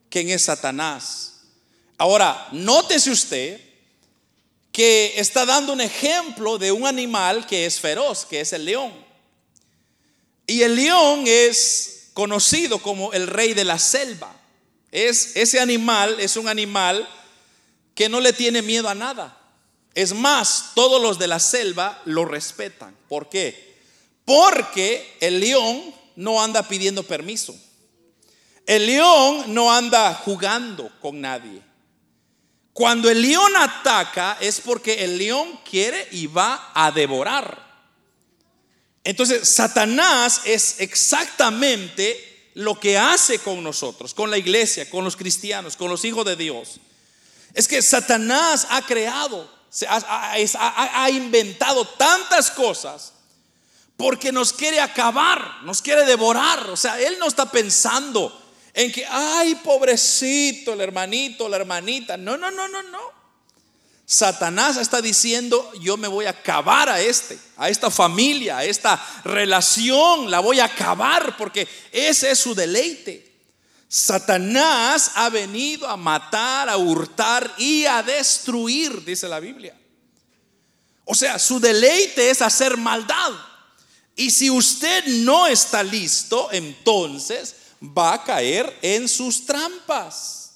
quien 0.10 0.30
es 0.30 0.44
Satanás. 0.44 1.29
Ahora, 2.00 2.48
nótese 2.54 3.12
usted 3.12 3.60
que 4.72 5.14
está 5.18 5.46
dando 5.46 5.74
un 5.74 5.82
ejemplo 5.82 6.58
de 6.58 6.72
un 6.72 6.88
animal 6.88 7.46
que 7.46 7.66
es 7.66 7.78
feroz, 7.78 8.26
que 8.26 8.40
es 8.40 8.54
el 8.54 8.64
león. 8.64 8.94
Y 10.48 10.62
el 10.62 10.78
león 10.78 11.26
es 11.28 12.12
conocido 12.14 12.80
como 12.80 13.12
el 13.12 13.28
rey 13.28 13.54
de 13.54 13.66
la 13.66 13.78
selva. 13.78 14.34
Es 14.92 15.36
ese 15.36 15.60
animal 15.60 16.22
es 16.22 16.38
un 16.38 16.48
animal 16.48 17.08
que 17.94 18.08
no 18.08 18.22
le 18.22 18.32
tiene 18.32 18.62
miedo 18.62 18.88
a 18.88 18.96
nada. 18.96 19.38
Es 19.94 20.14
más, 20.14 20.72
todos 20.76 21.02
los 21.02 21.20
de 21.20 21.28
la 21.28 21.40
selva 21.40 22.02
lo 22.06 22.24
respetan. 22.24 22.96
¿Por 23.10 23.28
qué? 23.28 23.78
Porque 24.24 25.18
el 25.20 25.42
león 25.42 25.94
no 26.16 26.42
anda 26.42 26.66
pidiendo 26.66 27.04
permiso. 27.04 27.54
El 28.66 28.86
león 28.86 29.54
no 29.54 29.74
anda 29.74 30.14
jugando 30.14 30.90
con 31.02 31.20
nadie. 31.20 31.69
Cuando 32.80 33.10
el 33.10 33.22
león 33.22 33.52
ataca 33.58 34.38
es 34.40 34.62
porque 34.62 35.04
el 35.04 35.18
león 35.18 35.60
quiere 35.70 36.08
y 36.12 36.28
va 36.28 36.72
a 36.74 36.92
devorar. 36.92 37.62
Entonces, 39.04 39.50
Satanás 39.50 40.44
es 40.46 40.80
exactamente 40.80 42.52
lo 42.54 42.80
que 42.80 42.98
hace 42.98 43.40
con 43.40 43.62
nosotros, 43.62 44.14
con 44.14 44.32
la 44.32 44.38
iglesia, 44.38 44.90
con 44.90 45.04
los 45.04 45.18
cristianos, 45.18 45.76
con 45.76 45.90
los 45.90 46.06
hijos 46.06 46.24
de 46.24 46.38
Dios. 46.38 46.80
Es 47.54 47.68
que 47.68 47.82
Satanás 47.82 48.66
ha 48.70 48.82
creado, 48.84 49.54
ha, 49.86 51.10
inventado 51.12 51.86
tantas 51.86 52.50
cosas 52.50 53.12
porque 53.98 54.32
nos 54.32 54.54
quiere 54.54 54.80
acabar, 54.80 55.64
nos 55.64 55.82
quiere 55.82 56.06
devorar. 56.06 56.70
O 56.70 56.78
sea, 56.78 56.98
Él 56.98 57.18
no 57.20 57.28
está 57.28 57.52
pensando 57.52 58.42
en 58.74 58.92
que, 58.92 59.06
ay, 59.06 59.56
pobrecito, 59.56 60.74
el 60.74 60.82
hermanito, 60.82 61.50
la 61.50 61.58
hermanita. 61.58 62.18
No, 62.18 62.38
no, 62.38 62.52
no, 62.52 62.68
no, 62.68 62.84
no. 62.84 63.20
Satanás 64.06 64.78
está 64.78 65.04
diciendo, 65.04 65.72
yo 65.82 65.96
me 65.96 66.08
voy 66.08 66.26
a 66.26 66.32
acabar 66.32 66.90
a 66.90 67.00
este, 67.00 67.38
a 67.58 67.70
esta 67.70 67.92
familia, 67.92 68.58
a 68.58 68.64
esta 68.64 69.00
relación, 69.24 70.32
la 70.32 70.40
voy 70.40 70.60
a 70.60 70.66
acabar 70.66 71.38
porque 71.38 71.68
ese 71.92 72.32
es 72.32 72.40
su 72.40 72.56
deleite. 72.56 73.30
Satanás 73.88 75.12
ha 75.16 75.30
venido 75.30 75.88
a 75.88 75.96
matar, 75.96 76.70
a 76.70 76.78
hurtar 76.78 77.54
y 77.60 77.86
a 77.86 78.02
destruir, 78.02 79.06
dice 79.06 79.28
la 79.28 79.40
Biblia. 79.40 79.76
O 81.06 81.14
sea, 81.14 81.38
su 81.38 81.60
deleite 81.60 82.32
es 82.32 82.42
hacer 82.42 82.78
maldad. 82.78 83.32
Y 84.16 84.32
si 84.32 84.50
usted 84.50 85.06
no 85.06 85.48
está 85.48 85.84
listo, 85.84 86.50
entonces 86.52 87.56
va 87.82 88.14
a 88.14 88.24
caer 88.24 88.78
en 88.82 89.08
sus 89.08 89.46
trampas. 89.46 90.52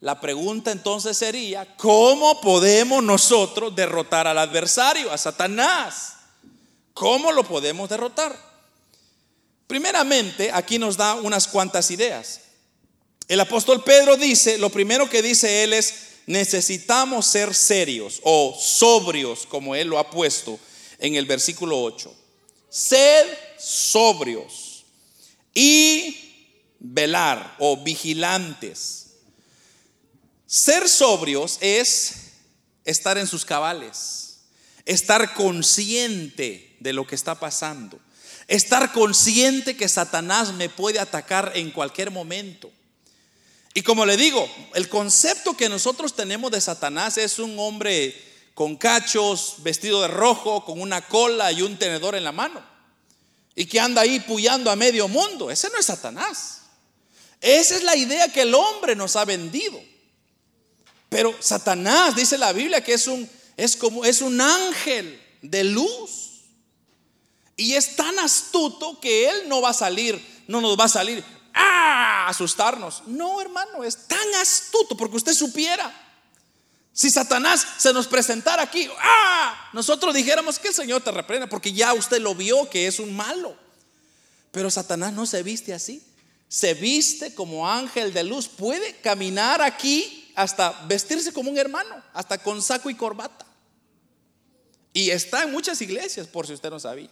La 0.00 0.20
pregunta 0.20 0.70
entonces 0.70 1.16
sería, 1.16 1.76
¿cómo 1.76 2.40
podemos 2.40 3.02
nosotros 3.02 3.74
derrotar 3.74 4.26
al 4.26 4.38
adversario, 4.38 5.10
a 5.10 5.18
Satanás? 5.18 6.16
¿Cómo 6.92 7.32
lo 7.32 7.42
podemos 7.44 7.88
derrotar? 7.88 8.38
Primeramente, 9.66 10.50
aquí 10.52 10.78
nos 10.78 10.96
da 10.96 11.14
unas 11.14 11.48
cuantas 11.48 11.90
ideas. 11.90 12.40
El 13.28 13.40
apóstol 13.40 13.82
Pedro 13.82 14.16
dice, 14.16 14.58
lo 14.58 14.68
primero 14.68 15.08
que 15.08 15.22
dice 15.22 15.64
él 15.64 15.72
es, 15.72 15.94
necesitamos 16.26 17.26
ser 17.26 17.54
serios 17.54 18.20
o 18.24 18.54
sobrios, 18.60 19.46
como 19.46 19.74
él 19.74 19.88
lo 19.88 19.98
ha 19.98 20.10
puesto 20.10 20.58
en 20.98 21.16
el 21.16 21.24
versículo 21.24 21.82
8. 21.82 22.14
Sed 22.68 23.26
sobrios 23.58 24.63
y 25.54 26.16
velar 26.80 27.56
o 27.58 27.82
vigilantes. 27.82 29.14
Ser 30.46 30.88
sobrios 30.88 31.58
es 31.60 32.32
estar 32.84 33.16
en 33.16 33.26
sus 33.26 33.44
cabales, 33.44 34.40
estar 34.84 35.32
consciente 35.34 36.76
de 36.80 36.92
lo 36.92 37.06
que 37.06 37.14
está 37.14 37.38
pasando. 37.38 37.98
Estar 38.46 38.92
consciente 38.92 39.74
que 39.74 39.88
Satanás 39.88 40.52
me 40.52 40.68
puede 40.68 40.98
atacar 40.98 41.52
en 41.54 41.70
cualquier 41.70 42.10
momento. 42.10 42.70
Y 43.72 43.82
como 43.82 44.04
le 44.04 44.16
digo, 44.16 44.46
el 44.74 44.88
concepto 44.88 45.56
que 45.56 45.70
nosotros 45.70 46.14
tenemos 46.14 46.50
de 46.50 46.60
Satanás 46.60 47.16
es 47.16 47.38
un 47.38 47.58
hombre 47.58 48.14
con 48.54 48.76
cachos, 48.76 49.56
vestido 49.58 50.02
de 50.02 50.08
rojo, 50.08 50.64
con 50.64 50.80
una 50.80 51.08
cola 51.08 51.50
y 51.52 51.62
un 51.62 51.78
tenedor 51.78 52.14
en 52.14 52.22
la 52.24 52.32
mano. 52.32 52.73
Y 53.54 53.66
que 53.66 53.78
anda 53.78 54.02
ahí 54.02 54.20
puyando 54.20 54.70
a 54.70 54.76
medio 54.76 55.08
mundo. 55.08 55.50
Ese 55.50 55.68
no 55.70 55.78
es 55.78 55.86
Satanás. 55.86 56.62
Esa 57.40 57.76
es 57.76 57.82
la 57.82 57.94
idea 57.94 58.32
que 58.32 58.42
el 58.42 58.54
hombre 58.54 58.96
nos 58.96 59.16
ha 59.16 59.24
vendido. 59.24 59.80
Pero 61.08 61.34
Satanás, 61.40 62.16
dice 62.16 62.38
la 62.38 62.52
Biblia, 62.52 62.82
que 62.82 62.94
es 62.94 63.06
un, 63.06 63.28
es 63.56 63.76
como, 63.76 64.04
es 64.04 64.20
un 64.20 64.40
ángel 64.40 65.22
de 65.42 65.64
luz. 65.64 66.42
Y 67.56 67.74
es 67.74 67.94
tan 67.94 68.18
astuto 68.18 68.98
que 69.00 69.28
Él 69.28 69.48
no 69.48 69.60
va 69.60 69.70
a 69.70 69.74
salir, 69.74 70.20
no 70.48 70.60
nos 70.60 70.78
va 70.78 70.84
a 70.84 70.88
salir 70.88 71.22
a 71.52 72.28
asustarnos. 72.28 73.04
No, 73.06 73.40
hermano, 73.40 73.84
es 73.84 74.08
tan 74.08 74.34
astuto 74.40 74.96
porque 74.96 75.16
usted 75.16 75.34
supiera. 75.34 76.03
Si 76.94 77.10
Satanás 77.10 77.66
se 77.76 77.92
nos 77.92 78.06
presentara 78.06 78.62
aquí, 78.62 78.88
¡ah! 79.00 79.70
nosotros 79.72 80.14
dijéramos 80.14 80.60
que 80.60 80.68
el 80.68 80.74
Señor 80.74 81.02
te 81.02 81.10
reprenda 81.10 81.48
porque 81.48 81.72
ya 81.72 81.92
usted 81.92 82.20
lo 82.20 82.36
vio 82.36 82.70
que 82.70 82.86
es 82.86 83.00
un 83.00 83.14
malo. 83.16 83.56
Pero 84.52 84.70
Satanás 84.70 85.12
no 85.12 85.26
se 85.26 85.42
viste 85.42 85.74
así. 85.74 86.06
Se 86.48 86.72
viste 86.74 87.34
como 87.34 87.68
ángel 87.68 88.12
de 88.12 88.22
luz. 88.22 88.46
Puede 88.46 88.94
caminar 89.00 89.60
aquí 89.60 90.30
hasta 90.36 90.70
vestirse 90.86 91.32
como 91.32 91.50
un 91.50 91.58
hermano, 91.58 92.00
hasta 92.12 92.38
con 92.38 92.62
saco 92.62 92.88
y 92.88 92.94
corbata. 92.94 93.44
Y 94.92 95.10
está 95.10 95.42
en 95.42 95.50
muchas 95.50 95.82
iglesias, 95.82 96.28
por 96.28 96.46
si 96.46 96.52
usted 96.52 96.70
no 96.70 96.78
sabía. 96.78 97.10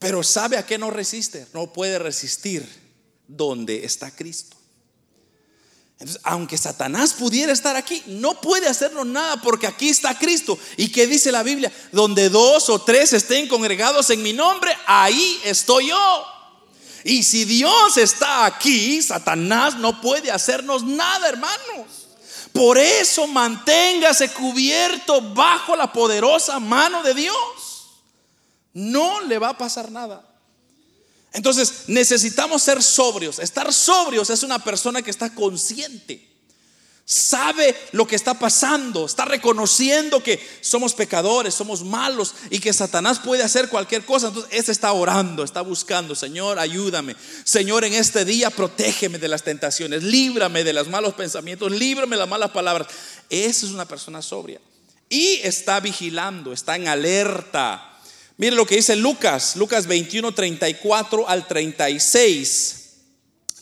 Pero 0.00 0.24
¿sabe 0.24 0.56
a 0.56 0.66
qué 0.66 0.78
no 0.78 0.90
resiste? 0.90 1.46
No 1.54 1.72
puede 1.72 2.00
resistir 2.00 2.68
donde 3.28 3.84
está 3.84 4.10
Cristo. 4.10 4.56
Aunque 6.22 6.58
Satanás 6.58 7.14
pudiera 7.14 7.52
estar 7.52 7.76
aquí, 7.76 8.02
no 8.06 8.40
puede 8.40 8.66
hacernos 8.68 9.06
nada 9.06 9.36
porque 9.40 9.66
aquí 9.66 9.88
está 9.88 10.18
Cristo. 10.18 10.58
¿Y 10.76 10.88
qué 10.88 11.06
dice 11.06 11.32
la 11.32 11.42
Biblia? 11.42 11.72
Donde 11.92 12.28
dos 12.28 12.68
o 12.68 12.80
tres 12.80 13.12
estén 13.12 13.48
congregados 13.48 14.10
en 14.10 14.22
mi 14.22 14.32
nombre, 14.32 14.76
ahí 14.86 15.40
estoy 15.44 15.88
yo. 15.88 16.26
Y 17.04 17.22
si 17.22 17.44
Dios 17.44 17.96
está 17.96 18.44
aquí, 18.44 19.00
Satanás 19.02 19.76
no 19.76 20.00
puede 20.00 20.30
hacernos 20.30 20.82
nada, 20.82 21.28
hermanos. 21.28 22.08
Por 22.52 22.78
eso 22.78 23.26
manténgase 23.26 24.32
cubierto 24.32 25.20
bajo 25.34 25.76
la 25.76 25.92
poderosa 25.92 26.58
mano 26.60 27.02
de 27.02 27.14
Dios 27.14 27.74
no 28.74 29.20
le 29.22 29.38
va 29.38 29.50
a 29.50 29.58
pasar 29.58 29.90
nada. 29.90 30.22
Entonces 31.34 31.88
necesitamos 31.88 32.62
ser 32.62 32.82
sobrios. 32.82 33.40
Estar 33.40 33.70
sobrios 33.72 34.30
es 34.30 34.42
una 34.44 34.60
persona 34.60 35.02
que 35.02 35.10
está 35.10 35.34
consciente. 35.34 36.30
Sabe 37.06 37.76
lo 37.92 38.06
que 38.06 38.16
está 38.16 38.38
pasando, 38.38 39.04
está 39.04 39.26
reconociendo 39.26 40.22
que 40.22 40.40
somos 40.62 40.94
pecadores, 40.94 41.52
somos 41.52 41.84
malos 41.84 42.34
y 42.48 42.60
que 42.60 42.72
Satanás 42.72 43.18
puede 43.18 43.42
hacer 43.42 43.68
cualquier 43.68 44.06
cosa. 44.06 44.28
Entonces, 44.28 44.50
ese 44.54 44.72
está 44.72 44.90
orando, 44.92 45.44
está 45.44 45.60
buscando, 45.60 46.14
Señor, 46.14 46.58
ayúdame. 46.58 47.14
Señor, 47.44 47.84
en 47.84 47.92
este 47.92 48.24
día 48.24 48.48
protégeme 48.48 49.18
de 49.18 49.28
las 49.28 49.42
tentaciones, 49.42 50.02
líbrame 50.02 50.64
de 50.64 50.72
los 50.72 50.88
malos 50.88 51.12
pensamientos, 51.12 51.70
líbrame 51.72 52.16
de 52.16 52.20
las 52.20 52.28
malas 52.28 52.52
palabras. 52.52 52.88
Esa 53.28 53.66
es 53.66 53.72
una 53.72 53.86
persona 53.86 54.22
sobria. 54.22 54.60
Y 55.10 55.40
está 55.42 55.80
vigilando, 55.80 56.54
está 56.54 56.76
en 56.76 56.88
alerta 56.88 57.93
Mire 58.36 58.56
lo 58.56 58.66
que 58.66 58.76
dice 58.76 58.96
Lucas, 58.96 59.54
Lucas 59.56 59.86
21, 59.86 60.32
34 60.34 61.28
al 61.28 61.46
36. 61.46 62.76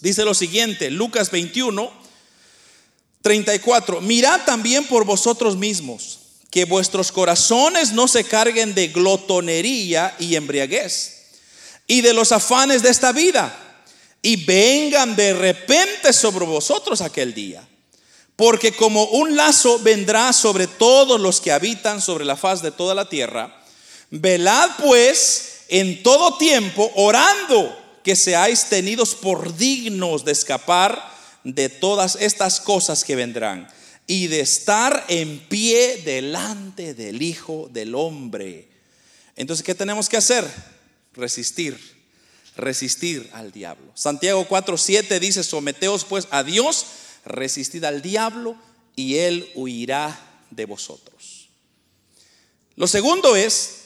Dice 0.01 0.25
lo 0.25 0.35
siguiente, 0.35 0.91
Lucas 0.91 1.31
21, 1.31 1.93
34. 3.21 4.01
Mirad 4.01 4.45
también 4.45 4.85
por 4.87 5.05
vosotros 5.05 5.57
mismos, 5.57 6.21
que 6.51 6.65
vuestros 6.65 7.13
corazones 7.13 7.93
no 7.93 8.09
se 8.09 8.25
carguen 8.25 8.75
de 8.75 8.89
glotonería 8.89 10.17
y 10.19 10.37
embriaguez, 10.37 11.27
y 11.87 12.01
de 12.01 12.15
los 12.15 12.33
afanes 12.33 12.83
de 12.83 12.89
esta 12.89 13.13
vida, 13.13 13.55
y 14.23 14.45
vengan 14.45 15.15
de 15.17 15.35
repente 15.35 16.13
sobre 16.15 16.47
vosotros 16.47 17.03
aquel 17.03 17.35
día. 17.35 17.69
Porque 18.37 18.73
como 18.73 19.05
un 19.05 19.37
lazo 19.37 19.79
vendrá 19.81 20.33
sobre 20.33 20.67
todos 20.67 21.21
los 21.21 21.41
que 21.43 21.53
habitan 21.53 22.01
sobre 22.01 22.25
la 22.25 22.37
faz 22.37 22.63
de 22.63 22.73
toda 22.73 22.95
la 22.95 23.09
tierra, 23.09 23.62
Velad 24.13 24.73
pues 24.79 25.63
en 25.69 26.03
todo 26.03 26.37
tiempo 26.37 26.93
orando 26.97 27.79
que 28.05 28.15
seáis 28.15 28.67
tenidos 28.67 29.15
por 29.15 29.57
dignos 29.57 30.23
de 30.27 30.33
escapar 30.33 31.03
de 31.45 31.71
todas 31.71 32.17
estas 32.17 32.61
cosas 32.61 33.05
que 33.05 33.17
vendrán 33.17 33.67
y 34.07 34.27
de 34.27 34.41
estar 34.41 35.07
en 35.09 35.39
pie 35.49 36.03
delante 36.05 36.93
del 36.93 37.23
Hijo 37.23 37.71
del 37.73 37.95
Hombre. 37.95 38.69
Entonces, 39.35 39.65
¿qué 39.65 39.75
tenemos 39.75 40.11
que 40.11 40.19
hacer? 40.19 40.47
Resistir, 41.15 41.79
resistir 42.55 43.31
al 43.33 43.51
diablo. 43.51 43.93
Santiago 43.95 44.47
4:7 44.47 45.19
dice, 45.21 45.43
someteos 45.43 46.05
pues 46.05 46.29
a 46.31 46.43
Dios, 46.43 46.85
resistid 47.25 47.83
al 47.85 48.03
diablo 48.03 48.57
y 48.95 49.17
él 49.17 49.51
huirá 49.55 50.21
de 50.51 50.67
vosotros. 50.67 51.49
Lo 52.77 52.87
segundo 52.87 53.37
es 53.37 53.82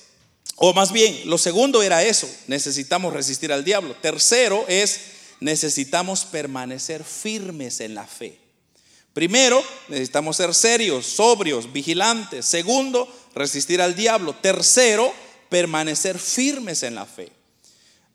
o 0.57 0.73
más 0.73 0.91
bien, 0.91 1.23
lo 1.27 1.37
segundo 1.37 1.83
era 1.83 2.03
eso, 2.03 2.29
necesitamos 2.47 3.13
resistir 3.13 3.53
al 3.53 3.65
diablo. 3.65 3.95
Tercero 4.01 4.65
es, 4.69 5.01
necesitamos 5.39 6.25
permanecer 6.25 7.05
firmes 7.05 7.81
en 7.81 7.95
la 7.95 8.07
fe. 8.07 8.39
Primero, 9.13 9.63
necesitamos 9.89 10.37
ser 10.37 10.55
serios, 10.55 11.07
sobrios, 11.07 11.73
vigilantes. 11.73 12.47
Segundo, 12.47 13.07
resistir 13.35 13.81
al 13.81 13.95
diablo. 13.95 14.35
Tercero, 14.35 15.13
permanecer 15.49 16.19
firmes 16.19 16.83
en 16.83 16.95
la 16.95 17.07
fe. 17.07 17.31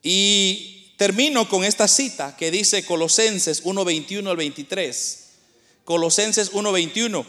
Y 0.04 0.94
termino 0.98 1.48
con 1.48 1.64
esta 1.64 1.88
cita 1.88 2.36
que 2.38 2.52
dice 2.52 2.86
Colosenses 2.86 3.64
1:21 3.64 4.30
al 4.30 4.38
23. 4.38 5.20
Colosenses 5.86 6.52
1:21 6.54 7.26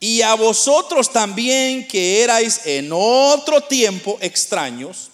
y 0.00 0.22
a 0.22 0.34
vosotros 0.34 1.12
también 1.12 1.88
que 1.88 2.22
erais 2.22 2.62
en 2.66 2.90
otro 2.92 3.62
tiempo 3.62 4.18
extraños 4.20 5.10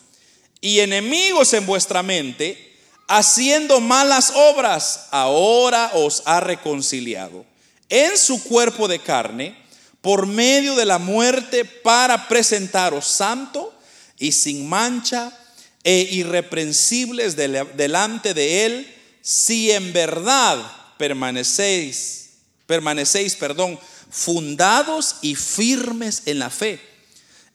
y 0.61 0.81
enemigos 0.81 1.53
en 1.53 1.67
vuestra 1.67 2.03
mente, 2.03 2.77
haciendo 3.07 3.81
malas 3.81 4.33
obras, 4.35 5.09
ahora 5.11 5.93
os 5.95 6.23
ha 6.27 6.41
reconciliado 6.41 7.45
en 7.89 8.17
su 8.17 8.43
cuerpo 8.43 8.89
de 8.89 9.01
carne 9.01 9.57
por 10.01 10.27
medio 10.27 10.75
de 10.77 10.87
la 10.87 10.99
muerte 10.99 11.65
para 11.65 12.29
presentaros 12.29 13.07
santo 13.07 13.75
y 14.19 14.33
sin 14.33 14.69
mancha 14.69 15.37
e 15.83 16.09
irreprensibles 16.13 17.37
delante 17.37 18.35
de 18.35 18.67
él, 18.67 18.97
si 19.23 19.71
en 19.71 19.93
verdad 19.93 20.59
permanecéis, 20.99 22.31
permanecéis, 22.67 23.35
perdón, 23.35 23.79
fundados 24.11 25.17
y 25.23 25.35
firmes 25.35 26.23
en 26.27 26.39
la 26.39 26.51
fe 26.51 26.81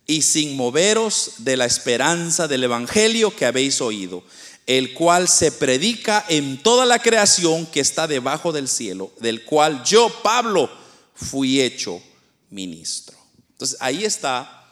y 0.08 0.22
sin 0.22 0.56
moveros 0.56 1.34
de 1.40 1.58
la 1.58 1.66
esperanza 1.66 2.48
del 2.48 2.64
Evangelio 2.64 3.36
que 3.36 3.46
habéis 3.46 3.82
oído, 3.82 4.24
el 4.68 4.94
cual 4.94 5.28
se 5.28 5.52
predica 5.52 6.26
en 6.30 6.62
toda 6.62 6.86
la 6.86 7.00
creación 7.00 7.66
que 7.66 7.80
está 7.80 8.08
debajo 8.08 8.52
del 8.52 8.68
cielo, 8.68 9.12
del 9.20 9.44
cual 9.44 9.84
yo, 9.84 10.10
Pablo, 10.24 10.70
fui 11.16 11.62
hecho 11.62 12.02
ministro. 12.50 13.18
Entonces 13.52 13.78
ahí 13.80 14.04
está 14.04 14.68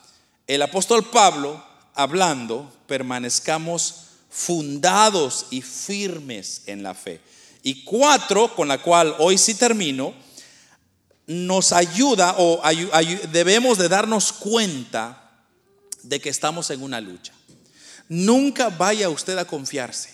el 0.48 0.62
apóstol 0.62 1.10
Pablo 1.10 1.64
hablando, 1.94 2.72
permanezcamos 2.88 3.96
fundados 4.30 5.48
y 5.52 5.62
firmes 5.62 6.64
en 6.66 6.84
la 6.84 6.94
fe. 6.94 7.22
Y 7.62 7.84
cuatro, 7.84 8.54
con 8.56 8.68
la 8.68 8.80
cual 8.80 9.16
hoy 9.20 9.38
sí 9.38 9.54
termino, 9.54 10.14
nos 11.28 11.72
ayuda 11.72 12.36
o 12.38 12.62
debemos 13.32 13.78
de 13.78 13.90
darnos 13.90 14.34
cuenta 14.34 15.32
de 16.04 16.20
que 16.20 16.30
estamos 16.30 16.70
en 16.70 16.84
una 16.84 17.00
lucha. 17.00 17.34
Nunca 18.10 18.70
vaya 18.70 19.10
usted 19.10 19.38
a 19.38 19.46
confiarse. 19.46 20.14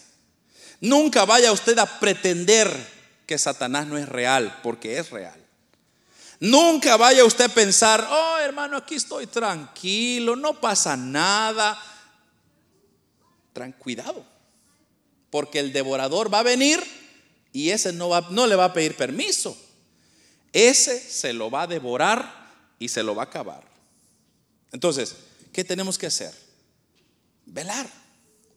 Nunca 0.82 1.26
vaya 1.26 1.52
usted 1.52 1.78
a 1.80 2.00
pretender 2.00 2.72
que 3.26 3.38
Satanás 3.38 3.88
no 3.88 3.98
es 3.98 4.08
real, 4.08 4.60
porque 4.64 4.98
es 4.98 5.10
real. 5.10 5.40
Nunca 6.40 6.96
vaya 6.96 7.26
usted 7.26 7.46
a 7.46 7.50
pensar, 7.54 8.08
oh 8.10 8.38
hermano, 8.40 8.78
aquí 8.78 8.96
estoy 8.96 9.28
tranquilo, 9.28 10.36
no 10.36 10.60
pasa 10.60 10.96
nada. 10.96 11.78
Tranquilidad, 13.52 14.16
porque 15.30 15.60
el 15.60 15.74
devorador 15.74 16.34
va 16.34 16.40
a 16.40 16.44
venir 16.44 16.82
y 17.52 17.72
ese 17.72 17.92
no, 17.92 18.10
va, 18.10 18.26
no 18.30 18.48
le 18.48 18.56
va 18.56 18.66
a 18.66 18.74
pedir 18.74 18.96
permiso. 18.96 19.58
Ese 20.54 21.00
se 21.00 21.34
lo 21.34 21.50
va 21.50 21.64
a 21.64 21.68
devorar 21.68 22.50
y 22.80 22.90
se 22.90 23.04
lo 23.04 23.16
va 23.16 23.24
a 23.24 23.26
acabar. 23.26 23.64
Entonces, 24.72 25.16
¿qué 25.52 25.64
tenemos 25.64 25.98
que 25.98 26.08
hacer? 26.08 26.34
Velar, 27.46 27.90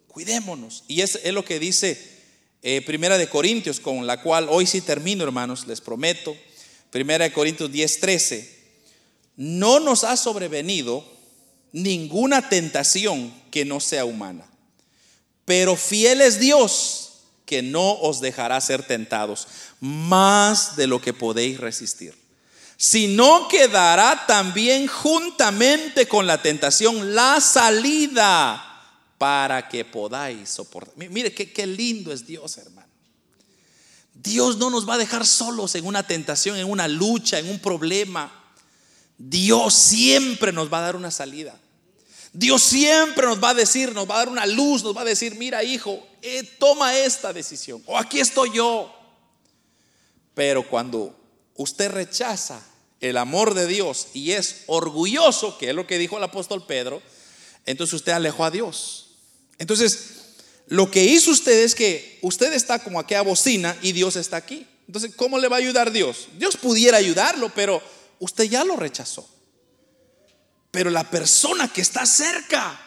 cuidémonos. 0.08 0.84
Y 0.88 1.00
es, 1.00 1.18
es 1.22 1.32
lo 1.32 1.44
que 1.44 1.58
dice 1.58 1.98
eh, 2.62 2.82
Primera 2.82 3.18
de 3.18 3.28
Corintios, 3.28 3.80
con 3.80 4.06
la 4.06 4.22
cual 4.22 4.46
hoy 4.48 4.66
sí 4.66 4.80
termino, 4.80 5.24
hermanos, 5.24 5.66
les 5.66 5.80
prometo. 5.80 6.36
Primera 6.90 7.24
de 7.24 7.32
Corintios 7.32 7.72
10, 7.72 8.00
13. 8.00 8.62
No 9.36 9.80
nos 9.80 10.04
ha 10.04 10.16
sobrevenido 10.16 11.04
ninguna 11.72 12.48
tentación 12.48 13.32
que 13.50 13.64
no 13.64 13.80
sea 13.80 14.04
humana. 14.04 14.46
Pero 15.44 15.74
fiel 15.76 16.20
es 16.20 16.38
Dios 16.38 17.11
que 17.52 17.60
no 17.60 17.92
os 18.00 18.22
dejará 18.22 18.58
ser 18.62 18.82
tentados 18.82 19.46
más 19.78 20.74
de 20.74 20.86
lo 20.86 21.02
que 21.02 21.12
podéis 21.12 21.60
resistir, 21.60 22.14
sino 22.78 23.46
que 23.46 23.68
dará 23.68 24.24
también 24.26 24.86
juntamente 24.86 26.08
con 26.08 26.26
la 26.26 26.40
tentación 26.40 27.14
la 27.14 27.42
salida 27.42 28.64
para 29.18 29.68
que 29.68 29.84
podáis 29.84 30.48
soportar. 30.48 30.94
Mire 30.96 31.34
qué, 31.34 31.52
qué 31.52 31.66
lindo 31.66 32.10
es 32.10 32.26
Dios, 32.26 32.56
hermano. 32.56 32.88
Dios 34.14 34.56
no 34.56 34.70
nos 34.70 34.88
va 34.88 34.94
a 34.94 34.98
dejar 34.98 35.26
solos 35.26 35.74
en 35.74 35.84
una 35.84 36.06
tentación, 36.06 36.56
en 36.56 36.70
una 36.70 36.88
lucha, 36.88 37.38
en 37.38 37.50
un 37.50 37.58
problema. 37.58 38.32
Dios 39.18 39.74
siempre 39.74 40.52
nos 40.52 40.72
va 40.72 40.78
a 40.78 40.86
dar 40.86 40.96
una 40.96 41.10
salida. 41.10 41.54
Dios 42.32 42.62
siempre 42.62 43.26
nos 43.26 43.44
va 43.44 43.50
a 43.50 43.54
decir, 43.54 43.92
nos 43.92 44.08
va 44.08 44.14
a 44.14 44.18
dar 44.20 44.30
una 44.30 44.46
luz, 44.46 44.82
nos 44.82 44.96
va 44.96 45.02
a 45.02 45.04
decir, 45.04 45.34
mira 45.34 45.62
hijo, 45.62 46.02
eh, 46.22 46.42
toma 46.58 46.96
esta 46.96 47.32
decisión. 47.32 47.82
O 47.86 47.98
aquí 47.98 48.20
estoy 48.20 48.52
yo. 48.52 48.94
Pero 50.34 50.66
cuando 50.66 51.14
usted 51.56 51.90
rechaza 51.90 52.62
el 53.00 53.16
amor 53.16 53.54
de 53.54 53.66
Dios 53.66 54.08
y 54.14 54.32
es 54.32 54.62
orgulloso, 54.66 55.58
que 55.58 55.70
es 55.70 55.74
lo 55.74 55.86
que 55.86 55.98
dijo 55.98 56.16
el 56.16 56.24
apóstol 56.24 56.64
Pedro, 56.64 57.02
entonces 57.66 57.94
usted 57.94 58.12
alejó 58.12 58.44
a 58.44 58.50
Dios. 58.50 59.10
Entonces, 59.58 60.22
lo 60.68 60.90
que 60.90 61.04
hizo 61.04 61.30
usted 61.30 61.64
es 61.64 61.74
que 61.74 62.18
usted 62.22 62.52
está 62.52 62.78
como 62.78 62.98
aquella 62.98 63.22
bocina 63.22 63.76
y 63.82 63.92
Dios 63.92 64.16
está 64.16 64.36
aquí. 64.36 64.66
Entonces, 64.86 65.14
¿cómo 65.16 65.38
le 65.38 65.48
va 65.48 65.56
a 65.56 65.58
ayudar 65.58 65.92
Dios? 65.92 66.28
Dios 66.38 66.56
pudiera 66.56 66.98
ayudarlo, 66.98 67.50
pero 67.54 67.82
usted 68.18 68.44
ya 68.44 68.64
lo 68.64 68.76
rechazó. 68.76 69.28
Pero 70.70 70.90
la 70.90 71.08
persona 71.08 71.72
que 71.72 71.82
está 71.82 72.06
cerca, 72.06 72.80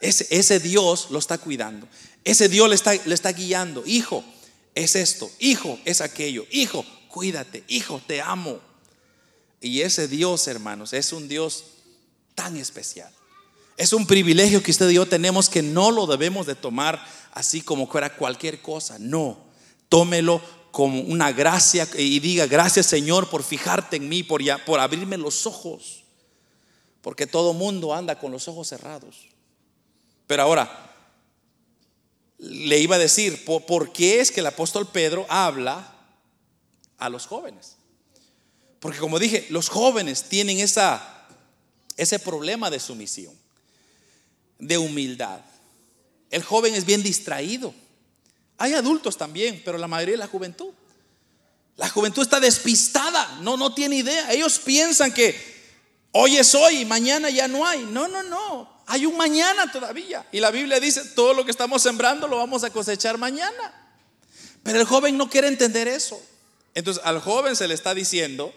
ese, 0.00 0.26
ese 0.30 0.58
Dios 0.58 1.08
lo 1.10 1.18
está 1.18 1.38
cuidando. 1.38 1.86
Ese 2.24 2.48
Dios 2.48 2.68
le 2.68 2.74
está, 2.74 2.94
le 2.94 3.14
está 3.14 3.32
guiando. 3.32 3.82
Hijo, 3.86 4.24
es 4.74 4.96
esto. 4.96 5.30
Hijo, 5.38 5.78
es 5.84 6.00
aquello. 6.00 6.46
Hijo, 6.50 6.84
cuídate. 7.08 7.64
Hijo, 7.68 8.00
te 8.06 8.20
amo. 8.20 8.60
Y 9.60 9.82
ese 9.82 10.08
Dios, 10.08 10.46
hermanos, 10.48 10.92
es 10.92 11.12
un 11.12 11.28
Dios 11.28 11.64
tan 12.34 12.56
especial. 12.56 13.12
Es 13.76 13.92
un 13.92 14.06
privilegio 14.06 14.62
que 14.62 14.70
usted 14.70 14.90
y 14.90 14.94
yo 14.94 15.06
tenemos 15.06 15.48
que 15.48 15.62
no 15.62 15.90
lo 15.90 16.06
debemos 16.06 16.46
de 16.46 16.54
tomar 16.54 17.02
así 17.32 17.62
como 17.62 17.86
fuera 17.86 18.16
cualquier 18.16 18.60
cosa. 18.60 18.98
No, 18.98 19.38
tómelo 19.88 20.42
como 20.70 21.00
una 21.00 21.32
gracia 21.32 21.88
y 21.96 22.20
diga 22.20 22.46
gracias 22.46 22.86
Señor 22.86 23.28
por 23.28 23.42
fijarte 23.42 23.96
en 23.96 24.08
mí, 24.08 24.22
por, 24.22 24.42
por 24.64 24.80
abrirme 24.80 25.16
los 25.16 25.46
ojos. 25.46 26.04
Porque 27.02 27.26
todo 27.26 27.54
mundo 27.54 27.94
anda 27.94 28.18
con 28.18 28.32
los 28.32 28.48
ojos 28.48 28.68
cerrados. 28.68 29.28
Pero 30.26 30.42
ahora, 30.42 30.89
le 32.40 32.78
iba 32.78 32.96
a 32.96 32.98
decir, 32.98 33.44
¿por, 33.44 33.92
qué 33.92 34.20
es 34.20 34.30
que 34.30 34.40
el 34.40 34.46
apóstol 34.46 34.88
Pedro 34.88 35.26
habla 35.28 35.94
a 36.98 37.08
los 37.08 37.26
jóvenes? 37.26 37.76
Porque 38.80 38.98
como 38.98 39.18
dije, 39.18 39.46
los 39.50 39.68
jóvenes 39.68 40.24
tienen 40.24 40.58
esa, 40.58 41.26
ese 41.96 42.18
problema 42.18 42.70
de 42.70 42.80
sumisión, 42.80 43.34
de 44.58 44.78
humildad. 44.78 45.40
El 46.30 46.42
joven 46.42 46.74
es 46.74 46.86
bien 46.86 47.02
distraído. 47.02 47.74
Hay 48.56 48.74
adultos 48.74 49.16
también, 49.16 49.60
pero 49.64 49.78
la 49.78 49.88
mayoría 49.88 50.14
de 50.14 50.18
la 50.18 50.26
juventud. 50.26 50.72
La 51.76 51.88
juventud 51.88 52.22
está 52.22 52.40
despistada, 52.40 53.38
no, 53.42 53.56
no 53.56 53.74
tiene 53.74 53.96
idea. 53.96 54.32
Ellos 54.32 54.58
piensan 54.58 55.12
que 55.12 55.60
Hoy 56.12 56.36
es 56.36 56.54
hoy 56.54 56.84
mañana 56.84 57.30
ya 57.30 57.46
no 57.46 57.66
hay. 57.66 57.84
No, 57.84 58.08
no, 58.08 58.22
no. 58.22 58.79
Hay 58.92 59.06
un 59.06 59.16
mañana 59.16 59.70
todavía. 59.70 60.26
Y 60.32 60.40
la 60.40 60.50
Biblia 60.50 60.80
dice, 60.80 61.04
todo 61.14 61.32
lo 61.32 61.44
que 61.44 61.52
estamos 61.52 61.80
sembrando 61.80 62.26
lo 62.26 62.38
vamos 62.38 62.64
a 62.64 62.70
cosechar 62.70 63.18
mañana. 63.18 63.72
Pero 64.64 64.80
el 64.80 64.84
joven 64.84 65.16
no 65.16 65.30
quiere 65.30 65.46
entender 65.46 65.86
eso. 65.86 66.20
Entonces 66.74 67.00
al 67.06 67.20
joven 67.20 67.54
se 67.54 67.68
le 67.68 67.74
está 67.74 67.94
diciendo, 67.94 68.52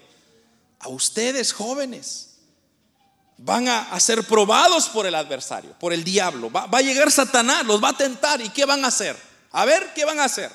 a 0.80 0.88
ustedes 0.88 1.52
jóvenes, 1.52 2.30
van 3.38 3.68
a, 3.68 4.00
ser 4.00 4.24
probados 4.24 4.88
por 4.88 5.06
el 5.06 5.14
adversario, 5.14 5.70
por 5.78 5.92
el 5.92 6.02
diablo. 6.02 6.50
Va, 6.50 6.66
va, 6.66 6.78
a 6.78 6.82
llegar 6.82 7.12
Satanás, 7.12 7.64
los 7.64 7.82
va 7.82 7.90
a 7.90 7.96
tentar. 7.96 8.40
¿Y 8.40 8.48
qué 8.48 8.64
van 8.64 8.84
a 8.84 8.88
hacer? 8.88 9.16
A 9.52 9.64
ver, 9.64 9.92
¿qué 9.94 10.04
van 10.04 10.18
a 10.18 10.24
hacer? 10.24 10.50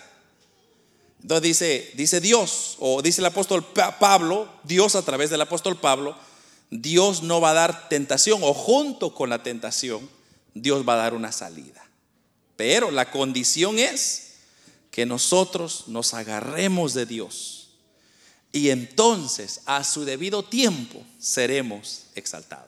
Entonces 1.22 1.42
dice, 1.42 1.92
dice 1.94 2.20
Dios, 2.20 2.76
o 2.80 3.02
dice 3.02 3.22
el 3.22 3.28
apóstol 3.28 3.66
Pablo, 3.98 4.50
Dios 4.66 4.96
a 4.96 5.04
través 5.04 5.30
del 5.30 5.40
apóstol 5.40 5.78
Pablo, 5.78 6.18
Dios 6.70 7.24
no 7.24 7.42
va 7.42 7.52
a 7.52 7.56
dar 7.56 7.90
tentación 7.90 8.42
o 8.44 8.54
junto 8.54 9.14
con 9.14 9.30
la 9.30 9.44
tentación, 9.44 10.10
Dios 10.54 10.88
va 10.88 10.94
a 10.94 10.98
dar 10.98 11.14
una 11.14 11.32
salida. 11.32 11.86
Pero 12.56 12.92
la 12.92 13.12
condición 13.12 13.80
es 13.80 14.34
que 14.92 15.06
nosotros 15.06 15.86
nos 15.88 16.14
agarremos 16.14 16.94
de 16.94 17.06
Dios 17.06 17.70
y 18.52 18.70
entonces 18.70 19.62
a 19.66 19.84
su 19.84 20.06
debido 20.06 20.44
tiempo 20.44 21.04
seremos 21.20 22.04
exaltados. 22.16 22.68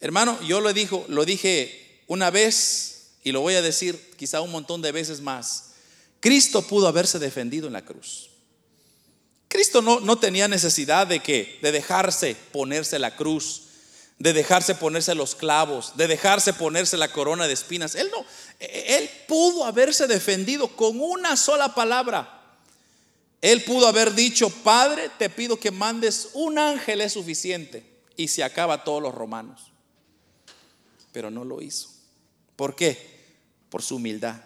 Hermano, 0.00 0.40
yo 0.42 0.60
lo 0.60 0.72
dijo, 0.72 1.04
lo 1.08 1.24
dije 1.24 2.02
una 2.06 2.30
vez 2.30 3.10
y 3.24 3.32
lo 3.32 3.40
voy 3.40 3.54
a 3.54 3.62
decir 3.62 4.12
quizá 4.16 4.40
un 4.40 4.50
montón 4.50 4.80
de 4.80 4.92
veces 4.92 5.20
más. 5.20 5.70
Cristo 6.20 6.62
pudo 6.62 6.88
haberse 6.88 7.18
defendido 7.18 7.66
en 7.66 7.72
la 7.72 7.84
cruz. 7.84 8.27
Cristo 9.48 9.80
no, 9.80 10.00
no 10.00 10.18
tenía 10.18 10.46
necesidad 10.46 11.06
de 11.06 11.20
que, 11.20 11.58
de 11.62 11.72
dejarse 11.72 12.36
ponerse 12.52 12.98
la 12.98 13.16
cruz, 13.16 13.62
de 14.18 14.32
dejarse 14.32 14.74
ponerse 14.74 15.14
los 15.14 15.34
clavos, 15.34 15.96
de 15.96 16.06
dejarse 16.06 16.52
ponerse 16.52 16.96
la 16.96 17.10
corona 17.10 17.46
de 17.46 17.54
espinas. 17.54 17.94
Él 17.94 18.10
no, 18.12 18.24
él 18.58 19.08
pudo 19.26 19.64
haberse 19.64 20.06
defendido 20.06 20.68
con 20.68 21.00
una 21.00 21.36
sola 21.36 21.74
palabra. 21.74 22.34
Él 23.40 23.62
pudo 23.62 23.86
haber 23.86 24.14
dicho, 24.14 24.50
Padre, 24.50 25.10
te 25.18 25.30
pido 25.30 25.58
que 25.58 25.70
mandes 25.70 26.30
un 26.34 26.58
ángel 26.58 27.00
es 27.00 27.12
suficiente 27.12 27.84
y 28.16 28.28
se 28.28 28.42
acaba 28.42 28.82
todos 28.82 29.00
los 29.00 29.14
romanos. 29.14 29.70
Pero 31.12 31.30
no 31.30 31.44
lo 31.44 31.62
hizo. 31.62 31.88
¿Por 32.56 32.74
qué? 32.74 32.98
Por 33.70 33.82
su 33.82 33.96
humildad. 33.96 34.42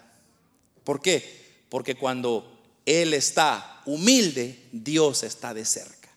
¿Por 0.83 1.01
qué? 1.01 1.63
Porque 1.69 1.95
cuando 1.95 2.52
él 2.85 3.13
está 3.13 3.81
humilde, 3.85 4.67
Dios 4.71 5.23
está 5.23 5.53
de 5.53 5.65
cerca. 5.65 6.09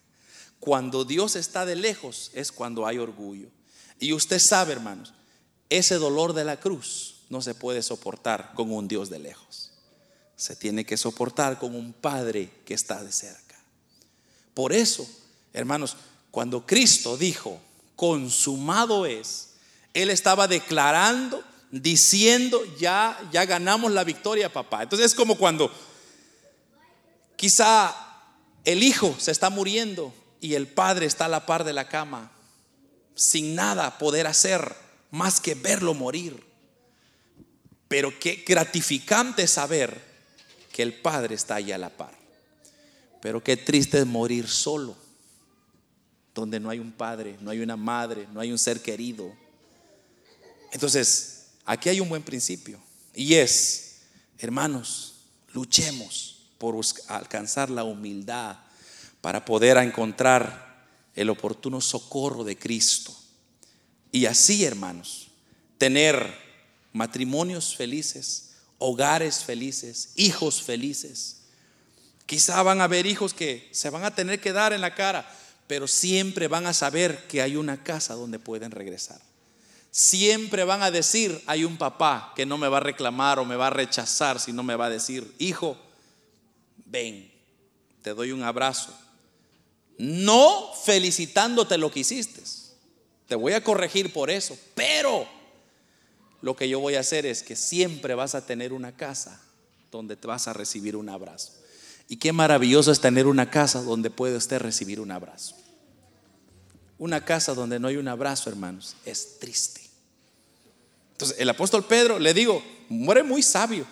Cuando 0.59 1.05
Dios 1.05 1.35
está 1.35 1.65
de 1.65 1.75
lejos 1.75 2.31
es 2.33 2.51
cuando 2.51 2.85
hay 2.85 2.97
orgullo. 2.97 3.47
Y 3.99 4.13
usted 4.13 4.39
sabe, 4.39 4.73
hermanos, 4.73 5.13
ese 5.69 5.95
dolor 5.95 6.33
de 6.33 6.43
la 6.43 6.59
cruz 6.59 7.21
no 7.29 7.41
se 7.41 7.55
puede 7.55 7.81
soportar 7.81 8.53
con 8.53 8.71
un 8.71 8.87
Dios 8.87 9.09
de 9.09 9.19
lejos. 9.19 9.71
Se 10.35 10.55
tiene 10.55 10.85
que 10.85 10.97
soportar 10.97 11.57
con 11.57 11.75
un 11.75 11.93
Padre 11.93 12.51
que 12.65 12.73
está 12.73 13.03
de 13.03 13.11
cerca. 13.11 13.55
Por 14.53 14.73
eso, 14.73 15.07
hermanos, 15.53 15.97
cuando 16.31 16.65
Cristo 16.65 17.17
dijo, 17.17 17.59
consumado 17.95 19.05
es, 19.05 19.49
Él 19.93 20.09
estaba 20.09 20.47
declarando 20.47 21.43
diciendo, 21.71 22.63
ya, 22.79 23.19
ya 23.31 23.45
ganamos 23.45 23.91
la 23.91 24.03
victoria, 24.03 24.51
papá. 24.51 24.83
Entonces 24.83 25.07
es 25.07 25.15
como 25.15 25.37
cuando 25.37 25.71
quizá 27.37 27.95
el 28.65 28.83
hijo 28.83 29.15
se 29.17 29.31
está 29.31 29.49
muriendo 29.49 30.13
y 30.41 30.55
el 30.55 30.67
padre 30.67 31.05
está 31.05 31.25
a 31.25 31.29
la 31.29 31.45
par 31.45 31.63
de 31.63 31.71
la 31.71 31.87
cama, 31.87 32.31
sin 33.15 33.55
nada 33.55 33.97
poder 33.97 34.27
hacer 34.27 34.75
más 35.09 35.39
que 35.39 35.55
verlo 35.55 35.93
morir. 35.93 36.43
Pero 37.87 38.11
qué 38.19 38.43
gratificante 38.45 39.47
saber 39.47 40.05
que 40.73 40.83
el 40.83 40.93
padre 40.93 41.35
está 41.35 41.55
ahí 41.55 41.71
a 41.71 41.77
la 41.77 41.89
par. 41.89 42.13
Pero 43.21 43.41
qué 43.41 43.55
triste 43.55 43.99
es 43.99 44.05
morir 44.05 44.47
solo, 44.47 44.95
donde 46.35 46.59
no 46.59 46.69
hay 46.69 46.79
un 46.79 46.91
padre, 46.91 47.37
no 47.39 47.51
hay 47.51 47.61
una 47.61 47.77
madre, 47.77 48.27
no 48.33 48.41
hay 48.41 48.51
un 48.51 48.59
ser 48.59 48.81
querido. 48.81 49.33
Entonces, 50.71 51.45
aquí 51.65 51.89
hay 51.89 51.99
un 52.01 52.09
buen 52.09 52.23
principio. 52.23 52.79
Y 53.15 53.35
es, 53.35 54.01
hermanos, 54.37 55.15
luchemos 55.53 56.36
por 56.57 56.79
alcanzar 57.07 57.69
la 57.69 57.83
humildad 57.83 58.57
para 59.21 59.45
poder 59.45 59.77
encontrar 59.77 60.85
el 61.15 61.29
oportuno 61.29 61.81
socorro 61.81 62.43
de 62.43 62.57
Cristo. 62.57 63.15
Y 64.11 64.25
así, 64.25 64.63
hermanos, 64.63 65.27
tener 65.77 66.33
matrimonios 66.93 67.75
felices, 67.75 68.51
hogares 68.77 69.43
felices, 69.43 70.11
hijos 70.15 70.61
felices. 70.61 71.41
Quizá 72.25 72.61
van 72.63 72.81
a 72.81 72.85
haber 72.85 73.05
hijos 73.05 73.33
que 73.33 73.67
se 73.71 73.89
van 73.89 74.03
a 74.03 74.13
tener 74.13 74.39
que 74.39 74.53
dar 74.53 74.73
en 74.73 74.81
la 74.81 74.95
cara, 74.95 75.29
pero 75.67 75.87
siempre 75.87 76.47
van 76.47 76.67
a 76.67 76.73
saber 76.73 77.27
que 77.27 77.41
hay 77.41 77.55
una 77.55 77.83
casa 77.83 78.13
donde 78.13 78.39
pueden 78.39 78.71
regresar. 78.71 79.19
Siempre 79.91 80.63
van 80.63 80.83
a 80.83 80.91
decir, 80.91 81.41
hay 81.47 81.63
un 81.63 81.77
papá 81.77 82.33
que 82.35 82.45
no 82.45 82.57
me 82.57 82.67
va 82.67 82.77
a 82.77 82.81
reclamar 82.81 83.39
o 83.39 83.45
me 83.45 83.55
va 83.55 83.67
a 83.67 83.71
rechazar, 83.71 84.39
sino 84.39 84.61
me 84.61 84.75
va 84.75 84.85
a 84.85 84.91
decir, 84.91 85.33
hijo, 85.39 85.77
ven, 86.89 87.31
te 88.01 88.13
doy 88.13 88.31
un 88.31 88.43
abrazo. 88.43 88.97
No 89.97 90.73
felicitándote 90.83 91.77
lo 91.77 91.91
que 91.91 92.01
hiciste. 92.01 92.41
Te 93.27 93.35
voy 93.35 93.53
a 93.53 93.63
corregir 93.63 94.13
por 94.13 94.29
eso, 94.29 94.57
pero 94.75 95.27
lo 96.41 96.55
que 96.55 96.69
yo 96.69 96.79
voy 96.79 96.95
a 96.95 97.01
hacer 97.01 97.25
es 97.25 97.43
que 97.43 97.55
siempre 97.55 98.15
vas 98.15 98.35
a 98.35 98.45
tener 98.45 98.73
una 98.73 98.95
casa 98.95 99.41
donde 99.91 100.15
te 100.15 100.27
vas 100.27 100.47
a 100.47 100.53
recibir 100.53 100.95
un 100.95 101.09
abrazo. 101.09 101.53
Y 102.07 102.17
qué 102.17 102.31
maravilloso 102.31 102.91
es 102.91 103.01
tener 103.01 103.27
una 103.27 103.49
casa 103.49 103.81
donde 103.81 104.09
puede 104.09 104.37
usted 104.37 104.59
recibir 104.59 105.01
un 105.01 105.11
abrazo. 105.11 105.55
Una 106.97 107.25
casa 107.25 107.53
donde 107.53 107.79
no 107.79 107.89
hay 107.89 107.97
un 107.97 108.07
abrazo, 108.07 108.49
hermanos, 108.49 108.95
es 109.05 109.39
triste. 109.39 109.81
Entonces, 111.11 111.37
el 111.39 111.49
apóstol 111.49 111.83
Pedro, 111.83 112.19
le 112.19 112.33
digo, 112.33 112.63
muere 112.89 113.23
muy 113.23 113.43
sabio. 113.43 113.85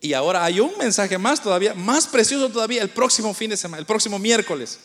Y 0.00 0.14
ahora 0.14 0.44
hay 0.44 0.60
un 0.60 0.76
mensaje 0.78 1.18
más 1.18 1.42
todavía, 1.42 1.74
más 1.74 2.06
precioso 2.06 2.48
todavía, 2.48 2.82
el 2.82 2.88
próximo 2.88 3.34
fin 3.34 3.50
de 3.50 3.56
semana, 3.56 3.80
el 3.80 3.86
próximo 3.86 4.18
miércoles, 4.18 4.78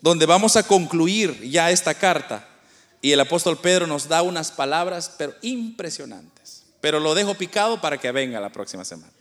donde 0.00 0.26
vamos 0.26 0.56
a 0.56 0.64
concluir 0.64 1.40
ya 1.48 1.70
esta 1.70 1.94
carta. 1.94 2.48
Y 3.00 3.12
el 3.12 3.20
apóstol 3.20 3.58
Pedro 3.58 3.86
nos 3.86 4.08
da 4.08 4.22
unas 4.22 4.50
palabras, 4.50 5.12
pero 5.16 5.34
impresionantes. 5.42 6.64
Pero 6.80 6.98
lo 6.98 7.14
dejo 7.14 7.34
picado 7.34 7.80
para 7.80 7.98
que 7.98 8.10
venga 8.10 8.40
la 8.40 8.50
próxima 8.50 8.84
semana. 8.84 9.12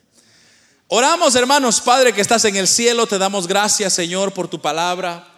Oramos, 0.87 1.35
hermanos, 1.35 1.81
Padre 1.81 2.13
que 2.13 2.21
estás 2.21 2.45
en 2.45 2.55
el 2.55 2.67
cielo, 2.67 3.05
te 3.07 3.17
damos 3.17 3.47
gracias, 3.47 3.93
Señor, 3.93 4.33
por 4.33 4.47
tu 4.47 4.61
palabra. 4.61 5.34